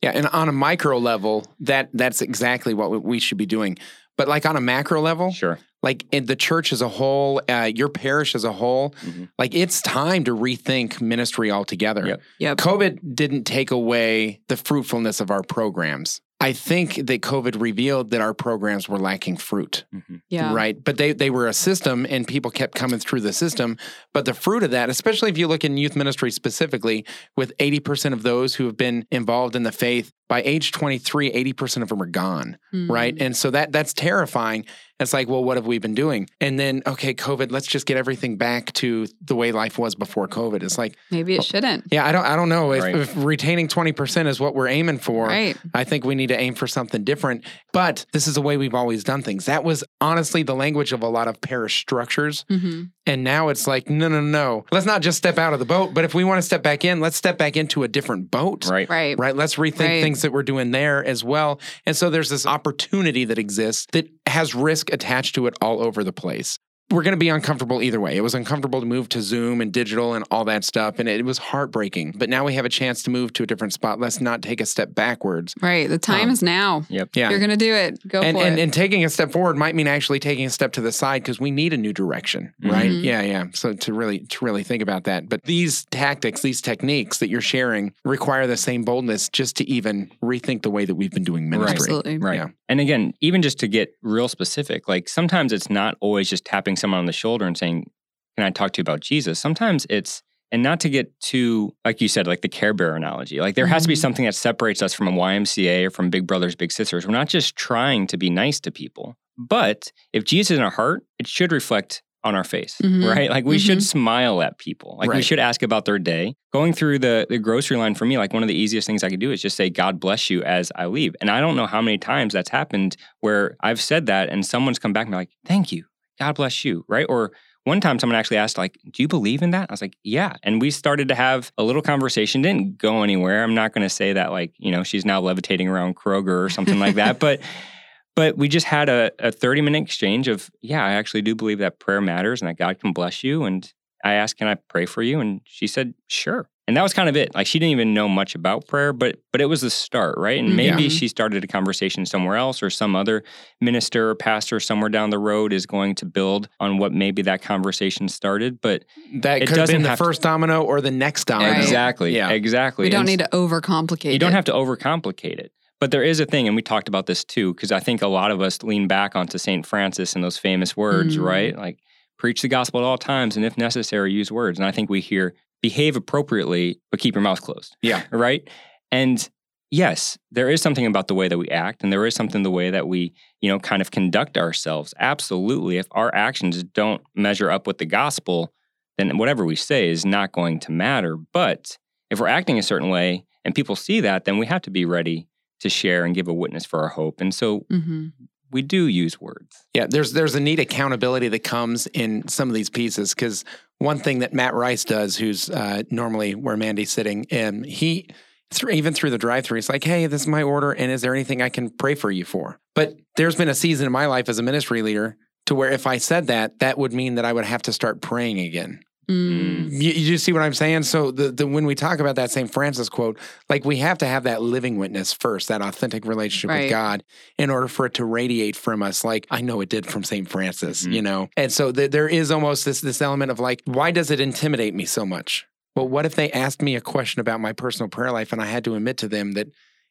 Yeah, 0.00 0.10
and 0.10 0.26
on 0.28 0.48
a 0.48 0.52
micro 0.52 0.98
level, 0.98 1.46
that 1.60 1.88
that's 1.92 2.22
exactly 2.22 2.74
what 2.74 3.04
we 3.04 3.20
should 3.20 3.38
be 3.38 3.46
doing. 3.46 3.78
But 4.16 4.28
like 4.28 4.44
on 4.46 4.56
a 4.56 4.60
macro 4.60 5.00
level, 5.00 5.32
Sure. 5.32 5.58
like 5.82 6.04
in 6.12 6.26
the 6.26 6.36
church 6.36 6.72
as 6.72 6.80
a 6.82 6.88
whole, 6.88 7.40
uh, 7.48 7.70
your 7.74 7.88
parish 7.88 8.34
as 8.34 8.44
a 8.44 8.52
whole, 8.52 8.94
Mhm. 9.04 9.28
like 9.38 9.54
it's 9.54 9.80
time 9.80 10.24
to 10.24 10.36
rethink 10.36 11.00
ministry 11.00 11.50
altogether. 11.50 12.06
Yep. 12.06 12.20
Yep. 12.38 12.56
COVID 12.58 13.14
didn't 13.14 13.44
take 13.44 13.70
away 13.70 14.40
the 14.48 14.56
fruitfulness 14.56 15.20
of 15.20 15.30
our 15.30 15.42
programs. 15.42 16.20
I 16.40 16.52
think 16.52 16.94
that 17.06 17.22
COVID 17.22 17.60
revealed 17.60 18.10
that 18.10 18.20
our 18.20 18.34
programs 18.34 18.88
were 18.88 18.98
lacking 18.98 19.36
fruit. 19.36 19.84
Mhm. 19.94 20.22
Yeah. 20.28 20.52
Right. 20.52 20.76
But 20.82 20.96
they, 20.96 21.12
they 21.12 21.30
were 21.30 21.46
a 21.46 21.52
system 21.52 22.04
and 22.10 22.26
people 22.26 22.50
kept 22.50 22.74
coming 22.74 22.98
through 22.98 23.20
the 23.20 23.32
system. 23.32 23.76
But 24.12 24.24
the 24.24 24.34
fruit 24.34 24.64
of 24.64 24.72
that, 24.72 24.90
especially 24.90 25.30
if 25.30 25.38
you 25.38 25.46
look 25.46 25.64
in 25.64 25.76
youth 25.76 25.94
ministry 25.94 26.32
specifically, 26.32 27.04
with 27.36 27.52
80% 27.60 28.12
of 28.12 28.24
those 28.24 28.56
who 28.56 28.66
have 28.66 28.76
been 28.76 29.06
involved 29.12 29.54
in 29.54 29.62
the 29.62 29.70
faith, 29.70 30.10
by 30.32 30.40
age 30.46 30.72
23, 30.72 31.30
80% 31.30 31.82
of 31.82 31.90
them 31.90 32.00
are 32.02 32.06
gone. 32.06 32.56
Mm. 32.72 32.88
Right. 32.88 33.14
And 33.20 33.36
so 33.36 33.50
that 33.50 33.70
that's 33.70 33.92
terrifying. 33.92 34.64
It's 34.98 35.12
like, 35.12 35.28
well, 35.28 35.44
what 35.44 35.56
have 35.58 35.66
we 35.66 35.78
been 35.78 35.94
doing? 35.94 36.28
And 36.40 36.58
then, 36.58 36.82
okay, 36.86 37.12
COVID, 37.12 37.50
let's 37.50 37.66
just 37.66 37.84
get 37.86 37.96
everything 37.98 38.36
back 38.38 38.72
to 38.74 39.08
the 39.20 39.34
way 39.34 39.50
life 39.52 39.76
was 39.76 39.94
before 39.94 40.28
COVID. 40.28 40.62
It's 40.62 40.78
like, 40.78 40.96
Maybe 41.10 41.34
it 41.34 41.44
shouldn't. 41.44 41.84
yeah, 41.90 42.06
I 42.06 42.12
don't 42.12 42.24
I 42.24 42.34
don't 42.36 42.48
know. 42.48 42.72
If, 42.72 42.82
Right. 42.82 42.94
if 42.96 43.12
retaining 43.16 43.68
20% 43.68 44.26
is 44.26 44.40
what 44.40 44.54
we're 44.54 44.68
aiming 44.68 44.98
for, 44.98 45.26
Right. 45.26 45.56
I 45.74 45.84
think 45.84 46.04
we 46.06 46.14
need 46.14 46.28
to 46.28 46.38
aim 46.40 46.54
for 46.54 46.66
something 46.66 47.04
different. 47.04 47.44
But 47.74 48.06
this 48.12 48.26
is 48.26 48.34
the 48.36 48.42
way 48.42 48.56
we've 48.56 48.74
always 48.74 49.04
done 49.04 49.20
things. 49.22 49.44
That 49.46 49.64
was 49.64 49.84
honestly 50.00 50.42
the 50.44 50.54
language 50.54 50.92
of 50.92 51.02
a 51.02 51.08
lot 51.08 51.28
of 51.28 51.40
parish 51.42 51.78
structures. 51.80 52.46
hmm 52.48 52.84
And 53.06 53.24
now 53.24 53.48
it's 53.48 53.66
like, 53.66 53.90
no, 53.90 54.08
no, 54.08 54.20
no. 54.20 54.32
No. 54.32 54.64
Let's 54.72 54.86
not 54.86 55.02
just 55.02 55.18
step 55.18 55.36
out 55.36 55.52
of 55.52 55.58
the 55.58 55.64
boat. 55.66 55.92
But 55.92 56.04
if 56.04 56.14
we 56.14 56.24
want 56.24 56.38
to 56.38 56.42
step 56.42 56.62
back 56.62 56.84
in, 56.84 57.00
let's 57.00 57.16
step 57.16 57.36
back 57.36 57.56
into 57.56 57.82
a 57.82 57.88
different 57.88 58.30
boat. 58.30 58.66
Right. 58.66 58.88
Right. 58.88 59.18
Right. 59.18 59.36
Let's 59.36 59.56
rethink 59.56 59.80
Right. 59.80 60.02
things 60.02 60.22
that 60.22 60.32
we're 60.32 60.42
doing 60.42 60.70
there 60.70 61.04
as 61.04 61.22
well. 61.22 61.60
And 61.84 61.94
so 61.96 62.08
there's 62.08 62.30
this 62.30 62.46
opportunity 62.46 63.24
that 63.26 63.38
exists 63.38 63.86
that 63.92 64.08
has 64.26 64.54
risk 64.54 64.92
attached 64.92 65.34
to 65.34 65.46
it 65.48 65.54
all 65.60 65.82
over 65.82 66.02
the 66.02 66.12
place. 66.12 66.58
We're 66.92 67.02
going 67.02 67.12
to 67.12 67.16
be 67.18 67.30
uncomfortable 67.30 67.82
either 67.82 68.00
way. 68.00 68.16
It 68.16 68.20
was 68.20 68.34
uncomfortable 68.34 68.80
to 68.80 68.86
move 68.86 69.08
to 69.10 69.22
Zoom 69.22 69.60
and 69.60 69.72
digital 69.72 70.14
and 70.14 70.24
all 70.30 70.44
that 70.44 70.62
stuff. 70.64 70.98
And 70.98 71.08
it 71.08 71.24
was 71.24 71.38
heartbreaking. 71.38 72.14
But 72.16 72.28
now 72.28 72.44
we 72.44 72.54
have 72.54 72.64
a 72.64 72.68
chance 72.68 73.02
to 73.04 73.10
move 73.10 73.32
to 73.34 73.42
a 73.42 73.46
different 73.46 73.72
spot. 73.72 73.98
Let's 73.98 74.20
not 74.20 74.42
take 74.42 74.60
a 74.60 74.66
step 74.66 74.94
backwards. 74.94 75.54
Right. 75.60 75.88
The 75.88 75.98
time 75.98 76.24
Um, 76.28 76.30
is 76.30 76.42
now. 76.42 76.84
Yep. 76.88 77.10
Yeah. 77.14 77.30
You're 77.30 77.38
gonna 77.40 77.56
do 77.56 77.74
it. 77.74 78.06
Go 78.06 78.20
and, 78.20 78.36
for 78.36 78.44
and, 78.44 78.58
it. 78.58 78.62
and 78.62 78.72
taking 78.72 79.04
a 79.04 79.08
step 79.08 79.32
forward 79.32 79.56
might 79.56 79.74
mean 79.74 79.86
actually 79.88 80.18
taking 80.18 80.44
a 80.46 80.50
step 80.50 80.72
to 80.74 80.80
the 80.80 80.92
side 80.92 81.22
because 81.22 81.40
we 81.40 81.50
need 81.50 81.72
a 81.72 81.76
new 81.76 81.92
direction, 81.92 82.52
right? 82.62 82.90
Mhm. 82.90 83.02
Yeah, 83.04 83.22
yeah. 83.22 83.44
So 83.54 83.72
to 83.72 83.92
really 83.94 84.20
to 84.20 84.44
really 84.44 84.62
think 84.62 84.82
about 84.82 85.04
that. 85.04 85.28
But 85.28 85.44
these 85.44 85.86
tactics, 85.86 86.42
these 86.42 86.60
techniques 86.60 87.18
that 87.18 87.28
you're 87.30 87.40
sharing 87.40 87.92
require 88.04 88.46
the 88.46 88.56
same 88.56 88.82
boldness 88.84 89.28
just 89.30 89.56
to 89.56 89.68
even 89.70 90.10
rethink 90.22 90.62
the 90.62 90.70
way 90.70 90.84
that 90.84 90.94
we've 90.94 91.10
been 91.10 91.24
doing 91.24 91.48
ministry. 91.48 91.72
Absolutely. 91.76 92.18
Right. 92.18 92.36
Yeah. 92.36 92.48
And 92.68 92.80
again, 92.80 93.12
even 93.20 93.42
just 93.42 93.58
to 93.60 93.68
get 93.68 93.94
real 94.02 94.28
specific, 94.28 94.88
like 94.88 95.08
sometimes 95.08 95.52
it's 95.52 95.68
not 95.70 95.96
always 96.00 96.28
just 96.28 96.44
tapping 96.44 96.76
someone 96.82 96.98
on 97.00 97.06
the 97.06 97.12
shoulder 97.12 97.46
and 97.46 97.56
saying, 97.56 97.90
Can 98.36 98.46
I 98.46 98.50
talk 98.50 98.72
to 98.72 98.78
you 98.78 98.82
about 98.82 99.00
Jesus? 99.00 99.38
Sometimes 99.38 99.86
it's, 99.90 100.22
and 100.50 100.62
not 100.62 100.80
to 100.80 100.88
get 100.90 101.18
too, 101.20 101.74
like 101.84 102.00
you 102.00 102.08
said, 102.08 102.26
like 102.26 102.40
the 102.42 102.48
Care 102.48 102.72
Bear 102.74 102.94
analogy, 102.96 103.40
like 103.40 103.54
there 103.54 103.66
has 103.66 103.82
to 103.82 103.88
be 103.88 103.94
Mhm. 103.94 103.98
something 104.00 104.24
that 104.24 104.34
separates 104.34 104.80
us 104.82 104.94
from 104.94 105.08
a 105.08 105.12
YMCA 105.12 105.84
or 105.86 105.90
from 105.90 106.08
Big 106.10 106.26
Brothers 106.26 106.54
Big 106.54 106.72
Sisters. 106.72 107.06
We're 107.06 107.12
not 107.12 107.28
just 107.28 107.56
trying 107.56 108.06
to 108.08 108.16
be 108.16 108.30
nice 108.30 108.58
to 108.60 108.70
people, 108.70 109.16
but 109.38 109.92
if 110.14 110.24
Jesus 110.24 110.52
is 110.52 110.58
in 110.58 110.64
our 110.64 110.70
heart, 110.70 111.04
it 111.18 111.26
should 111.26 111.52
reflect 111.52 112.02
on 112.24 112.34
our 112.34 112.44
face, 112.44 112.76
Mhm. 112.82 113.04
right? 113.14 113.28
Like 113.30 113.44
we 113.44 113.58
should 113.58 113.78
Mhm. 113.78 113.82
smile 113.82 114.40
at 114.42 114.56
people. 114.56 114.96
Like 114.98 115.12
we 115.12 115.22
should 115.22 115.38
ask 115.40 115.62
about 115.62 115.84
their 115.84 115.98
day. 115.98 116.36
Going 116.52 116.72
through 116.72 117.00
the, 117.00 117.26
the 117.28 117.36
grocery 117.38 117.76
line 117.76 117.94
for 117.96 118.04
me, 118.06 118.16
like 118.16 118.32
one 118.32 118.42
of 118.44 118.48
the 118.48 118.54
easiest 118.54 118.86
things 118.86 119.02
I 119.02 119.10
could 119.10 119.20
do 119.20 119.30
is 119.32 119.42
just 119.42 119.56
say, 119.56 119.68
God 119.70 119.98
bless 120.00 120.30
you 120.30 120.42
as 120.44 120.70
I 120.76 120.86
leave. 120.86 121.14
And 121.20 121.28
I 121.30 121.40
don't 121.40 121.56
know 121.56 121.66
how 121.66 121.82
many 121.82 121.98
times 121.98 122.32
that's 122.32 122.48
happened 122.50 122.96
where 123.20 123.56
I've 123.60 123.80
said 123.80 124.06
that 124.06 124.28
and 124.30 124.46
someone's 124.46 124.78
come 124.78 124.92
back 124.92 125.06
and 125.06 125.12
be 125.12 125.16
like, 125.16 125.30
thank 125.44 125.72
you. 125.72 125.84
God 126.22 126.36
bless 126.36 126.64
you. 126.64 126.84
Right. 126.88 127.06
Or 127.08 127.32
one 127.64 127.80
time 127.80 127.98
someone 127.98 128.16
actually 128.16 128.36
asked, 128.36 128.58
like, 128.58 128.78
do 128.90 129.02
you 129.02 129.08
believe 129.08 129.42
in 129.42 129.50
that? 129.50 129.70
I 129.70 129.72
was 129.72 129.82
like, 129.82 129.96
yeah. 130.04 130.34
And 130.42 130.60
we 130.60 130.70
started 130.70 131.08
to 131.08 131.14
have 131.14 131.52
a 131.58 131.64
little 131.64 131.82
conversation. 131.82 132.42
Didn't 132.42 132.78
go 132.78 133.02
anywhere. 133.02 133.42
I'm 133.42 133.54
not 133.54 133.72
going 133.72 133.82
to 133.82 133.90
say 133.90 134.12
that 134.12 134.30
like, 134.30 134.54
you 134.58 134.70
know, 134.70 134.84
she's 134.84 135.04
now 135.04 135.20
levitating 135.20 135.68
around 135.68 135.96
Kroger 135.96 136.44
or 136.44 136.48
something 136.48 136.78
like 136.78 136.94
that. 136.94 137.18
But 137.18 137.40
but 138.14 138.36
we 138.36 138.48
just 138.48 138.66
had 138.66 138.88
a, 138.88 139.10
a 139.18 139.32
30 139.32 139.62
minute 139.62 139.82
exchange 139.82 140.28
of, 140.28 140.50
yeah, 140.60 140.84
I 140.84 140.92
actually 140.92 141.22
do 141.22 141.34
believe 141.34 141.58
that 141.58 141.80
prayer 141.80 142.00
matters 142.00 142.40
and 142.40 142.48
that 142.48 142.56
God 142.56 142.78
can 142.78 142.92
bless 142.92 143.24
you. 143.24 143.44
And 143.44 143.70
I 144.04 144.14
asked, 144.14 144.36
can 144.36 144.48
I 144.48 144.54
pray 144.54 144.86
for 144.86 145.02
you? 145.02 145.18
And 145.18 145.40
she 145.44 145.66
said, 145.66 145.94
sure. 146.08 146.48
And 146.68 146.76
that 146.76 146.82
was 146.82 146.94
kind 146.94 147.08
of 147.08 147.16
it. 147.16 147.34
Like 147.34 147.46
she 147.48 147.58
didn't 147.58 147.72
even 147.72 147.92
know 147.92 148.08
much 148.08 148.34
about 148.36 148.68
prayer, 148.68 148.92
but 148.92 149.16
but 149.32 149.40
it 149.40 149.46
was 149.46 149.62
the 149.62 149.70
start, 149.70 150.14
right? 150.16 150.38
And 150.38 150.54
maybe 150.56 150.84
Mhm. 150.86 150.90
she 150.96 151.08
started 151.08 151.42
a 151.42 151.46
conversation 151.48 152.06
somewhere 152.06 152.36
else, 152.36 152.62
or 152.62 152.70
some 152.70 152.94
other 152.94 153.24
minister 153.60 154.10
or 154.10 154.14
pastor 154.14 154.60
somewhere 154.60 154.88
down 154.88 155.10
the 155.10 155.18
road 155.18 155.52
is 155.52 155.66
going 155.66 155.96
to 155.96 156.06
build 156.06 156.48
on 156.60 156.78
what 156.78 156.92
maybe 156.92 157.20
that 157.22 157.42
conversation 157.42 158.08
started. 158.08 158.60
But 158.60 158.84
That 159.14 159.42
It 159.42 159.48
could 159.48 159.56
have 159.58 159.68
been 159.68 159.82
the 159.82 159.88
have 159.90 159.98
to- 159.98 160.04
first 160.04 160.22
domino 160.22 160.62
or 160.62 160.80
the 160.80 160.90
next 160.92 161.24
domino. 161.24 161.50
Right. 161.52 161.60
exactly, 161.62 162.14
Yeah. 162.14 162.30
exactly. 162.30 162.84
we 162.84 162.90
don't 162.90 163.00
And 163.00 163.08
need 163.08 163.18
to 163.18 163.28
overcomplicate 163.32 164.12
you 164.12 164.18
don't 164.20 164.30
it. 164.32 164.34
have 164.34 164.44
to 164.46 164.52
overcomplicate 164.52 165.38
it. 165.40 165.52
But 165.80 165.90
there 165.90 166.04
is 166.04 166.20
a 166.20 166.26
thing, 166.26 166.46
and 166.46 166.54
we 166.54 166.62
talked 166.62 166.86
about 166.86 167.06
this 167.06 167.24
too, 167.24 167.54
because 167.54 167.72
I 167.72 167.80
think 167.80 168.02
a 168.02 168.06
lot 168.06 168.30
of 168.30 168.40
us 168.40 168.62
lean 168.62 168.86
back 168.86 169.16
onto 169.16 169.36
St. 169.36 169.66
Francis 169.66 170.14
and 170.14 170.22
those 170.22 170.38
famous 170.38 170.76
words, 170.76 171.16
Mm. 171.18 171.24
right? 171.24 171.58
Like, 171.58 171.78
preach 172.22 172.40
the 172.40 172.46
gospel 172.46 172.78
at 172.78 172.84
all 172.84 172.96
times, 172.96 173.36
and 173.36 173.44
if 173.44 173.58
necessary, 173.58 174.12
use 174.12 174.30
words. 174.30 174.56
And 174.56 174.64
I 174.64 174.70
think 174.70 174.88
we 174.88 175.00
hear 175.00 175.34
behave 175.60 175.96
appropriately, 175.96 176.78
but 176.92 177.00
keep 177.00 177.16
your 177.16 177.22
mouth 177.22 177.42
closed, 177.42 177.76
Yeah. 177.82 178.04
right? 178.12 178.48
And 178.92 179.28
yes, 179.72 180.16
there 180.30 180.48
is 180.48 180.62
something 180.62 180.86
about 180.86 181.08
the 181.08 181.16
way 181.16 181.26
that 181.26 181.36
we 181.36 181.48
act, 181.48 181.82
and 181.82 181.92
there 181.92 182.06
is 182.06 182.14
something 182.14 182.44
the 182.44 182.50
way 182.50 182.70
that 182.70 182.86
we, 182.86 183.12
you 183.40 183.48
know, 183.48 183.58
kind 183.58 183.82
of 183.82 183.90
conduct 183.90 184.38
ourselves. 184.38 184.94
Absolutely. 185.00 185.78
If 185.78 185.88
our 185.90 186.14
actions 186.14 186.62
don't 186.62 187.02
measure 187.16 187.50
up 187.50 187.66
with 187.66 187.78
the 187.78 187.86
gospel, 187.86 188.52
then 188.98 189.18
whatever 189.18 189.44
we 189.44 189.56
say 189.56 189.88
is 189.88 190.04
not 190.06 190.30
going 190.30 190.60
to 190.60 190.70
matter. 190.70 191.16
But 191.32 191.76
if 192.08 192.20
we're 192.20 192.28
acting 192.28 192.56
a 192.56 192.62
certain 192.62 192.88
way 192.88 193.24
and 193.44 193.52
people 193.52 193.74
see 193.74 194.00
that, 194.00 194.26
then 194.26 194.38
we 194.38 194.46
have 194.46 194.62
to 194.62 194.70
be 194.70 194.84
ready 194.84 195.26
to 195.58 195.68
share 195.68 196.04
and 196.04 196.14
give 196.14 196.28
a 196.28 196.32
witness 196.34 196.64
for 196.64 196.82
our 196.82 196.90
hope. 196.90 197.20
And 197.20 197.34
so 197.34 197.66
hmm 197.68 198.10
we 198.52 198.62
do 198.62 198.86
use 198.86 199.20
words. 199.20 199.64
Yeah, 199.74 199.86
there's 199.88 200.12
there's 200.12 200.34
a 200.34 200.40
neat 200.40 200.60
accountability 200.60 201.28
that 201.28 201.44
comes 201.44 201.86
in 201.88 202.28
some 202.28 202.48
of 202.48 202.54
these 202.54 202.70
pieces 202.70 203.14
because 203.14 203.44
one 203.78 203.98
thing 203.98 204.20
that 204.20 204.32
Matt 204.32 204.54
Rice 204.54 204.84
does, 204.84 205.16
who's 205.16 205.50
uh, 205.50 205.82
normally 205.90 206.34
where 206.34 206.56
Mandy's 206.56 206.92
sitting, 206.92 207.26
and 207.30 207.66
he 207.66 208.08
through, 208.52 208.72
even 208.72 208.94
through 208.94 209.10
the 209.10 209.18
drive-through, 209.18 209.56
he's 209.56 209.68
like, 209.68 209.84
"Hey, 209.84 210.06
this 210.06 210.22
is 210.22 210.28
my 210.28 210.42
order, 210.42 210.72
and 210.72 210.92
is 210.92 211.02
there 211.02 211.14
anything 211.14 211.42
I 211.42 211.48
can 211.48 211.70
pray 211.70 211.94
for 211.94 212.10
you 212.10 212.24
for?" 212.24 212.60
But 212.74 212.96
there's 213.16 213.36
been 213.36 213.48
a 213.48 213.54
season 213.54 213.86
in 213.86 213.92
my 213.92 214.06
life 214.06 214.28
as 214.28 214.38
a 214.38 214.42
ministry 214.42 214.82
leader 214.82 215.16
to 215.46 215.54
where 215.54 215.70
if 215.70 215.86
I 215.86 215.98
said 215.98 216.28
that, 216.28 216.60
that 216.60 216.78
would 216.78 216.92
mean 216.92 217.16
that 217.16 217.24
I 217.24 217.32
would 217.32 217.44
have 217.44 217.62
to 217.62 217.72
start 217.72 218.00
praying 218.00 218.38
again. 218.38 218.80
Mm. 219.08 219.70
You, 219.70 219.90
you 219.90 220.18
see 220.18 220.32
what 220.32 220.42
I'm 220.42 220.54
saying? 220.54 220.84
So 220.84 221.10
the, 221.10 221.30
the 221.32 221.46
when 221.46 221.66
we 221.66 221.74
talk 221.74 221.98
about 221.98 222.16
that 222.16 222.30
St. 222.30 222.50
Francis 222.52 222.88
quote, 222.88 223.18
like 223.48 223.64
we 223.64 223.78
have 223.78 223.98
to 223.98 224.06
have 224.06 224.22
that 224.24 224.42
living 224.42 224.78
witness 224.78 225.12
first, 225.12 225.48
that 225.48 225.60
authentic 225.60 226.04
relationship 226.06 226.50
Right. 226.50 226.62
with 226.62 226.70
God, 226.70 227.04
in 227.38 227.50
order 227.50 227.68
for 227.68 227.86
it 227.86 227.94
to 227.94 228.04
radiate 228.04 228.56
from 228.56 228.82
us. 228.82 229.04
Like 229.04 229.26
I 229.30 229.40
know 229.40 229.60
it 229.60 229.68
did 229.68 229.86
from 229.86 230.04
St. 230.04 230.28
Francis, 230.28 230.86
Mhm. 230.86 230.92
you 230.94 231.02
know. 231.02 231.28
And 231.36 231.52
so 231.52 231.72
th- 231.72 231.90
there 231.90 232.08
is 232.08 232.30
almost 232.30 232.64
this 232.64 232.80
this 232.80 233.02
element 233.02 233.30
of 233.30 233.40
like, 233.40 233.62
why 233.64 233.90
does 233.90 234.10
it 234.10 234.20
intimidate 234.20 234.74
me 234.74 234.84
so 234.84 235.04
much? 235.04 235.46
Well, 235.74 235.88
what 235.88 236.06
if 236.06 236.14
they 236.14 236.30
asked 236.30 236.62
me 236.62 236.76
a 236.76 236.80
question 236.80 237.20
about 237.20 237.40
my 237.40 237.52
personal 237.52 237.88
prayer 237.88 238.12
life 238.12 238.32
and 238.32 238.40
I 238.42 238.46
had 238.46 238.62
to 238.64 238.74
admit 238.74 238.98
to 238.98 239.08
them 239.08 239.32
that 239.32 239.48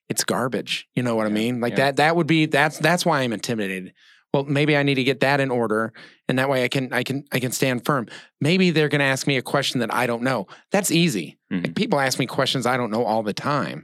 it's 0.10 0.24
garbage? 0.24 0.88
You 0.96 1.04
know 1.04 1.16
what 1.16 1.26
I 1.26 1.30
mean? 1.30 1.60
Like 1.60 1.72
yeah. 1.72 1.86
that 1.86 1.96
that 1.98 2.16
would 2.16 2.28
be 2.28 2.46
that's 2.46 2.78
that's 2.78 3.06
why 3.06 3.22
I'm 3.22 3.34
intimidated. 3.34 3.94
Well, 4.34 4.46
maybe 4.46 4.78
I 4.78 4.84
need 4.84 4.96
to 4.96 5.04
get 5.04 5.20
that 5.20 5.42
in 5.42 5.52
order, 5.52 5.92
and 6.30 6.40
that 6.40 6.50
way 6.50 6.64
I 6.64 6.70
can 6.70 6.94
I 6.94 7.04
can 7.04 7.26
I 7.34 7.40
can 7.40 7.52
stand 7.52 7.86
firm. 7.86 8.08
Maybe 8.40 8.72
they're 8.72 8.88
going 8.88 9.00
to 9.00 9.06
ask 9.06 9.28
me 9.28 9.36
a 9.38 9.42
question 9.42 9.82
that 9.82 9.94
I 9.94 10.08
don't 10.08 10.22
know. 10.24 10.48
That's 10.72 10.90
easy. 10.90 11.38
Mhm. 11.52 11.64
Like 11.66 11.76
people 11.76 12.00
ask 12.00 12.18
me 12.18 12.26
questions 12.28 12.66
I 12.66 12.78
don't 12.78 12.92
know 12.92 13.04
all 13.04 13.24
the 13.24 13.34
time. 13.34 13.84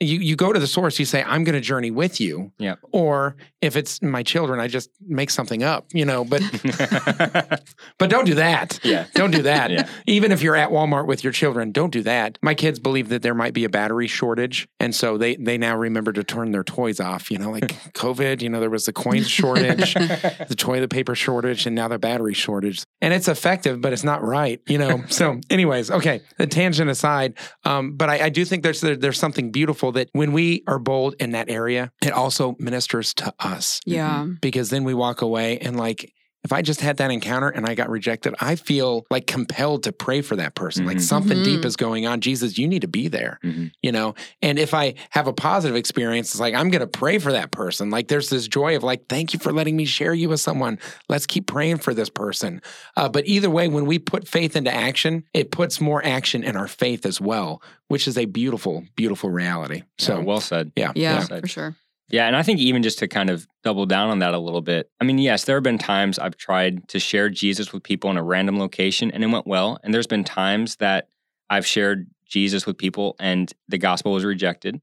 You 0.00 0.18
you 0.18 0.34
go 0.36 0.52
to 0.52 0.58
the 0.58 0.66
source. 0.66 0.98
You 0.98 1.04
say 1.04 1.22
I'm 1.22 1.44
going 1.44 1.54
to 1.54 1.60
journey 1.60 1.90
with 1.90 2.20
you. 2.20 2.52
Yep. 2.58 2.78
Or 2.92 3.36
if 3.60 3.76
it's 3.76 4.00
my 4.00 4.22
children, 4.22 4.58
I 4.58 4.66
just 4.66 4.90
make 5.06 5.30
something 5.30 5.62
up. 5.62 5.86
You 5.92 6.04
know, 6.06 6.24
but 6.24 6.42
but 7.98 8.10
don't 8.10 8.24
do 8.24 8.34
that. 8.34 8.80
yeah. 8.82 9.06
Don't 9.14 9.30
do 9.30 9.42
that. 9.42 9.60
Yeah. 9.70 9.86
Even 10.06 10.32
if 10.32 10.42
you're 10.42 10.56
at 10.56 10.70
Walmart 10.70 11.06
with 11.06 11.22
your 11.22 11.32
children, 11.32 11.70
don't 11.70 11.92
do 11.92 12.02
that. 12.02 12.38
My 12.42 12.54
kids 12.54 12.78
believe 12.78 13.10
that 13.10 13.22
there 13.22 13.34
might 13.34 13.54
be 13.54 13.64
a 13.64 13.68
battery 13.68 14.06
shortage. 14.08 14.66
And 14.80 14.94
so 14.94 15.16
they 15.18 15.36
they 15.36 15.58
now 15.58 15.76
remember 15.76 16.12
to 16.12 16.24
turn 16.24 16.50
their 16.50 16.64
toys 16.64 16.98
off. 16.98 17.30
You 17.30 17.38
know, 17.38 17.50
like 17.50 17.68
COVID, 17.92 18.40
you 18.42 18.48
know, 18.48 18.58
there 18.58 18.70
was 18.70 18.86
the 18.86 18.92
coin 18.92 19.22
shortage, 19.22 19.94
the 19.94 20.54
toilet 20.56 20.90
paper 20.90 21.14
shortage, 21.14 21.66
and 21.66 21.76
now 21.76 21.88
the 21.88 21.98
battery 21.98 22.34
shortage. 22.34 22.82
And 23.00 23.12
it's 23.14 23.28
effective, 23.28 23.80
but 23.80 23.92
it's 23.92 24.04
not 24.04 24.22
right, 24.22 24.60
you 24.66 24.78
know. 24.78 25.04
so, 25.08 25.40
anyways, 25.50 25.90
okay, 25.90 26.22
the 26.38 26.46
tangent 26.46 26.90
aside, 26.90 27.34
um, 27.64 27.96
but 27.96 28.08
I, 28.08 28.26
I 28.26 28.28
do 28.28 28.44
think 28.44 28.62
there's 28.62 28.80
there, 28.80 28.96
there's 28.96 29.18
something 29.18 29.50
beautiful 29.50 29.89
that 29.92 30.08
when 30.12 30.32
we 30.32 30.62
are 30.66 30.78
bold 30.78 31.14
in 31.20 31.32
that 31.32 31.48
area, 31.50 31.92
it 32.02 32.12
also 32.12 32.56
ministers 32.58 33.14
to 33.14 33.32
us 33.40 33.80
Yeah. 33.86 34.20
Mm-hmm. 34.20 34.32
because 34.40 34.70
then 34.70 34.84
we 34.84 34.94
walk 34.94 35.22
away 35.22 35.58
and 35.58 35.76
like 35.76 36.12
if 36.42 36.52
I 36.52 36.62
just 36.62 36.80
had 36.80 36.96
that 36.98 37.10
encounter 37.10 37.48
and 37.48 37.66
I 37.66 37.74
got 37.74 37.90
rejected, 37.90 38.34
I 38.40 38.56
feel 38.56 39.04
like 39.10 39.26
compelled 39.26 39.82
to 39.84 39.92
pray 39.92 40.22
for 40.22 40.36
that 40.36 40.54
person. 40.54 40.86
Like 40.86 40.96
Mhm. 40.96 41.02
something 41.02 41.42
deep 41.42 41.60
Mhm. 41.60 41.64
is 41.66 41.76
going 41.76 42.06
on. 42.06 42.20
Jesus, 42.20 42.56
you 42.56 42.66
need 42.66 42.80
to 42.82 42.88
be 42.88 43.08
there, 43.08 43.38
Mhm. 43.44 43.72
you 43.82 43.92
know? 43.92 44.14
And 44.40 44.58
if 44.58 44.72
I 44.72 44.94
have 45.10 45.26
a 45.26 45.32
positive 45.34 45.76
experience, 45.76 46.30
it's 46.30 46.40
like, 46.40 46.54
I'm 46.54 46.70
going 46.70 46.80
to 46.80 46.86
pray 46.86 47.18
for 47.18 47.32
that 47.32 47.50
person. 47.50 47.90
Like 47.90 48.08
there's 48.08 48.30
this 48.30 48.48
joy 48.48 48.74
of 48.76 48.82
like, 48.82 49.06
thank 49.08 49.34
you 49.34 49.38
for 49.38 49.52
letting 49.52 49.76
me 49.76 49.84
share 49.84 50.14
you 50.14 50.28
with 50.30 50.40
someone. 50.40 50.78
Let's 51.08 51.26
keep 51.26 51.46
praying 51.46 51.78
for 51.78 51.92
this 51.92 52.08
person. 52.08 52.62
Uh, 52.96 53.08
but 53.10 53.26
either 53.26 53.50
way, 53.50 53.68
when 53.68 53.84
we 53.84 53.98
put 53.98 54.26
faith 54.26 54.56
into 54.56 54.74
action, 54.74 55.24
it 55.34 55.50
puts 55.50 55.80
more 55.80 56.02
action 56.04 56.42
in 56.42 56.56
our 56.56 56.68
faith 56.68 57.04
as 57.04 57.20
well, 57.20 57.62
which 57.88 58.08
is 58.08 58.16
a 58.16 58.24
beautiful, 58.24 58.84
beautiful 58.96 59.30
reality. 59.30 59.82
So, 59.98 60.18
Yeah, 60.18 60.24
well 60.24 60.40
said. 60.40 60.72
yeah. 60.74 60.92
Yeah, 60.94 61.18
Well 61.18 61.26
said. 61.26 61.40
for 61.42 61.48
sure. 61.48 61.76
Yeah, 62.10 62.26
and 62.26 62.34
I 62.36 62.42
think 62.42 62.58
even 62.60 62.82
just 62.82 62.98
to 63.00 63.08
kind 63.08 63.30
of 63.30 63.46
double 63.62 63.86
down 63.86 64.10
on 64.10 64.18
that 64.18 64.34
a 64.34 64.38
little 64.38 64.60
bit. 64.62 64.90
I 65.00 65.04
mean, 65.04 65.18
yes, 65.18 65.44
there 65.44 65.56
have 65.56 65.62
been 65.62 65.78
times 65.78 66.18
I've 66.18 66.36
tried 66.36 66.88
to 66.88 66.98
share 66.98 67.28
Jesus 67.28 67.72
with 67.72 67.82
people 67.82 68.10
in 68.10 68.16
a 68.16 68.22
random 68.22 68.58
location 68.58 69.10
and 69.10 69.22
it 69.22 69.28
went 69.28 69.46
well, 69.46 69.78
and 69.82 69.94
there's 69.94 70.06
been 70.06 70.24
times 70.24 70.76
that 70.76 71.08
I've 71.48 71.66
shared 71.66 72.08
Jesus 72.26 72.66
with 72.66 72.78
people 72.78 73.16
and 73.20 73.52
the 73.68 73.78
gospel 73.78 74.12
was 74.12 74.24
rejected. 74.24 74.80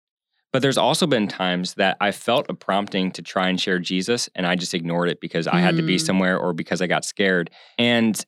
But 0.53 0.61
there's 0.61 0.77
also 0.77 1.05
been 1.05 1.27
times 1.27 1.73
that 1.75 1.97
I 1.99 2.11
felt 2.11 2.45
a 2.49 2.53
prompting 2.53 3.11
to 3.11 3.21
try 3.21 3.49
and 3.49 3.59
share 3.59 3.79
Jesus 3.79 4.29
and 4.33 4.47
I 4.47 4.55
just 4.55 4.73
ignored 4.73 5.09
it 5.09 5.19
because 5.19 5.47
I 5.47 5.59
had 5.59 5.75
to 5.75 5.83
be 5.83 5.97
Mm. 5.97 6.01
somewhere 6.05 6.37
or 6.39 6.53
because 6.53 6.81
I 6.81 6.87
got 6.87 7.03
scared. 7.05 7.49
And 7.77 8.19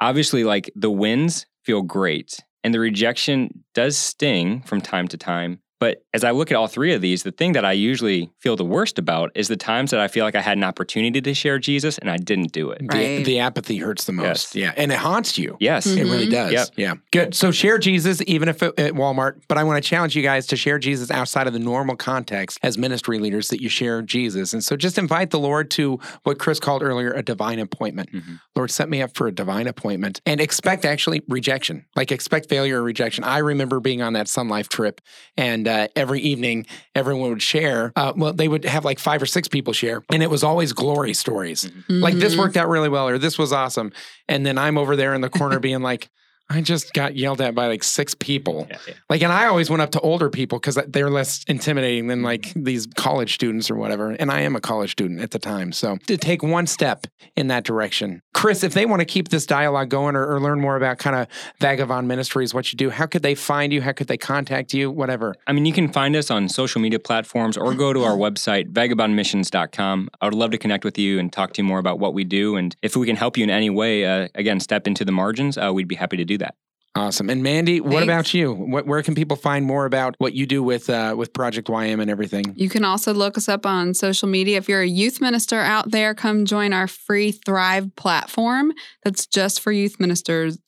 obviously 0.00 0.44
like 0.44 0.70
the 0.74 0.90
wins 0.90 1.46
feel 1.62 1.82
great 1.82 2.40
and 2.64 2.74
the 2.74 2.80
rejection 2.80 3.64
does 3.74 3.96
sting 3.96 4.62
from 4.62 4.80
time 4.80 5.06
to 5.08 5.16
time. 5.16 5.60
But 5.80 6.04
as 6.14 6.22
I 6.24 6.30
look 6.32 6.50
at 6.52 6.56
all 6.56 6.66
three 6.68 6.92
of 6.92 7.00
these, 7.00 7.22
the 7.22 7.32
thing 7.32 7.52
that 7.52 7.64
I 7.64 7.72
usually 7.72 8.30
feel 8.38 8.54
the 8.54 8.64
worst 8.66 8.98
about 8.98 9.30
is 9.34 9.48
the 9.48 9.56
times 9.56 9.90
that 9.92 9.98
I 10.00 10.08
feel 10.08 10.24
like 10.26 10.34
I 10.34 10.42
had 10.42 10.58
an 10.58 10.62
opportunity 10.64 11.20
to 11.22 11.34
share 11.34 11.58
Jesus 11.58 11.96
and 11.98 12.10
I 12.10 12.18
didn't 12.18 12.52
do 12.52 12.70
it. 12.70 12.80
The, 12.80 12.86
Right. 12.98 13.24
the 13.24 13.38
apathy 13.40 13.78
hurts 13.78 14.04
the 14.04 14.12
most. 14.12 14.54
Yeah. 14.54 14.72
And 14.76 14.92
it 14.92 14.98
haunts 14.98 15.38
you. 15.38 15.56
Yes. 15.58 15.86
Mhm. 15.86 15.96
It 15.96 16.04
really 16.04 16.28
does. 16.28 16.52
Yep. 16.52 16.68
Yeah. 16.76 16.94
Good. 17.12 17.34
So 17.34 17.50
share 17.50 17.78
Jesus, 17.78 18.20
even 18.26 18.48
if 18.50 18.62
it, 18.62 18.78
at 18.78 18.92
Walmart. 18.92 19.40
But 19.48 19.56
I 19.56 19.64
want 19.64 19.82
to 19.82 19.88
challenge 19.88 20.14
you 20.14 20.22
guys 20.22 20.46
to 20.48 20.56
share 20.56 20.78
Jesus 20.78 21.10
outside 21.10 21.46
of 21.46 21.54
the 21.54 21.58
normal 21.58 21.96
context 21.96 22.58
as 22.62 22.76
ministry 22.76 23.18
leaders 23.18 23.48
that 23.48 23.62
you 23.62 23.70
share 23.70 24.02
Jesus. 24.02 24.52
And 24.52 24.62
so 24.62 24.76
just 24.76 24.98
invite 24.98 25.30
the 25.30 25.38
Lord 25.38 25.70
to 25.72 25.98
what 26.24 26.38
Chris 26.38 26.60
called 26.60 26.82
earlier 26.82 27.10
a 27.12 27.22
divine 27.22 27.58
appointment. 27.58 28.12
Mhm. 28.12 28.40
Lord, 28.54 28.70
set 28.70 28.90
me 28.90 29.00
up 29.00 29.16
for 29.16 29.26
a 29.26 29.32
divine 29.32 29.66
appointment 29.66 30.20
and 30.26 30.42
expect 30.42 30.84
actually 30.84 31.22
rejection, 31.26 31.86
like 31.96 32.12
expect 32.12 32.50
failure 32.50 32.80
or 32.80 32.82
rejection. 32.82 33.24
I 33.24 33.38
remember 33.38 33.80
being 33.80 34.02
on 34.02 34.12
that 34.12 34.28
Sun 34.28 34.48
Life 34.48 34.68
trip 34.68 35.00
and 35.38 35.66
uh, 35.70 35.88
every 35.96 36.20
evening 36.20 36.66
everyone 36.94 37.30
would 37.30 37.42
share. 37.42 37.92
Uh, 37.96 38.12
well, 38.16 38.32
they 38.32 38.48
would 38.48 38.64
have 38.64 38.84
like 38.84 38.98
five 38.98 39.22
or 39.22 39.26
six 39.26 39.48
people 39.48 39.72
share, 39.72 40.02
and 40.12 40.22
it 40.22 40.30
was 40.30 40.42
always 40.42 40.72
glory 40.72 41.14
stories 41.14 41.70
like 41.88 42.14
this 42.14 42.34
Mhm. 42.34 42.38
worked 42.38 42.56
out 42.56 42.68
really 42.68 42.88
well 42.88 43.08
or 43.08 43.18
this 43.18 43.38
was 43.38 43.52
awesome 43.52 43.92
and 44.28 44.44
then 44.46 44.56
i'm 44.58 44.76
over 44.78 44.96
there 44.96 45.14
in 45.14 45.20
the 45.20 45.28
corner 45.30 45.58
being 45.68 45.82
like 45.82 46.08
i 46.50 46.60
just 46.60 46.92
got 46.92 47.16
yelled 47.16 47.40
at 47.40 47.54
by 47.54 47.66
like 47.66 47.82
six 47.82 48.14
people. 48.14 48.66
Yeah, 48.68 48.78
yeah. 48.86 48.94
like 49.08 49.22
and 49.22 49.32
i 49.32 49.46
always 49.46 49.70
went 49.70 49.82
up 49.82 49.90
to 49.92 50.00
older 50.00 50.28
people 50.28 50.58
because 50.58 50.78
they're 50.88 51.10
less 51.10 51.44
intimidating 51.44 52.08
than 52.08 52.22
like 52.22 52.52
these 52.54 52.86
college 52.86 53.34
students 53.34 53.70
or 53.70 53.76
whatever. 53.76 54.10
And 54.10 54.30
i 54.30 54.40
am 54.40 54.56
a 54.56 54.60
college 54.60 54.92
student 54.92 55.20
at 55.20 55.30
the 55.30 55.38
time. 55.38 55.72
So 55.72 55.96
to 56.06 56.16
take 56.16 56.42
one 56.42 56.66
step 56.66 57.06
in 57.36 57.46
that 57.48 57.64
direction. 57.64 58.20
Chris 58.34 58.62
if 58.62 58.74
they 58.74 58.86
want 58.86 59.00
to 59.00 59.06
keep 59.06 59.28
this 59.28 59.46
dialogue 59.46 59.88
going 59.88 60.16
or, 60.16 60.26
or 60.26 60.40
learn 60.40 60.60
more 60.60 60.76
about 60.76 60.98
kind 60.98 61.16
of 61.16 61.26
vagabond 61.60 62.08
ministries 62.08 62.52
what 62.52 62.72
you 62.72 62.76
do 62.76 62.90
how 62.90 63.06
could 63.06 63.22
they 63.22 63.34
find 63.34 63.72
you? 63.72 63.80
How 63.80 63.92
could 63.92 64.08
they 64.08 64.18
contact 64.18 64.74
you? 64.74 64.90
Whatever. 64.90 65.34
I 65.46 65.52
mean, 65.52 65.64
you 65.64 65.72
can 65.72 65.92
find 65.92 66.14
us 66.16 66.30
on 66.30 66.48
social 66.48 66.80
media 66.80 66.98
platforms 66.98 67.56
or 67.56 67.74
go 67.74 67.92
to 67.92 68.04
our 68.04 68.16
website, 68.26 68.72
vagabondmissions.com. 68.72 70.10
I 70.20 70.26
would 70.26 70.34
love 70.34 70.50
to 70.50 70.58
connect 70.58 70.84
with 70.84 70.98
you 70.98 71.18
and 71.18 71.32
talk 71.32 71.52
to 71.54 71.62
you 71.62 71.68
more 71.68 71.78
about 71.78 71.98
what 71.98 72.14
we 72.14 72.24
do. 72.24 72.56
And 72.56 72.74
if 72.82 72.96
we 72.96 73.06
can 73.06 73.16
help 73.16 73.36
you 73.36 73.44
in 73.44 73.50
any 73.50 73.70
way, 73.70 74.04
uh, 74.04 74.28
again, 74.34 74.60
step 74.60 74.86
into 74.86 75.04
the 75.04 75.12
margins, 75.12 75.56
uh, 75.56 75.70
we'd 75.72 75.88
be 75.88 75.94
happy 75.94 76.16
to 76.16 76.24
do 76.24 76.38
that. 76.40 76.54
Awesome. 76.96 77.30
And 77.30 77.42
Mandy, 77.42 77.80
what 77.80 77.92
Thanks. 77.92 78.04
about 78.04 78.34
you? 78.34 78.52
What, 78.52 78.84
where 78.84 79.00
can 79.02 79.14
people 79.14 79.36
find 79.36 79.64
more 79.64 79.86
about 79.86 80.16
what 80.18 80.34
you 80.34 80.44
do 80.44 80.60
with 80.60 80.90
uh, 80.90 81.14
with 81.16 81.32
Project 81.32 81.68
YM 81.68 82.00
and 82.00 82.10
everything? 82.10 82.52
You 82.56 82.68
can 82.68 82.84
also 82.84 83.14
look 83.14 83.38
us 83.38 83.48
up 83.48 83.64
on 83.64 83.94
social 83.94 84.28
media. 84.28 84.58
If 84.58 84.68
you're 84.68 84.82
a 84.82 84.88
youth 84.88 85.20
minister 85.20 85.60
out 85.60 85.92
there, 85.92 86.14
come 86.14 86.46
join 86.46 86.72
our 86.72 86.88
free 86.88 87.30
Thrive 87.30 87.94
platform. 87.94 88.72
That's 89.04 89.26
just 89.26 89.60
for 89.60 89.70
youth 89.70 90.00
ministers, 90.00 90.58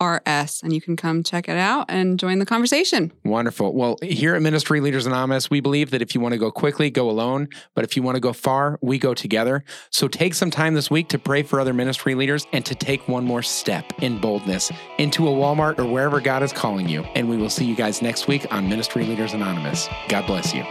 thrive.rs. 0.00 0.62
And 0.62 0.72
you 0.72 0.80
can 0.80 0.96
come 0.96 1.22
check 1.22 1.48
it 1.48 1.56
out 1.56 1.86
and 1.88 2.18
join 2.18 2.38
the 2.38 2.46
conversation. 2.46 3.12
Wonderful. 3.24 3.74
Well, 3.74 3.96
here 4.02 4.34
at 4.34 4.42
Ministry 4.42 4.80
Leaders 4.80 5.06
Anonymous, 5.06 5.50
we 5.50 5.60
believe 5.60 5.90
that 5.90 6.02
if 6.02 6.14
you 6.14 6.20
want 6.20 6.32
to 6.32 6.38
go 6.38 6.50
quickly, 6.50 6.90
go 6.90 7.10
alone. 7.10 7.48
But 7.74 7.84
if 7.84 7.96
you 7.96 8.02
want 8.02 8.16
to 8.16 8.20
go 8.20 8.32
far, 8.32 8.78
we 8.82 8.98
go 8.98 9.14
together. 9.14 9.64
So 9.90 10.08
take 10.08 10.34
some 10.34 10.50
time 10.50 10.74
this 10.74 10.90
week 10.90 11.08
to 11.08 11.18
pray 11.18 11.42
for 11.42 11.60
other 11.60 11.74
ministry 11.74 12.14
leaders 12.14 12.46
and 12.52 12.64
to 12.66 12.74
take 12.74 13.08
one 13.08 13.24
more 13.24 13.42
step 13.42 13.84
in 14.02 14.20
boldness 14.20 14.72
into 14.98 15.28
a 15.28 15.30
Walmart 15.30 15.78
or 15.78 15.84
wherever 15.84 16.20
God 16.20 16.42
is 16.42 16.52
calling 16.52 16.88
you. 16.88 17.02
And 17.14 17.28
we 17.28 17.36
will 17.36 17.50
see 17.50 17.64
you 17.64 17.76
guys 17.76 18.02
next 18.02 18.28
week 18.28 18.46
on 18.52 18.68
Ministry 18.68 19.04
Leaders 19.04 19.32
Anonymous. 19.32 19.88
God 20.08 20.26
bless 20.26 20.54
you. 20.54 20.64